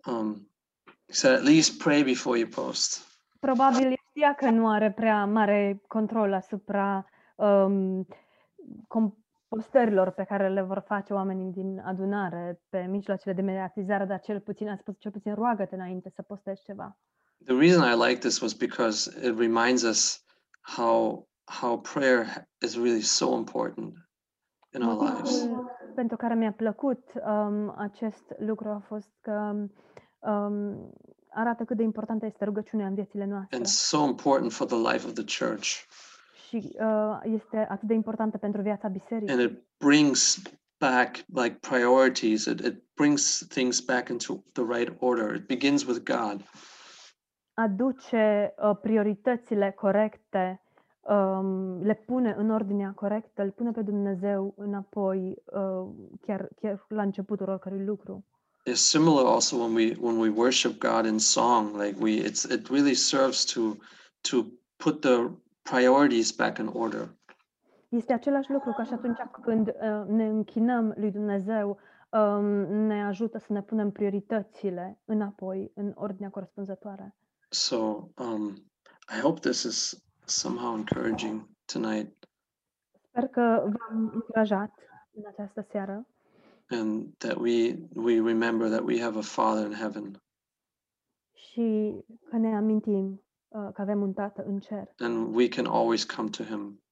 um, 0.07 0.29
he 1.07 1.15
said 1.15 1.35
at 1.35 1.45
least 1.45 1.79
pray 1.79 2.03
before 2.03 2.37
you 2.37 2.47
post. 2.47 3.01
Probabil 3.41 3.95
știa 4.09 4.35
că 4.35 4.51
nu 4.51 4.69
are 4.69 4.91
prea 4.91 5.25
mare 5.25 5.83
control 5.87 6.33
asupra 6.33 7.07
um, 7.35 8.07
compostărilor 8.89 10.11
pe 10.11 10.25
care 10.25 10.49
le 10.49 10.63
vor 10.63 10.85
face 10.87 11.13
oamenii 11.13 11.53
din 11.53 11.83
adunare 11.85 12.61
pe 12.69 12.81
mijloacele 12.81 13.35
de 13.35 13.43
mediatizare, 13.43 14.05
dar 14.05 14.21
cel 14.21 14.41
puțin 14.41 14.69
a 14.69 14.77
spus, 14.77 14.95
cel 14.99 15.11
puțin 15.11 15.35
roagă-te 15.35 15.75
înainte 15.75 16.11
să 16.15 16.23
postezi 16.23 16.63
ceva. 16.65 16.99
The 17.45 17.55
reason 17.55 17.93
I 17.93 18.09
like 18.09 18.19
this 18.19 18.41
was 18.41 18.53
because 18.55 19.27
it 19.29 19.39
reminds 19.39 19.83
us 19.83 20.25
how 20.61 21.29
how 21.61 21.79
prayer 21.79 22.49
is 22.61 22.77
really 22.77 23.03
so 23.03 23.37
important 23.37 23.95
in 24.75 24.83
our 24.83 24.97
lives. 25.03 25.49
Pentru 25.95 26.17
care 26.17 26.35
mi-a 26.35 26.53
plăcut 26.53 27.13
um, 27.15 27.75
acest 27.77 28.35
lucru 28.39 28.69
a 28.69 28.83
fost 28.87 29.11
că 29.21 29.55
um, 30.19 30.93
arată 31.31 31.65
cât 31.65 31.77
de 31.77 31.83
importantă 31.83 32.27
este 32.27 32.45
rugăciunea 32.45 32.87
în 32.87 32.95
viețile 32.95 33.25
noastre 33.25 33.57
and 33.57 33.67
so 33.67 34.05
important 34.05 34.53
for 34.53 34.67
the 34.67 34.93
life 34.93 35.07
of 35.07 35.13
the 35.13 35.45
church. 35.45 35.87
și 36.49 36.77
uh, 36.81 37.21
este 37.23 37.67
atât 37.71 37.89
de 37.89 37.95
importantă 37.95 38.39
pentru 38.39 38.63
viața 38.63 38.89
bisericii. 38.89 39.37
And 39.37 39.51
it 39.51 39.63
brings 39.79 40.43
back 40.79 41.17
like 41.27 41.59
priorities. 41.61 42.45
It, 42.45 42.61
it 42.61 42.95
brings 42.95 43.47
things 43.49 43.81
back 43.81 44.09
into 44.09 44.43
the 44.53 44.65
right 44.65 44.97
order. 44.99 45.35
It 45.35 45.47
begins 45.47 45.85
with 45.87 46.03
God. 46.05 46.45
aduce 47.55 48.55
uh, 48.57 48.77
prioritățile 48.83 49.71
corecte, 49.71 50.62
um, 50.62 50.62
le 51.81 52.03
pune 52.07 52.35
în 52.39 52.51
ordinea 52.51 52.93
corectă, 52.95 53.43
îl 53.43 53.51
pune 53.51 53.71
pe 53.71 53.83
Dumnezeu 53.83 54.55
înapoi, 54.57 55.35
uh, 55.45 55.89
chiar, 56.21 56.49
chiar 56.61 56.85
la 56.89 57.03
începutul 57.03 57.49
oricărui 57.49 57.85
lucru. 57.85 58.25
It's 58.71 58.75
similar 58.75 59.25
also 59.25 59.57
when 59.57 59.75
we 59.75 59.97
when 60.01 60.19
we 60.19 60.29
worship 60.29 60.79
God 60.79 61.07
in 61.07 61.19
song. 61.19 61.77
Like 61.77 61.99
we, 62.01 62.11
it's 62.11 62.45
it 62.53 62.69
really 62.69 62.95
serves 62.95 63.45
to 63.45 63.61
to 64.21 64.45
put 64.77 65.01
the 65.01 65.31
priorities 65.63 66.31
back 66.31 66.59
in 66.59 66.67
order. 66.73 67.17
Este 67.89 68.13
același 68.13 68.51
lucru 68.51 68.73
ca 68.77 68.85
și 68.85 68.93
atunci 68.93 69.19
când 69.43 69.69
uh, 69.69 70.09
ne 70.09 70.27
închinăm 70.29 70.95
lui 70.97 71.11
Dumnezeu, 71.11 71.79
um, 72.11 72.45
ne 72.87 73.05
ajută 73.05 73.39
să 73.39 73.53
ne 73.53 73.63
punem 73.63 73.91
prioritățile 73.91 75.01
înapoi, 75.05 75.71
în 75.75 75.93
ordinea 75.95 76.31
corespunzătoare. 76.31 77.17
So 77.49 77.77
um, 78.19 78.55
I 79.17 79.21
hope 79.21 79.41
this 79.41 79.63
is 79.63 80.03
somehow 80.25 80.77
encouraging 80.77 81.49
tonight, 81.73 82.27
Sper 83.09 83.27
că 83.29 83.41
v-am 83.65 84.11
încurajat 84.15 84.73
în 85.13 85.23
această 85.27 85.67
seară 85.71 86.07
and 86.69 87.15
that 87.17 87.37
we 87.37 87.79
we 87.95 88.15
remember 88.21 88.69
that 88.69 88.81
we 88.87 89.01
have 89.01 89.19
a 89.19 89.23
Father 89.23 89.67
in 89.67 89.73
heaven, 89.73 90.23
și 91.35 91.95
că 92.31 92.37
ne 92.37 92.57
amintim 92.57 93.23
uh, 93.49 93.69
că 93.75 93.81
avem 93.81 94.03
un 94.03 94.13
Tată 94.13 94.43
în 94.45 94.59
cer 94.61 94.93
and 94.99 95.35
we 95.37 95.49
can 95.49 95.67
always 95.67 96.05
come 96.05 96.29
to 96.29 96.43
Him. 96.45 96.83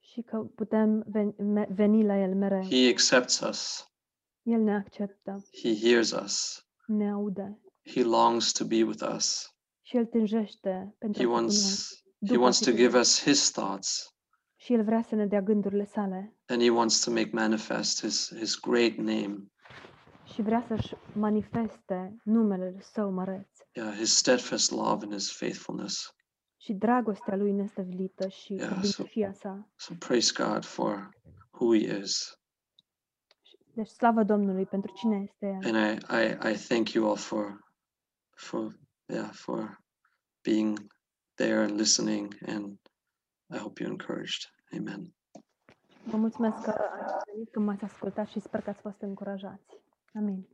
și 0.00 0.22
că 0.22 0.36
putem 0.38 1.04
ven- 1.08 1.36
me- 1.36 1.68
veni 1.70 2.04
la 2.04 2.18
El 2.18 2.34
mereu. 2.34 2.62
He 2.64 2.88
accepts 2.90 3.40
us. 3.40 3.88
El 4.42 4.60
ne 4.60 4.74
acceptă, 4.74 5.44
He 5.62 5.74
hears 5.88 6.10
us. 6.12 6.66
ne 6.86 7.10
aude, 7.10 7.58
He 7.86 8.02
longs 8.02 8.52
to 8.52 8.64
be 8.64 8.82
with 8.82 9.02
us. 9.16 9.54
Și 9.82 9.96
El 9.96 10.06
tânjește 10.06 10.94
pentru 10.98 11.22
He 11.22 11.28
wants 11.28 12.03
he 12.28 12.36
wants 12.36 12.58
to 12.58 12.70
give 12.72 12.98
us 12.98 13.22
his 13.22 13.50
thoughts 13.50 14.08
Și 14.56 14.72
El 14.72 14.84
vrea 14.84 15.02
să 15.02 15.14
ne 15.14 15.26
dea 15.26 15.40
gândurile 15.42 15.84
sale 15.84 16.36
and 16.46 16.62
he 16.62 16.70
wants 16.70 17.00
to 17.04 17.10
make 17.10 17.30
manifest 17.32 18.00
his 18.00 18.34
his 18.36 18.60
great 18.60 18.94
name. 18.94 19.36
și 20.32 20.42
vrea 20.42 20.64
să-și 20.68 20.94
manifeste 21.12 22.16
numele 22.24 22.76
Său 22.80 23.10
măreț 23.10 23.48
Yeah, 23.72 23.94
his 23.96 24.16
steadfast 24.16 24.70
love 24.70 25.04
and 25.04 25.12
his 25.12 25.36
faithfulness. 25.36 26.14
și 26.56 26.72
dragostea 26.72 27.36
Lui 27.36 27.52
nestăvilită 27.52 28.28
și 28.28 28.52
Yeah, 28.54 28.68
credincioșia 28.70 29.32
sa. 29.32 29.68
So 29.76 29.94
praise 29.98 30.32
God 30.44 30.64
for 30.64 31.10
who 31.50 31.74
he 31.76 31.98
is. 32.00 32.38
Deci 33.74 33.88
slavă 33.88 34.22
Domnului 34.22 34.66
pentru 34.66 34.92
cine 34.96 35.16
este 35.22 35.46
El. 35.62 35.74
And 35.74 36.00
I, 36.00 36.14
I, 36.14 36.50
I 36.52 36.56
thank 36.68 36.90
you 36.92 37.06
all 37.08 37.16
for 37.16 37.58
for 38.36 38.72
yeah, 39.06 39.30
for 39.32 39.80
being 40.42 40.93
there 41.36 41.62
and 41.62 41.76
listening 41.76 42.34
and 42.46 42.78
I 43.50 43.58
hope 43.58 43.80
you're 43.80 43.90
encouraged. 43.90 44.50
Amen. 44.76 45.14
Vă 46.04 46.16
mulțumesc 46.16 46.62
că 46.62 46.70
ați 46.70 47.24
venit, 47.32 47.50
că 47.50 47.60
m-ați 47.60 47.84
ascultat 47.84 48.28
și 48.28 48.40
sper 48.40 48.60
că 48.60 48.70
ați 48.70 48.80
fost 48.80 49.00
încurajați. 49.00 49.76
Amin. 50.14 50.48